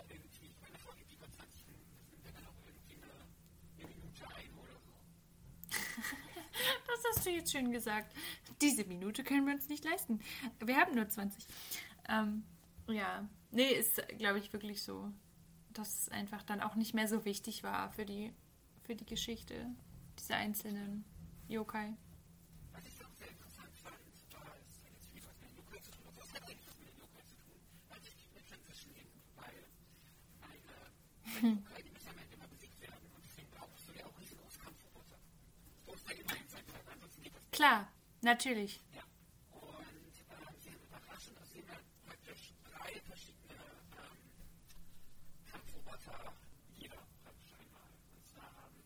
irgendwie 0.09 0.37
eine, 3.01 3.13
eine 3.79 3.87
Minute 3.87 4.25
ein 4.27 4.49
oder 4.59 4.75
so. 4.81 5.77
das 6.87 7.03
hast 7.09 7.25
du 7.25 7.29
jetzt 7.31 7.51
schön 7.51 7.71
gesagt. 7.71 8.15
Diese 8.61 8.85
Minute 8.85 9.23
können 9.23 9.45
wir 9.45 9.53
uns 9.53 9.69
nicht 9.69 9.83
leisten. 9.83 10.19
Wir 10.59 10.77
haben 10.77 10.95
nur 10.95 11.07
20. 11.07 11.45
Ähm, 12.09 12.43
ja, 12.87 13.27
nee, 13.51 13.71
ist, 13.71 14.01
glaube 14.17 14.39
ich, 14.39 14.51
wirklich 14.53 14.83
so, 14.83 15.11
dass 15.77 15.99
es 15.99 16.09
einfach 16.09 16.43
dann 16.43 16.61
auch 16.61 16.75
nicht 16.75 16.93
mehr 16.93 17.07
so 17.07 17.25
wichtig 17.25 17.63
war 17.63 17.89
für 17.91 18.05
die, 18.05 18.33
für 18.81 18.95
die 18.95 19.05
Geschichte 19.05 19.67
dieser 20.19 20.35
einzelnen 20.35 21.05
Yokai. 21.47 21.93
Was 22.71 22.85
ich 22.85 23.03
auch 23.05 23.13
sehr 23.17 23.29
interessant 23.29 23.75
fand, 23.83 23.95
war 24.33 24.55
es 24.69 24.77
hat 24.83 24.91
jetzt 24.93 25.07
viel 25.11 25.21
was 25.25 25.39
mit 25.41 25.51
Yokai 25.57 25.79
zu 25.79 25.91
tun, 25.91 26.03
aber 26.07 26.21
es 26.21 26.33
hat 26.33 26.43
eigentlich 26.43 26.67
was 26.67 26.79
mit 26.79 26.89
Yokai 26.97 27.21
zu 27.27 27.35
tun, 27.35 27.59
weil 27.89 28.01
sich 28.01 28.15
die 28.15 28.29
eine 28.29 28.45
Transition 28.45 28.93
nehmen, 28.93 29.11
weil 29.35 29.53
eine 30.41 31.55
Yokai, 31.59 31.81
die 31.83 31.91
müssen 31.91 32.09
am 32.09 32.17
Ende 32.17 32.35
immer 32.35 32.47
besiegt 32.47 32.79
werden 32.81 33.05
und 33.15 33.23
deswegen 33.23 33.49
brauchst 33.51 33.89
du 33.89 33.93
ja 33.97 34.05
auch 34.05 34.19
riesengroße 34.19 34.59
Kampfroboter. 34.59 35.17
Du 35.85 35.91
musst 35.91 36.07
da 36.07 36.13
immer 36.13 36.33
sein, 36.49 36.63
ansonsten 36.91 37.21
geht 37.23 37.33
das 37.35 37.43
nicht. 37.43 37.51
Klar, 37.51 37.87
natürlich. 38.21 38.81
Ja. 38.95 39.03
Und 39.51 40.15
äh, 40.31 40.55
sie 40.63 40.69
haben 40.71 40.81
überraschend, 40.87 41.37
also 41.37 41.51
sie 41.53 41.61
haben 41.61 41.69
ja 41.69 41.79
praktisch 42.07 42.53
drei 42.71 42.91
verschiedene 43.03 43.59
ähm, 43.99 44.21
Kampfroboter, 45.51 46.33
jeder 46.77 47.01
praktisch 47.23 47.53
einmal. 47.59 47.89
Und 48.79 48.82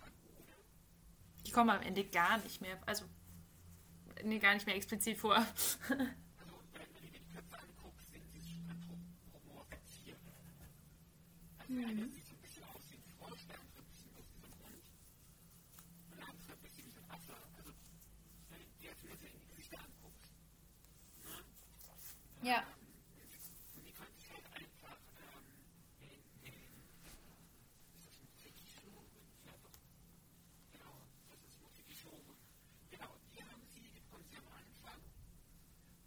Kampfroboter, 0.00 0.56
die 1.46 1.52
kommen 1.52 1.70
am 1.70 1.82
Ende 1.82 2.04
gar 2.04 2.38
nicht 2.38 2.60
mehr, 2.60 2.76
also 2.84 3.04
nee, 4.24 4.40
gar 4.40 4.54
nicht 4.54 4.66
mehr 4.66 4.74
explizit 4.74 5.18
vor. 5.18 5.36
Also, 5.36 5.78
wenn, 5.88 5.98
wenn 5.98 6.08
du 6.94 7.00
dir 7.00 7.20
die 7.20 7.24
Köpfe 7.32 7.58
anguckst, 7.60 8.10
sind 8.10 8.24
sie 8.32 8.40
schon 8.40 8.68
anthropomorphisiert. 8.68 10.18
Also, 11.58 11.74
der 11.76 11.86
eine 11.86 12.08
sieht 12.08 12.26
so 12.26 12.34
ein 12.34 12.40
bisschen 12.40 12.64
aus 12.64 12.82
wie 12.90 12.96
ein 12.96 13.04
Frosch, 13.18 13.46
der 13.46 13.60
andere 13.60 13.82
ein 13.82 13.86
bisschen 13.88 14.10
aus 14.16 14.24
wie 14.26 14.40
so 14.40 14.46
ein 14.48 14.58
Hund. 14.64 14.82
Und 16.10 16.18
der 16.18 16.26
andere 16.26 16.52
ein 16.52 16.58
bisschen 16.58 16.86
wie 16.86 16.90
so 16.90 17.00
ein 17.02 17.10
Affe. 17.10 17.36
Also, 17.56 17.70
wenn 18.50 18.58
du 18.58 18.66
dir 18.80 18.90
jetzt 18.90 19.04
Leute 19.04 19.26
in 19.26 19.38
die 19.38 19.46
Gesichter 19.46 19.78
anguckst. 19.78 20.34
Ja. 22.42 22.64
Und 23.76 23.86
die 23.86 23.92
konnten 23.92 24.18
sich 24.18 24.30
halt 24.32 24.44
einfach 24.52 24.98
ähm, 25.22 25.46
in 26.02 26.42
den. 26.42 26.82
Ist 27.94 28.06
das 28.06 28.18
Muteki-Shogun? 28.18 29.06
Ja, 29.46 29.54
doch. 29.62 29.78
Genau, 30.72 31.06
das 31.30 31.40
ist 31.46 31.56
Muteki-Shogun. 31.62 32.36
Genau, 32.90 33.14
die 33.32 33.42
haben 33.42 33.64
sie, 33.72 33.86
die 33.94 34.00
bekommen 34.00 34.26
sie 34.28 34.36
am 34.36 34.48
Anfang. 34.50 35.00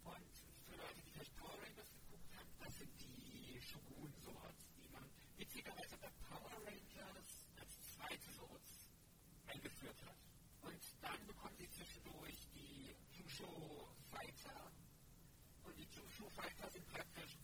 Und 0.04 0.28
für 0.68 0.76
Leute, 0.76 1.00
die 1.02 1.10
vielleicht 1.10 1.34
Power 1.36 1.56
Rangers 1.56 1.90
geguckt 1.90 2.30
haben, 2.36 2.50
das 2.60 2.72
sind 2.76 2.92
die 3.00 3.60
Shogun-Swords, 3.60 4.62
die 4.76 4.88
man 4.92 5.08
witzigerweise 5.38 5.96
bei 5.96 6.10
Power 6.28 6.52
Rangers 6.68 7.28
als 7.56 7.72
zweite 7.96 8.30
Swords 8.36 8.92
eingeführt 9.48 10.00
hat. 10.04 10.20
Und 10.62 10.82
dann 11.00 11.26
bekommen 11.26 11.56
sie 11.56 11.70
zwischendurch 11.70 12.46
die 12.54 12.94
Jusho 13.16 13.88
Fighter. 14.12 14.70
Und 15.64 15.76
die 15.78 15.88
Jusho 15.90 16.28
Fighter 16.30 16.70
sind 16.70 16.86
praktisch 16.86 17.38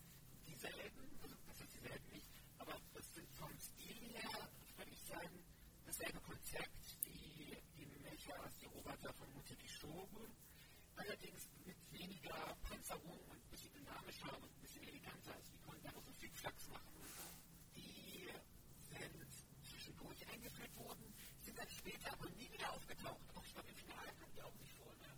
dieselben, 0.47 1.19
also 1.21 1.35
das 1.45 1.57
sind 1.57 1.73
dieselben 1.73 2.09
nicht, 2.13 2.27
aber 2.57 2.79
das 2.93 3.13
sind 3.13 3.29
vom 3.33 3.51
Stil 3.59 4.15
her, 4.15 4.49
würde 4.77 4.91
ich 4.91 5.03
sagen, 5.03 5.43
dasselbe 5.85 6.19
Konzept, 6.21 7.03
die, 7.05 7.57
die 7.75 7.85
Mechas, 8.01 8.57
die 8.61 8.67
Roboter 8.67 9.13
von 9.13 9.27
Muteki 9.33 9.67
Shogun, 9.67 10.31
allerdings 10.95 11.49
mit 11.65 11.75
weniger 11.91 12.55
Panzerung 12.63 13.19
und 13.27 13.35
ein 13.35 13.49
bisschen 13.51 13.73
dynamischer 13.73 14.37
und 14.37 14.43
ein 14.45 14.61
bisschen 14.61 14.83
eleganter. 14.83 15.33
Also 15.35 15.51
die 15.51 15.59
konnten 15.59 15.87
auch 15.89 16.03
so 16.03 16.13
viel 16.13 16.31
Flachs 16.31 16.69
machen. 16.69 16.93
Die 17.75 18.29
sind 18.87 19.27
zwischendurch 19.67 20.25
eingeführt 20.31 20.75
worden, 20.77 21.13
sind 21.41 21.57
dann 21.59 21.69
später 21.69 22.13
aber 22.13 22.29
nie 22.29 22.49
wieder 22.51 22.71
aufgetaucht. 22.71 23.27
Auch 23.35 23.43
ich 23.43 23.53
glaube, 23.53 23.69
im 23.69 23.75
Finale 23.75 24.13
kamen 24.15 24.33
die 24.33 24.41
auch 24.41 24.55
nicht 24.55 24.73
vor. 24.73 24.95
Ne? 24.95 25.11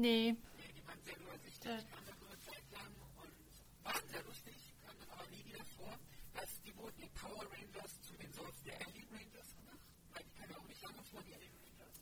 Nee. 0.00 0.32
Nee, 0.32 0.72
die 0.74 0.86
waren 0.86 0.98
sehr 1.04 1.18
übersichtlich, 1.18 1.72
Äh. 1.72 1.84
kamen 1.92 2.06
dann 2.08 2.18
nur 2.20 2.30
eine 2.30 2.40
Zeit 2.40 2.64
lang 2.72 2.88
und 3.20 3.84
waren 3.84 4.08
sehr 4.08 4.22
lustig, 4.22 4.56
kamen 4.80 4.96
dann 4.98 5.10
aber 5.10 5.26
nie 5.28 5.44
wieder 5.44 5.62
vor. 5.76 5.92
Das, 6.32 6.48
die 6.64 6.74
wurden 6.74 6.96
die 6.96 7.10
Power 7.10 7.44
Rangers 7.52 8.00
zu 8.00 8.14
den 8.16 8.32
Swords 8.32 8.62
der 8.62 8.80
Alien 8.80 9.08
Rangers 9.12 9.52
gemacht, 9.60 9.84
weil 10.14 10.24
die 10.24 10.32
kamen 10.40 10.50
ja 10.52 10.56
auch 10.56 10.68
nicht 10.72 10.80
lange 10.80 11.02
vor, 11.04 11.20
die 11.20 11.34
Alien 11.34 11.52
Rangers. 11.52 11.96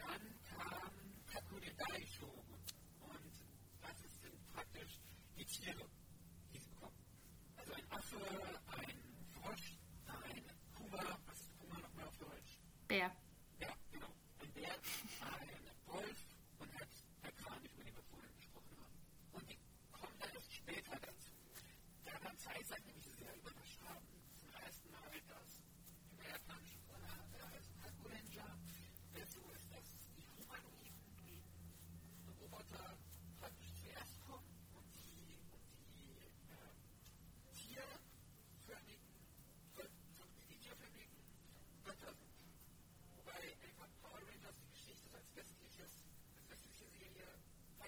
Dann 0.00 0.22
kam 0.48 0.92
Kakure 1.28 1.74
Dai 1.76 2.06
Shogun 2.06 2.56
und 3.04 3.32
das 3.84 3.96
ist, 4.00 4.22
sind 4.22 4.52
praktisch 4.54 4.96
die 5.36 5.44
Tiere, 5.44 5.84
die 6.54 6.58
sie 6.58 6.70
bekommen. 6.72 6.96
Also 7.58 7.72
ein 7.74 7.84
Affe, 7.92 8.16
ein 8.80 8.96
Frosch, 9.36 9.76
ein 10.08 10.44
Puma, 10.72 11.04
was 11.28 11.36
ist 11.36 11.52
Puma 11.60 11.76
nochmal 11.84 12.06
auf 12.08 12.16
Deutsch? 12.16 12.56
Bär. 12.88 13.12
Ja, 13.60 13.68
genau. 13.92 14.08
Ein 14.40 14.52
Bär, 14.56 14.72
ein 14.72 15.60
Wolf, 15.84 16.32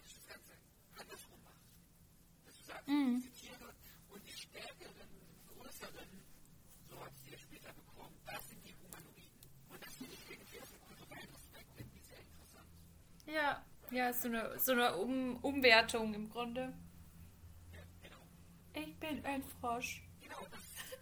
theoretisch 0.05 0.15
das 0.15 0.29
Ganze 0.29 0.53
andersrum 1.01 1.41
macht. 1.43 1.65
Dass 2.45 2.57
du 2.59 2.65
sagst, 2.65 2.89
mhm. 2.89 3.17
diese 3.17 3.31
Tiere 3.33 3.75
und 4.11 4.21
die 4.27 4.33
stärkeren, 4.33 5.09
größeren 5.49 6.11
Sorts, 6.89 7.23
die 7.25 7.33
er 7.33 7.39
später 7.39 7.73
bekommt, 7.73 8.17
das 8.27 8.49
sind 8.49 8.61
die 8.65 8.75
Humanoiden. 8.77 9.41
Und 9.71 9.81
das 9.83 9.95
finde 9.97 10.15
ich 10.15 10.31
irgendwie 10.31 10.61
aus 10.61 10.69
dem 10.71 10.81
kulturellen 10.85 11.35
Aspekt 11.35 11.71
irgendwie 11.79 12.05
sehr 12.05 12.21
interessant. 12.21 12.69
Ja, 13.35 13.65
ja, 13.91 14.13
so 14.13 14.29
eine, 14.29 14.59
so 14.61 14.73
eine 14.73 14.95
um 14.97 15.37
Umwertung 15.39 16.15
im 16.15 16.29
Grunde. 16.31 16.73
Ich 18.75 18.95
bin 19.01 19.25
ein 19.25 19.43
Frosch. 19.61 20.03
Genau, 20.21 20.39
das, 20.51 20.61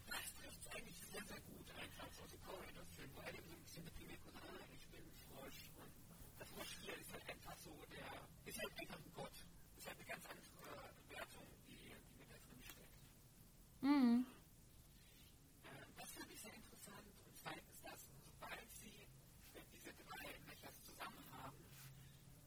das 0.08 0.34
trifft 0.34 0.64
sehr, 0.64 1.24
sehr 1.24 1.40
gut 1.40 1.66
einfach 1.78 2.08
so 2.12 2.24
die 2.32 2.38
Power 2.38 2.62
in 2.68 2.74
das 2.74 2.88
Film, 2.96 3.10
weil 3.16 3.34
er 3.34 3.42
so 3.42 3.54
bisschen 3.64 3.84
deprimiert, 3.84 4.20
ah, 4.34 4.64
ich 4.72 4.86
bin 4.88 5.00
ein 5.00 5.12
Frosch 5.28 5.70
das 6.38 6.48
Frosch 6.50 6.76
ist 7.00 7.12
halt 7.12 7.28
einfach 7.28 7.56
so, 7.58 7.70
der 7.90 8.08
ist 8.50 8.58
halt 8.62 8.72
einfach 8.80 8.96
ein 8.98 9.12
Gott. 9.14 9.36
Ist 9.76 9.86
halt 9.88 9.98
eine 9.98 10.08
ganz 10.08 10.24
andere 10.24 10.72
Wertung, 11.10 11.46
die, 11.68 11.76
die 11.76 12.14
mit 12.18 12.30
da 12.30 12.36
drin 12.36 12.62
steckt. 12.64 12.96
Mhm. 13.82 14.26
Äh, 15.64 15.68
das 16.00 16.10
fand 16.12 16.30
ich 16.32 16.40
sehr 16.40 16.54
interessant 16.54 17.06
und 17.26 17.36
zweitens 17.36 17.80
das, 17.82 18.00
sobald 18.24 18.68
sie 18.72 19.06
diese 19.72 19.92
drei 20.00 20.26
Mechas 20.48 20.76
zusammen 20.84 21.24
haben, 21.32 21.60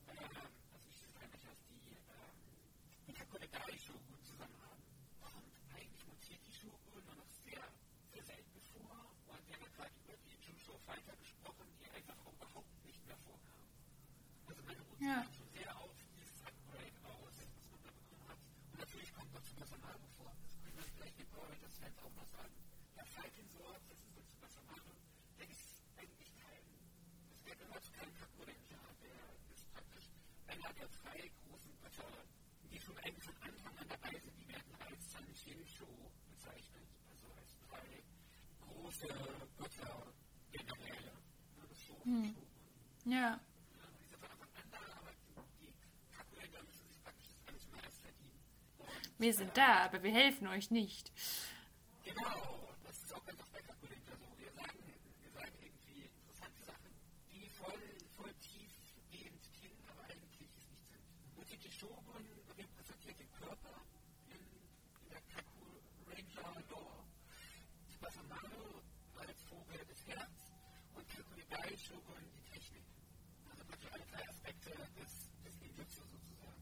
äh, 0.07 0.25
also 0.73 0.85
nicht 0.85 0.99
diese 1.01 1.11
drei 1.15 1.27
Mechas, 1.27 1.57
die 1.69 1.97
ähm, 2.11 2.37
die 3.07 3.13
Kakonegai-Shogun 3.13 4.19
zusammen 4.23 4.57
haben, 4.63 4.83
kommt 5.19 5.51
eigentlich 5.73 6.03
mutiert 6.07 6.41
die 6.45 6.53
Shogun 6.53 7.03
nur 7.05 7.15
noch 7.15 7.31
sehr, 7.43 7.63
sehr 8.13 8.23
selten 8.23 8.59
vor 8.71 9.11
und 9.27 9.39
wir 9.47 9.55
haben 9.55 9.63
ja 9.63 9.71
gerade 9.75 9.93
über 10.05 10.15
die 10.23 10.37
Jusho 10.45 10.77
Fighter 10.85 11.15
gesprochen, 11.19 11.67
die 11.79 11.89
einfach 11.91 12.17
auch 12.25 12.33
überhaupt 12.33 12.73
nicht 12.85 13.01
mehr 13.05 13.17
vorkamen. 13.27 13.69
Also 14.47 14.61
meine 14.63 14.81
Mutter 14.87 14.94
Ja. 15.05 15.21
schon 15.37 15.47
sehr 15.53 15.69
auf 15.77 15.93
dieses 16.17 16.41
Upgrade 16.41 16.97
aus, 17.05 17.33
man 17.69 17.79
da 17.85 17.91
bekommen 17.93 18.25
hat. 18.27 18.39
Und 18.73 18.79
natürlich 18.79 19.13
kommt 19.13 19.29
Samaru 19.69 20.07
vor. 20.17 20.33
Das 20.33 20.63
können 20.65 20.77
wir 20.81 20.89
vielleicht 20.97 21.19
den 21.19 21.27
Power 21.29 21.45
Rangers 21.45 21.77
Fans 21.77 21.97
auch 22.01 22.15
noch 22.17 22.29
sagen. 22.33 22.55
Der 22.97 23.05
Fighting 23.05 23.47
Sword, 23.53 23.81
das 23.85 23.99
ist 24.01 24.31
Super 24.33 24.49
Samaru, 24.49 24.91
der 25.37 25.45
ist 25.45 25.65
eigentlich 26.01 26.31
kein, 26.41 26.65
das 26.73 27.37
der 27.45 27.55
gehört 27.55 27.83
zu 27.85 27.91
keinem 27.93 28.15
Kaku 28.17 28.41
Ranger, 28.49 28.83
der 29.05 29.17
ist 29.53 29.65
praktisch 29.77 30.07
einer 30.49 30.71
der 30.73 30.87
drei 30.89 31.21
großen 31.45 31.73
Götter, 31.85 32.11
die 32.73 32.79
schon 32.81 32.97
eigentlich 32.97 33.25
von 33.29 33.37
Anfang 33.45 33.77
an 33.77 33.87
dabei 33.93 34.13
sind, 34.19 34.35
die 34.41 34.47
werden 34.49 34.73
als 34.89 35.01
San 35.13 35.29
Shinsho 35.37 35.85
bezeichnet, 36.33 36.89
also 37.13 37.25
als 37.37 37.51
drei 37.69 37.89
große 38.65 39.07
Götter 39.53 40.13
generell. 40.49 41.05
Ja, 41.05 41.63
das 41.69 41.77
Shogun, 41.77 42.09
Hm. 42.09 42.25
Shogun. 42.33 43.11
Ja. 43.13 43.37
Die 44.01 44.07
sind 44.09 44.19
von 44.19 44.29
Anfang 44.31 44.49
an 44.55 44.69
da, 44.71 44.81
aber 44.99 45.11
die 45.61 45.73
Kaku-Ranger 46.15 46.63
müssen 46.65 46.87
sich 46.89 47.01
praktisch 47.03 47.27
das 47.29 47.45
alles 47.47 47.67
mal 47.71 47.81
erst 47.85 48.01
verdienen. 48.01 48.39
Und, 48.79 49.04
Wir 49.17 49.33
sind 49.33 49.55
da, 49.55 49.85
aber 49.85 50.03
wir 50.03 50.11
helfen 50.11 50.47
euch 50.47 50.71
nicht. 50.71 51.11
Genau, 52.03 52.67
das 52.85 52.97
ist 52.97 53.13
auch 53.15 53.25
ganz 53.25 53.39
oft 53.39 53.51
bei 53.53 53.61
Kaku-Ranger 53.61 54.17
so. 54.19 54.27
Wir 54.37 54.51
sagen, 54.51 54.79
wir 55.23 55.31
sagen 55.31 55.55
irgendwie 55.63 56.03
interessante 56.03 56.61
Sachen, 56.67 56.91
die 57.31 57.47
voll, 57.47 57.79
voll 58.17 58.33
tiefgehend 58.43 59.41
klingen, 59.57 59.79
aber 59.87 60.03
eigentlich 60.03 60.51
es 60.51 60.67
nicht 60.67 60.83
sind. 60.83 60.99
Und 61.37 61.47
die 61.47 61.71
Shogun 61.71 62.25
repräsentiert 62.59 63.19
den 63.19 63.31
Körper 63.39 63.75
in, 64.27 64.43
in 64.43 65.09
der 65.09 65.23
Kaku-Ranger-Lore. 65.31 67.07
Super 67.87 68.11
Samaru 68.11 68.83
als 69.15 69.41
Vogel 69.47 69.79
das 69.87 70.01
Herz 70.11 70.35
und 70.93 71.07
Kakunegai 71.07 71.71
Shogun 71.79 72.19
die 72.35 72.43
Technik. 72.51 72.83
Also 73.49 73.63
praktisch 73.63 73.89
alle 73.95 74.05
drei 74.11 74.27
Aspekte 74.27 74.69
des, 74.99 75.31
des 75.39 75.55
Ninjutsu 75.63 76.03
sozusagen. 76.03 76.61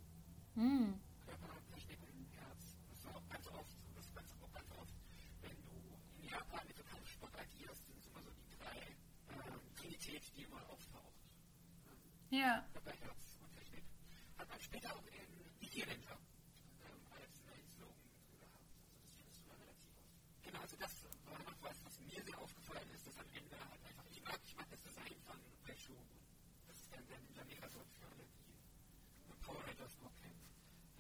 Hm. 0.56 1.01
Körper, 1.26 1.56
Technik 1.74 1.99
und 2.04 2.30
Herz. 2.38 2.78
Das 2.91 3.06
war 3.06 3.16
auch 3.18 3.28
ganz 3.30 3.47
oft, 3.47 3.74
das 3.95 4.06
ist 4.06 4.14
ganz, 4.16 4.30
auch 4.43 4.54
ganz 4.54 4.70
oft, 4.78 4.93
wenn 5.41 5.58
du 5.66 5.74
in 6.22 6.30
Japan 6.30 6.62
mit 6.68 6.78
so 6.78 6.84
Kampfsport 6.84 7.34
agierst, 7.39 7.86
sind 7.86 7.97
es 7.97 8.08
immer 8.08 8.22
so 8.22 8.32
die 8.38 8.58
drei 8.62 8.78
ähm, 9.34 9.60
Trinität, 9.76 10.22
die 10.36 10.43
immer 10.43 10.62
auftaucht. 10.70 11.18
Ja. 12.34 12.65
Körper, 12.73 12.89
Herz 12.97 13.38
und 13.45 13.53
Technik. 13.53 13.86
Hat 14.39 14.49
man 14.49 14.59
später 14.59 14.89
auch 14.89 15.05
in 15.05 15.29
die 15.61 15.67
Vierländer 15.69 16.17
ähm, 16.81 17.05
als 17.13 17.29
neuen 17.45 17.69
Slogan 17.77 18.09
gehabt. 18.09 18.34
Also 18.34 18.41
das 18.41 19.05
findest 19.13 19.38
du 19.38 19.45
da 19.45 19.53
relativ 19.61 19.86
oft. 19.93 20.41
Genau, 20.41 20.59
also 20.65 20.75
das 20.81 20.93
war 21.29 21.38
noch 21.45 21.61
was, 21.61 21.77
was 21.86 21.93
mir 22.01 22.17
sehr 22.25 22.39
aufgefallen 22.41 22.89
ist, 22.89 23.05
dass 23.05 23.21
am 23.21 23.29
Ende 23.38 23.53
halt 23.53 23.86
einfach, 23.86 24.05
ich 24.09 24.17
mag, 24.25 24.41
ich 24.41 24.57
mag 24.57 24.65
das 24.65 24.81
Design 24.81 25.13
von 25.29 25.38
Red 25.69 25.77
Shogun. 25.77 26.09
Das 26.65 26.77
ist 26.81 26.89
dann 26.89 27.05
der 27.05 27.19
Ninja 27.21 27.45
Megazord 27.45 27.89
für 27.93 28.05
alle, 28.09 28.25
die 28.25 28.57
mit 29.29 29.39
Power 29.45 29.61
Rangers 29.69 29.93
noch 30.01 30.15
kennen. 30.17 30.41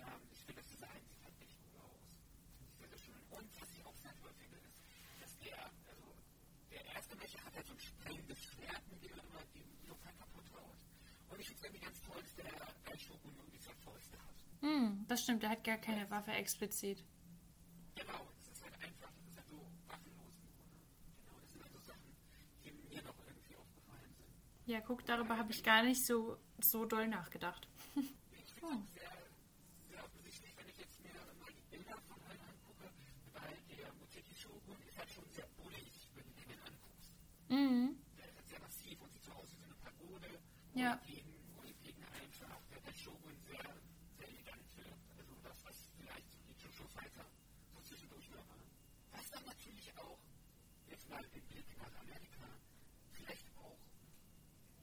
Ähm, 0.05 0.21
ich 0.29 0.41
finde, 0.45 0.61
das 0.61 0.69
Design 0.69 1.01
sieht 1.01 1.17
halt 1.25 1.33
echt 1.41 1.57
gut 1.65 1.75
aus. 1.81 2.13
Sieht 2.61 2.77
sehr, 2.77 2.89
sehr 2.93 3.01
schön. 3.09 3.17
Und 3.33 3.49
was 3.57 3.69
ich 3.73 3.81
auch 3.81 3.97
sehr 3.97 4.13
toll 4.21 4.33
finde, 4.37 4.61
ist, 4.61 4.77
dass 5.17 5.33
der, 5.41 5.57
also 5.65 6.05
der 6.69 6.85
erste 6.93 7.17
Mecha 7.17 7.41
hat 7.41 7.57
halt 7.57 7.65
so 7.65 7.73
ein 7.73 7.81
sprengendes 7.81 8.37
Schwert, 8.37 8.85
mit 8.85 9.01
dem 9.01 9.17
er 9.17 9.25
immer 9.25 9.41
den 9.57 9.65
Yokai 9.81 10.13
kaputt 10.13 10.45
haut. 10.53 10.77
Es 11.53 11.61
der 11.61 11.71
Fäuste 13.83 14.17
hat. 14.17 14.35
Hm, 14.61 15.05
das 15.07 15.21
stimmt, 15.23 15.43
er 15.43 15.49
hat 15.49 15.63
gar 15.63 15.77
keine 15.77 16.09
Waffe 16.09 16.31
explizit. 16.31 17.03
Genau, 17.95 18.27
das 18.35 18.47
ist 18.53 18.63
halt 18.63 18.73
einfach, 18.81 19.11
das 19.15 19.27
ist 19.27 19.37
halt 19.37 19.47
so 19.47 19.57
waffenlos. 19.87 20.35
Genau, 21.21 21.39
das 21.39 21.51
sind 21.51 21.63
halt 21.63 21.71
so 21.73 21.79
Sachen, 21.79 22.15
die 22.63 22.71
mir 22.71 23.01
noch 23.03 23.15
irgendwie 23.27 23.55
aufgefallen 23.55 24.13
sind. 24.15 24.33
Ja, 24.65 24.81
guck, 24.81 25.05
darüber 25.05 25.37
habe 25.37 25.51
ich 25.51 25.63
gar 25.63 25.83
nicht 25.83 26.05
so, 26.05 26.37
so 26.59 26.85
doll 26.85 27.07
nachgedacht. 27.07 27.67
Ich 27.95 28.53
finde 28.53 28.55
es 28.57 28.63
auch 28.63 28.85
sehr, 28.93 29.11
sehr 29.89 30.03
offensichtlich, 30.03 30.55
wenn 30.57 30.67
ich 30.69 30.77
jetzt 30.77 30.99
mir 31.01 31.11
mal 31.39 31.51
die 31.51 31.75
Bilder 31.75 31.97
von 32.07 32.19
allen 32.23 32.41
angucke, 32.41 32.89
weil 33.33 33.53
der 33.77 33.93
Muteki 33.99 34.33
Shogun 34.35 34.77
ist 34.87 34.97
halt 34.97 35.11
schon 35.11 35.25
sehr 35.31 35.45
bullig, 35.57 36.09
wenn 36.15 36.25
du 36.25 36.33
den 36.33 36.59
anguckst. 36.59 37.13
Mhm. 37.49 37.97
Der 38.17 38.25
ist 38.25 38.35
halt 38.35 38.47
sehr 38.47 38.59
massiv 38.61 39.01
und 39.01 39.11
sieht 39.11 39.23
so 39.23 39.31
aus 39.33 39.49
wie 39.51 39.57
so 39.59 39.65
eine 39.65 39.75
Pagode. 39.75 40.39
Ja. 40.73 40.95
Gegen, 41.05 41.29
gegen 41.83 42.03
einfach 42.03 42.57
der, 42.71 42.79
der 42.81 42.93
Shogun 42.97 43.35
sehr, 43.45 43.67
sehr 44.17 44.27
elegant 44.27 44.65
wirkt. 44.77 45.11
Also 45.19 45.33
das, 45.43 45.57
was 45.65 45.75
vielleicht 45.99 46.31
so 46.31 46.39
die 46.41 46.55
Jojo 46.63 46.87
Fighter 46.87 47.25
so 47.73 47.79
zwischendurch 47.83 48.29
mal 48.31 48.41
waren. 48.49 48.65
Was 49.11 49.29
dann 49.29 49.45
natürlich 49.45 49.91
auch, 49.99 50.17
den 51.21 51.45
Blick 51.47 51.77
nach 51.77 51.93
Amerika, 52.01 52.47
vielleicht 53.13 53.47
auch 53.57 53.77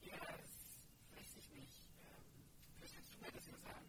eher, 0.01 0.21
weiß 0.21 1.31
ich 1.37 1.49
nicht, 1.51 1.85
ähm, 1.99 2.43
vielleicht 2.75 2.95
kannst 2.95 3.13
du 3.13 3.19
mir 3.19 3.31
das 3.31 3.47
mal 3.47 3.59
sagen, 3.59 3.87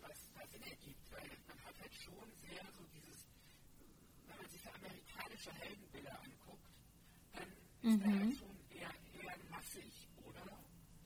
was 0.00 0.18
da 0.34 0.46
Sinn 0.46 0.62
ergibt, 0.62 1.12
weil 1.12 1.28
man 1.48 1.58
hat 1.64 1.74
halt 1.80 1.94
schon 1.94 2.28
sehr 2.38 2.64
so 2.76 2.82
dieses, 2.94 3.26
wenn 4.26 4.36
man 4.36 4.48
sich 4.48 4.62
amerikanische 4.68 5.52
Heldenbilder 5.52 6.18
anguckt, 6.22 6.68
dann 7.34 7.48
ist 7.50 8.04
der 8.04 8.20
halt 8.20 8.36
schon 8.38 8.56
eher, 8.70 8.92
eher 9.18 9.36
massig, 9.50 10.08
oder? 10.24 10.44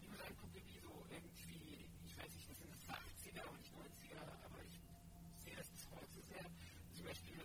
Wenn 0.00 0.10
man 0.10 0.20
anguckt, 0.20 0.54
wie 0.54 0.78
so 0.80 0.92
irgendwie, 1.10 1.88
ich 2.06 2.16
weiß 2.16 2.30
nicht, 2.34 2.50
das 2.50 2.58
sind 2.58 2.70
das 2.70 2.84
80er 2.88 3.44
und 3.48 3.58
nicht 3.58 3.72
90er, 3.72 4.22
aber 4.44 4.60
ich 4.64 4.76
sehe 5.44 5.56
das 5.56 5.68
bis 5.68 5.84
heute 5.90 6.20
sehr, 6.28 6.44
zum 6.92 7.04
Beispiel 7.06 7.40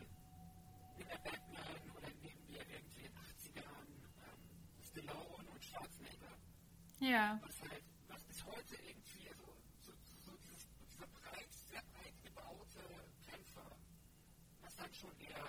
in 1.00 1.08
der 1.08 1.18
Batman 1.18 1.82
oder 1.98 2.10
nehmen 2.22 2.44
wir 2.48 2.62
irgendwie 2.70 3.06
in 3.06 3.12
den 3.12 3.18
80ern 3.18 3.88
ähm, 4.22 4.42
Stallone 4.84 5.48
und 5.50 5.64
Schwarzenegger 5.64 6.34
Ja. 7.02 7.39
was 7.41 7.60
halt, 7.70 7.84
was 8.10 8.24
bis 8.26 8.45
heute 8.45 8.76
irgendwie, 8.76 9.28
also 9.30 9.41
so, 9.82 9.91
so, 10.06 10.22
so 10.24 10.38
dieses, 10.38 10.68
dieser 10.86 11.08
breit, 11.08 11.49
sehr 11.52 11.82
breit 11.93 12.14
gebaute 12.24 12.80
Kämpfer, 13.26 13.66
was 14.62 14.76
dann 14.76 14.93
schon 14.93 15.10
eher 15.20 15.41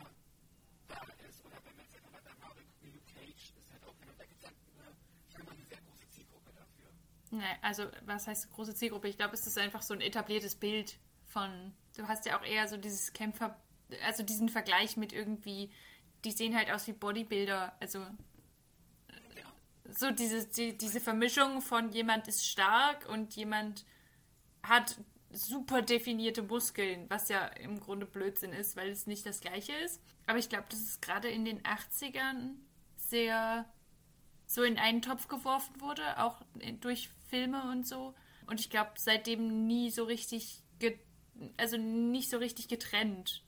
da 0.88 0.96
ist, 1.28 1.44
oder 1.44 1.56
wenn 1.64 1.76
man 1.76 1.84
jetzt 1.84 1.96
einfach 2.00 2.22
bei 2.24 2.32
Marvel 2.40 2.64
Cage 3.12 3.52
ist 3.52 3.70
halt 3.70 3.84
auch 3.84 3.94
genau, 4.00 4.14
da 4.16 4.24
gibt 4.24 4.40
es 4.40 4.46
halt 4.48 4.56
eine, 4.80 4.96
ich 5.28 5.36
mal, 5.44 5.52
eine 5.52 5.66
sehr 5.68 5.78
große 5.84 6.08
Zielgruppe 6.08 6.50
dafür. 6.56 7.38
Ne, 7.38 7.44
also, 7.60 7.84
was 8.06 8.26
heißt 8.26 8.50
große 8.50 8.74
Zielgruppe? 8.74 9.08
Ich 9.08 9.18
glaube, 9.18 9.34
es 9.34 9.46
ist 9.46 9.58
einfach 9.58 9.82
so 9.82 9.92
ein 9.92 10.00
etabliertes 10.00 10.54
Bild 10.54 10.98
von. 11.26 11.74
Du 11.96 12.08
hast 12.08 12.24
ja 12.24 12.38
auch 12.40 12.44
eher 12.44 12.66
so 12.66 12.78
dieses 12.78 13.12
Kämpfer, 13.12 13.60
also 14.06 14.22
diesen 14.22 14.48
Vergleich 14.48 14.96
mit 14.96 15.12
irgendwie, 15.12 15.70
die 16.24 16.30
sehen 16.32 16.56
halt 16.56 16.70
aus 16.70 16.86
wie 16.86 16.94
Bodybuilder. 16.94 17.76
Also, 17.78 18.06
so 19.94 20.10
diese, 20.10 20.46
die, 20.46 20.76
diese 20.76 21.00
Vermischung 21.00 21.60
von 21.60 21.90
jemand 21.92 22.28
ist 22.28 22.46
stark 22.46 23.08
und 23.08 23.34
jemand 23.34 23.84
hat 24.62 24.96
super 25.30 25.82
definierte 25.82 26.42
Muskeln, 26.42 27.06
was 27.08 27.28
ja 27.28 27.46
im 27.46 27.80
Grunde 27.80 28.06
Blödsinn 28.06 28.52
ist, 28.52 28.76
weil 28.76 28.90
es 28.90 29.06
nicht 29.06 29.26
das 29.26 29.40
gleiche 29.40 29.72
ist. 29.72 30.00
Aber 30.26 30.38
ich 30.38 30.48
glaube, 30.48 30.66
das 30.70 30.80
ist 30.80 31.02
gerade 31.02 31.28
in 31.28 31.44
den 31.44 31.62
80ern 31.62 32.54
sehr 32.96 33.66
so 34.46 34.62
in 34.62 34.78
einen 34.78 35.02
Topf 35.02 35.28
geworfen 35.28 35.80
wurde, 35.80 36.22
auch 36.22 36.42
durch 36.80 37.08
Filme 37.28 37.70
und 37.70 37.86
so. 37.86 38.14
Und 38.46 38.60
ich 38.60 38.70
glaube, 38.70 38.92
seitdem 38.96 39.66
nie 39.66 39.90
so 39.90 40.04
richtig, 40.04 40.62
also 41.56 41.76
nicht 41.78 42.28
so 42.28 42.36
richtig 42.36 42.68
getrennt. 42.68 43.42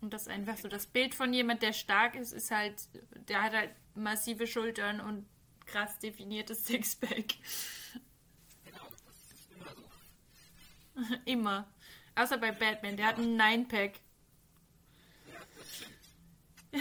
Und 0.00 0.14
das 0.14 0.28
einfach 0.28 0.56
so 0.56 0.68
das 0.68 0.86
Bild 0.86 1.14
von 1.14 1.32
jemand, 1.32 1.62
der 1.62 1.72
stark 1.72 2.14
ist, 2.16 2.32
ist 2.32 2.50
halt, 2.50 2.88
der 3.28 3.42
hat 3.42 3.52
halt 3.52 3.70
massive 3.94 4.46
Schultern 4.46 5.00
und 5.00 5.26
krass 5.66 5.98
definiertes 5.98 6.64
Sixpack. 6.64 7.34
immer. 11.24 11.66
Außer 12.14 12.38
bei 12.38 12.52
Batman, 12.52 12.96
der 12.96 13.06
hat 13.06 13.18
einen 13.18 13.36
Nine-Pack. 13.36 13.92
Ja, 15.26 15.38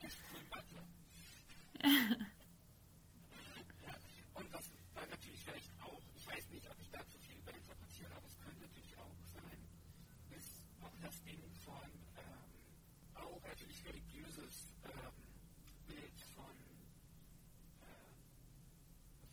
das 0.00 0.12
stimmt. 0.12 0.34
Und 4.34 4.52
was 4.52 4.64
dann 4.94 5.08
natürlich 5.10 5.40
vielleicht 5.44 5.70
auch, 5.82 6.00
ich 6.16 6.26
weiß 6.26 6.48
nicht, 6.50 6.70
ob 6.70 6.76
ich 6.80 6.90
da 6.90 7.00
zu 7.08 7.18
viel 7.18 7.36
überinterpretiere, 7.38 8.10
aber 8.14 8.26
es 8.26 8.38
könnte 8.40 8.60
natürlich 8.62 8.96
auch 8.96 9.18
sein, 9.34 9.58
ist 10.38 10.54
auch 10.82 10.94
das 11.02 11.22
Ding 11.24 11.42
von 11.64 11.90
ähm, 12.16 12.48
auch 13.14 13.42
natürlich 13.42 13.84
religiöses 13.84 14.70
ähm, 14.86 15.12
Bild 15.86 16.18
von, 16.34 16.54
äh, 17.84 18.08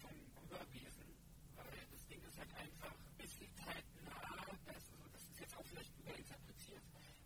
von 0.02 0.16
Überwesen, 0.44 1.08
weil 1.56 1.72
das 1.92 2.04
Ding 2.08 2.22
ist 2.28 2.38
halt 2.38 2.54
einfach, 2.58 2.94
es 3.18 3.32
liegt 3.40 3.60
halt 3.66 3.86
nahe, 4.06 4.54
das, 4.66 4.84
also 4.92 5.08
das 5.14 5.24
ist 5.32 5.40
jetzt 5.40 5.56
auch 5.58 5.66
vielleicht 5.66 5.94
überinterpretiert, 5.98 6.84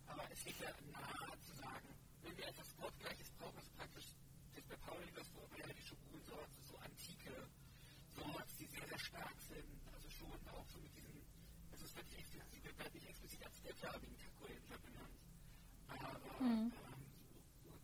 aber 0.07 0.23
es 0.31 0.45
liegt 0.45 0.61
ja 0.61 0.71
nahe 0.93 1.33
zu 1.41 1.53
sagen, 1.55 1.89
wenn 2.23 2.37
wir 2.37 2.47
etwas 2.47 2.69
Gottgleiches 2.77 3.29
brauchen, 3.39 3.57
ist 3.59 3.73
praktisch 3.77 4.07
das 4.55 4.63
bei 4.65 4.75
Pauli 4.85 5.09
das 5.15 5.27
urbanische 5.35 5.95
Ursorte, 6.13 6.57
so 6.69 6.75
antike 6.79 7.35
Sorts, 8.15 8.53
die 8.57 8.67
sehr, 8.67 8.87
sehr 8.87 8.99
stark 8.99 9.37
sind, 9.49 9.69
also 9.93 10.09
schon 10.09 10.39
auch 10.53 10.67
so 10.69 10.79
mit 10.79 10.93
diesen, 10.95 11.21
nicht 12.05 12.19
explizit, 12.19 12.63
wird 12.63 12.93
nicht 12.93 13.09
explizit 13.09 13.43
als 13.45 13.61
der 13.61 13.75
farbigen 13.75 14.17
Takoyenscher 14.17 14.77
benannt, 14.79 15.17
aber 15.87 16.19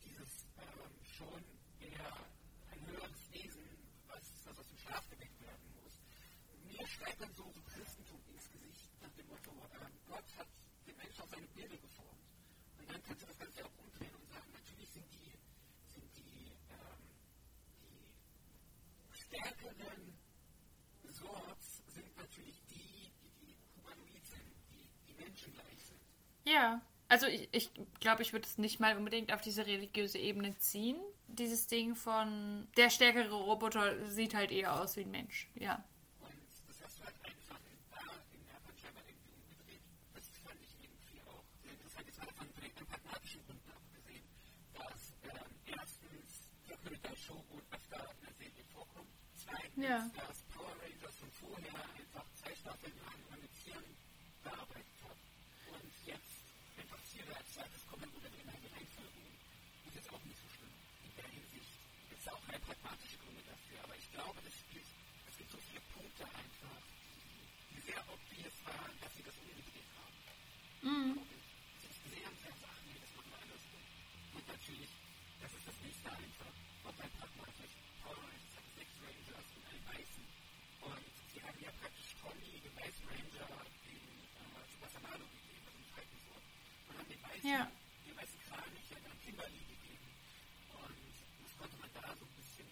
dieses 0.03 0.45
schon 1.17 1.43
eher 1.79 2.13
ein 2.71 2.85
höheres 2.87 3.31
Wesen, 3.33 3.63
was, 4.07 4.57
aus 4.57 4.67
dem 4.67 4.77
Schlaf 4.77 5.09
geweckt 5.09 5.39
werden 5.41 5.67
muss. 5.81 5.93
Mir 6.65 6.87
steigt 6.87 7.21
dann 7.21 7.33
so, 7.33 7.51
Christentum 7.67 8.21
ins 8.31 8.49
Gesicht, 8.51 8.89
nach 9.01 9.13
dem 9.13 9.27
Motto, 9.27 9.51
Gott 10.07 10.37
hat 10.37 10.47
den 10.85 10.97
Menschen 10.97 11.21
auf 11.21 11.29
seine 11.29 11.47
Bilder 11.47 11.77
geformt. 11.77 12.25
Und 12.77 12.89
dann 12.89 13.03
kannst 13.03 13.21
du 13.21 13.27
das 13.27 13.39
Ganze 13.39 13.65
auch 13.65 13.77
umdrehen 13.77 14.15
und 14.15 14.27
sagen, 14.29 14.51
natürlich 14.53 14.89
sind 14.89 15.05
die, 15.11 15.31
die, 15.95 16.07
die 16.21 16.51
stärkeren 19.13 20.17
Sorts 21.21 21.81
sind 21.93 22.17
natürlich 22.17 22.61
die, 22.69 23.11
die, 23.21 23.31
die 23.41 23.55
humanoid 23.75 24.25
sind, 24.25 24.51
die, 24.71 24.87
die 25.07 25.13
menschengleich 25.23 25.85
sind. 25.85 26.01
Ja. 26.51 26.81
Also 27.07 27.27
ich, 27.27 27.49
ich 27.51 27.71
glaube, 27.99 28.21
ich 28.21 28.31
würde 28.33 28.47
es 28.47 28.57
nicht 28.57 28.79
mal 28.79 28.97
unbedingt 28.97 29.33
auf 29.33 29.41
diese 29.41 29.65
religiöse 29.67 30.17
Ebene 30.17 30.57
ziehen. 30.57 30.97
Dieses 31.27 31.67
Ding 31.67 31.95
von 31.95 32.67
der 32.77 32.89
stärkere 32.89 33.33
Roboter 33.33 34.05
sieht 34.09 34.33
halt 34.33 34.51
eher 34.51 34.79
aus 34.79 34.95
wie 34.95 35.01
ein 35.01 35.11
Mensch. 35.11 35.49
Ja. 35.55 35.83
Das. 44.73 45.13
Das 49.75 49.81
Ja. 49.81 50.09
dass 50.15 50.41
Power 50.53 50.75
Rangers 50.79 51.15
von 51.15 51.31
vorher 51.31 51.73
einfach 51.73 52.25
zwei 52.35 52.55
Staffeln 52.55 52.93
lang 53.01 53.41
mit 53.41 53.49
Tieren 53.63 53.83
gearbeitet 54.43 54.99
hat. 55.01 55.17
Und 55.73 55.91
jetzt 56.05 56.41
Tiere 57.21 57.37
als 57.37 57.53
zweites 57.53 57.85
kommen 57.85 58.09
oder 58.17 58.27
in. 58.33 58.49
Ist 58.49 59.95
jetzt 59.95 60.09
auch 60.09 60.23
nicht 60.25 60.41
so 60.41 60.49
schlimm. 60.57 60.73
In 61.05 61.13
der 61.21 61.29
Hinsicht 61.29 61.69
gibt 62.09 62.17
es 62.17 62.27
auch 62.33 62.41
keine 62.49 62.59
pragmatische 62.65 63.17
Gründe 63.21 63.43
dafür. 63.45 63.77
Aber 63.85 63.93
ich 63.93 64.09
glaube, 64.09 64.39
das 64.41 64.53
spielt, 64.57 64.89
es 65.29 65.37
gibt 65.37 65.51
so 65.53 65.59
viele 65.69 65.81
Punkte 65.93 66.25
einfach, 66.25 66.81
die 67.77 67.81
sehr 67.85 68.01
obvious 68.09 68.57
waren, 68.65 68.93
dass 69.05 69.13
sie 69.13 69.21
das 69.21 69.37
umgedreht 69.37 69.89
haben. 70.01 70.17
Mhm. 70.81 71.21
Es 71.77 71.93
ist 71.93 72.01
sehr, 72.09 72.29
sehr 72.41 72.55
Sachen, 72.57 72.85
die 72.89 72.97
das 72.97 73.11
wir 73.13 73.37
andersrum. 73.37 73.83
Und 74.33 74.45
natürlich, 74.49 74.91
das 75.45 75.51
ist 75.53 75.65
das 75.69 75.77
nächste 75.85 76.09
einfach. 76.09 76.53
Auch 76.89 76.97
ein 77.05 77.11
pragmatisch. 77.21 77.73
Power 78.01 78.17
Rangers 78.17 78.53
hat 78.57 78.65
sechs 78.81 78.95
Rangers 78.97 79.47
und 79.61 79.63
einen 79.69 79.85
Weißen. 79.93 80.25
Und 80.89 81.05
sie 81.05 81.41
haben 81.45 81.59
ja 81.61 81.69
praktisch 81.77 82.09
Tommy, 82.17 82.49
den 82.65 82.73
Weißen 82.81 83.05
Ranger, 83.05 83.61
den 83.85 84.01
äh, 84.01 84.65
Super 84.73 84.89
Samalo 84.89 85.25
gegeben, 85.29 85.61
also 85.69 85.77
den 85.77 85.85
Titanford. 85.85 86.45
Und 86.89 87.40
Ja. 87.51 87.67
den 88.07 88.15
Weißen 88.15 88.39
Kranich 88.47 88.87
ja 88.91 88.97
dann 89.03 89.19
Kimberly 89.19 89.59
gegeben. 89.67 90.07
Und 90.71 90.95
das 91.43 91.51
konnte 91.59 91.75
man 91.83 91.91
da 91.91 92.15
so 92.15 92.23
ein 92.23 92.35
bisschen 92.39 92.69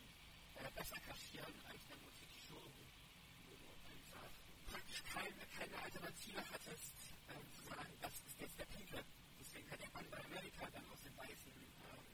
äh, 0.56 0.72
besser 0.72 1.00
kaschieren 1.04 1.52
als 1.68 1.84
der 1.92 2.00
Motiv 2.00 2.32
Show, 2.48 2.64
wo 2.64 3.60
du 3.60 3.68
einfach 3.92 4.32
praktisch 4.72 5.04
keine, 5.12 5.44
keine 5.52 5.76
Alternative 5.84 6.40
hattest, 6.48 6.96
ähm, 7.28 7.44
zu 7.52 7.62
sagen, 7.68 7.92
das 8.00 8.16
ist 8.24 8.40
jetzt 8.40 8.56
der 8.56 8.72
Pinke. 8.72 9.04
Deswegen 9.36 9.68
hat 9.68 9.84
der 9.84 9.92
Mann 9.92 10.08
bei 10.08 10.24
Amerika 10.32 10.64
dann 10.72 10.86
aus 10.88 11.02
dem 11.04 11.16
Weißen 11.20 11.52
gemacht. 11.60 12.08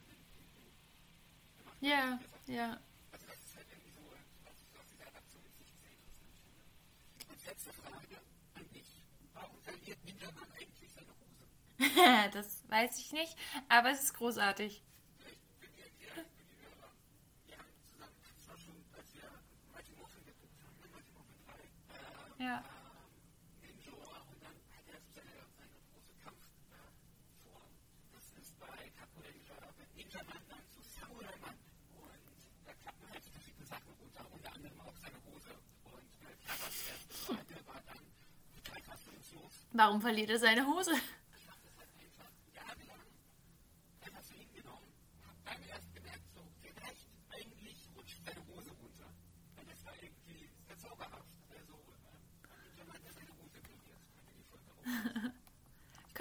Ja, 1.78 2.18
ja. 2.50 2.82
Also 3.14 3.26
das 3.30 3.38
ist 3.46 3.54
halt 3.54 3.70
irgendwie 3.70 3.94
so, 3.94 4.10
was 4.42 4.58
ich 4.58 4.74
aus 4.74 4.90
dieser 4.90 5.06
Adaptionssicht 5.06 5.70
sehr. 5.86 6.02
Und 7.30 7.38
letzte 7.46 7.72
Frage 7.78 8.18
an 8.58 8.66
dich. 8.74 8.90
Warum 9.38 9.54
verliert 9.62 10.02
Ninjaman 10.02 10.50
eigentlich? 10.50 10.75
das 12.32 12.62
weiß 12.68 12.98
ich 12.98 13.12
nicht, 13.12 13.36
aber 13.68 13.90
es 13.90 14.04
ist 14.04 14.14
großartig. 14.14 14.82
Vielleicht 39.78 40.02
für 40.02 40.12
die 40.12 40.22
Erklärung 40.22 40.76
für 40.80 40.92
die 40.92 41.25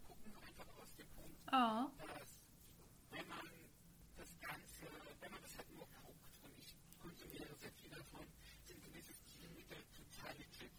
gucken, 0.00 0.34
einfach 0.42 0.66
aus 0.82 0.90
dem 0.98 1.06
Punkt, 1.14 1.38
Oh. 1.52 1.86
wenn 3.10 3.28
man 3.28 3.46
das 4.18 4.34
Ganze, 4.40 4.86
wenn 5.20 5.30
man 5.30 5.42
das 5.42 5.56
halt 5.56 5.70
nur 5.70 5.86
guckt, 6.02 6.34
und 6.42 6.58
ich 6.58 6.74
konsumiere 6.98 7.54
sehr 7.54 7.70
viel 7.78 7.90
davon, 7.90 8.26
sind 8.66 8.82
gewisse 8.82 9.14
Stilmittel 9.14 9.78
total 9.94 10.34
legit. 10.34 10.74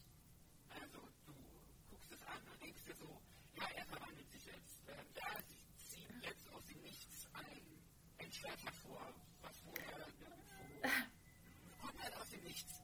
Also 0.76 1.00
du 1.26 1.34
guckst 1.90 2.12
es 2.12 2.22
an 2.28 2.42
und 2.52 2.62
denkst 2.62 2.84
dir 2.84 2.96
so, 3.00 3.22
ja, 3.56 3.68
er 3.80 3.86
verwandelt 3.86 4.30
sich 4.30 4.46
jetzt, 4.46 4.84
äh, 4.92 5.00
ja, 5.16 5.32
sie 5.80 6.04
jetzt 6.20 6.52
aus 6.52 6.66
dem 6.68 6.82
Nichts 6.84 7.28
ein, 7.32 7.64
ein 8.20 8.32
Schwert 8.32 8.60
was 8.66 8.76
vorher 8.84 10.06
kommt 11.82 12.02
halt 12.04 12.16
aus 12.18 12.30
dem 12.30 12.44
Nichts. 12.44 12.82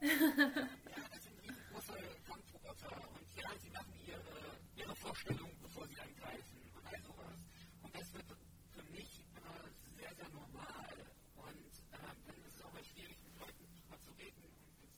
So. 0.00 0.06
Ja, 0.06 1.04
das 1.12 1.22
sind 1.22 1.36
riesengroße 1.42 1.92
Kampfroboter 2.26 2.96
und 3.14 3.26
ja, 3.36 3.48
sie 3.62 3.70
machen 3.70 3.94
ihre, 4.06 4.56
ihre 4.76 4.96
Vorstellung, 4.96 5.50
bevor 5.62 5.86
sie 5.88 5.98
angreifen 6.00 6.58
und 6.74 6.86
all 6.86 7.00
sowas. 7.02 7.38
Und 7.82 7.94
das 7.94 8.12
wird 8.14 8.26
für 8.72 8.82
mich 8.90 9.24
äh, 9.36 9.70
sehr, 9.98 10.14
sehr 10.14 10.28
normal. 10.30 10.94
Und 11.36 11.72
ähm, 11.92 12.16
dann 12.26 12.36
ist 12.46 12.56
es 12.56 12.64
auch 12.64 12.72
mal 12.72 12.84
schwierig, 12.84 13.16
mit 13.22 13.38
Leuten 13.40 13.64
drüber 13.68 14.00
zu 14.00 14.10
reden 14.18 14.42
und 14.42 14.54
ins 14.82 14.96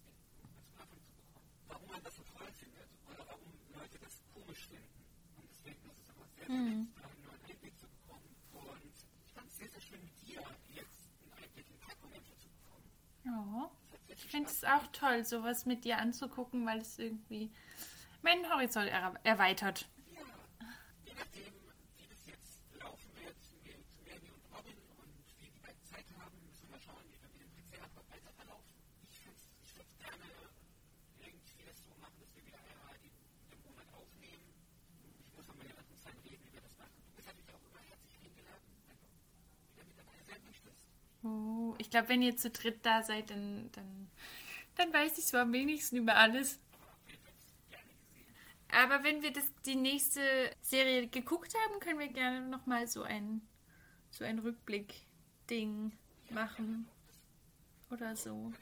ins 0.57 0.73
Nachhinein 0.77 1.03
zu 1.03 1.19
bekommen. 1.19 1.51
Warum 1.69 1.89
man 1.89 2.03
das 2.03 2.15
so 2.17 2.23
toll 2.23 2.51
findet 2.53 2.89
oder 3.11 3.27
warum 3.27 3.53
Leute 3.75 3.99
das 3.99 4.15
komisch 4.35 4.67
finden. 4.69 5.03
Und 5.37 5.45
deswegen 5.51 5.83
ist 5.91 5.99
es 5.99 6.09
immer 6.15 6.27
sehr, 6.37 6.47
sehr 6.47 6.63
nett, 6.63 6.89
da 6.97 7.09
einen 7.09 7.23
neuen 7.27 7.43
Einblick 7.49 7.75
zu 7.79 7.87
bekommen. 7.89 8.31
Und 8.53 8.85
ich 8.87 9.33
fand 9.35 9.47
es 9.51 9.57
sehr, 9.59 9.69
sehr 9.69 9.81
schön, 9.83 10.03
mit 10.05 10.15
dir 10.23 10.43
jetzt 10.73 11.01
einen 11.23 11.33
Einblick 11.43 11.67
in 11.69 11.79
Pack-Momente 11.79 12.33
zu 12.39 12.49
bekommen. 12.49 12.87
Oh. 13.27 13.71
Das 13.91 13.93
hat 13.93 14.07
sehr 14.07 14.17
Ich 14.17 14.22
viel 14.22 14.22
finde 14.33 14.51
es 14.51 14.65
auch 14.65 14.87
toll, 14.93 15.25
sowas 15.25 15.67
mit 15.67 15.85
dir 15.85 15.99
anzugucken, 15.99 16.67
weil 16.67 16.81
es 16.81 16.99
irgendwie 16.99 17.51
meinen 18.23 18.53
Horizont 18.53 18.89
er 18.89 19.15
erweitert. 19.23 19.87
glaube, 41.93 42.09
wenn 42.09 42.23
ihr 42.23 42.37
zu 42.37 42.51
dritt 42.51 42.85
da 42.85 43.03
seid, 43.03 43.31
dann, 43.31 43.71
dann, 43.73 44.11
dann 44.77 44.93
weiß 44.93 45.17
ich 45.19 45.27
so 45.27 45.37
am 45.37 45.53
wenigsten 45.53 45.99
über 45.99 46.17
alles. 46.17 46.59
Aber 48.73 49.05
wenn 49.05 49.23
wir 49.23 49.33
das, 49.33 49.45
die 49.67 49.77
nächste 49.77 50.21
Serie 50.63 51.07
geguckt 51.07 51.55
haben, 51.55 51.79
können 51.81 52.01
wir 52.01 52.09
gerne 52.09 52.41
nochmal 52.49 52.89
so 52.89 53.03
ein, 53.03 53.43
so 54.11 54.25
ein 54.25 54.39
Rückblick-Ding 54.39 55.93
machen. 56.31 56.89
Oder 57.91 58.17
so. 58.17 58.53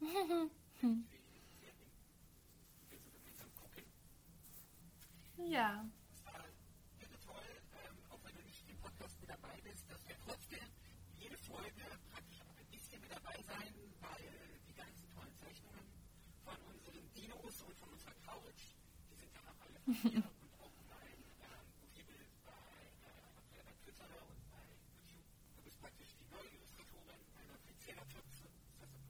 ja. 5.38 5.84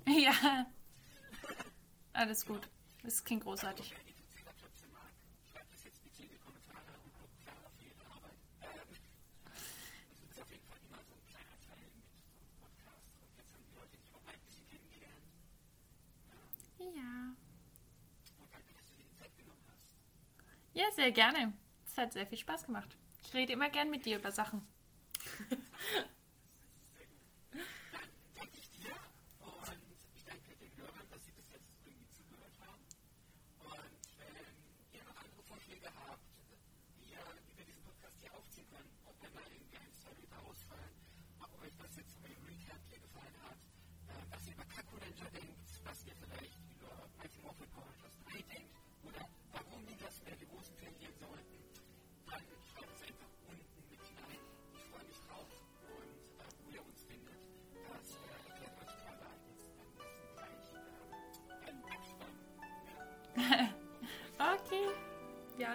ja. 0.07 0.67
Alles 2.13 2.45
gut. 2.45 2.69
Das 3.03 3.25
klingt 3.25 3.45
großartig. 3.45 3.95
sehr 20.97 21.13
gerne. 21.13 21.53
Es 21.87 21.97
hat 21.97 22.13
sehr 22.15 22.27
viel 22.27 22.39
Spaß 22.39 22.65
gemacht. 22.67 22.97
Ich 23.23 23.35
rede 23.35 23.53
immer 23.53 23.69
gern 23.69 23.91
mit 23.91 24.07
dir 24.07 24.19
über 24.19 24.33
Sachen. 24.33 24.67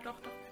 doch, 0.03 0.19
doch. 0.21 0.50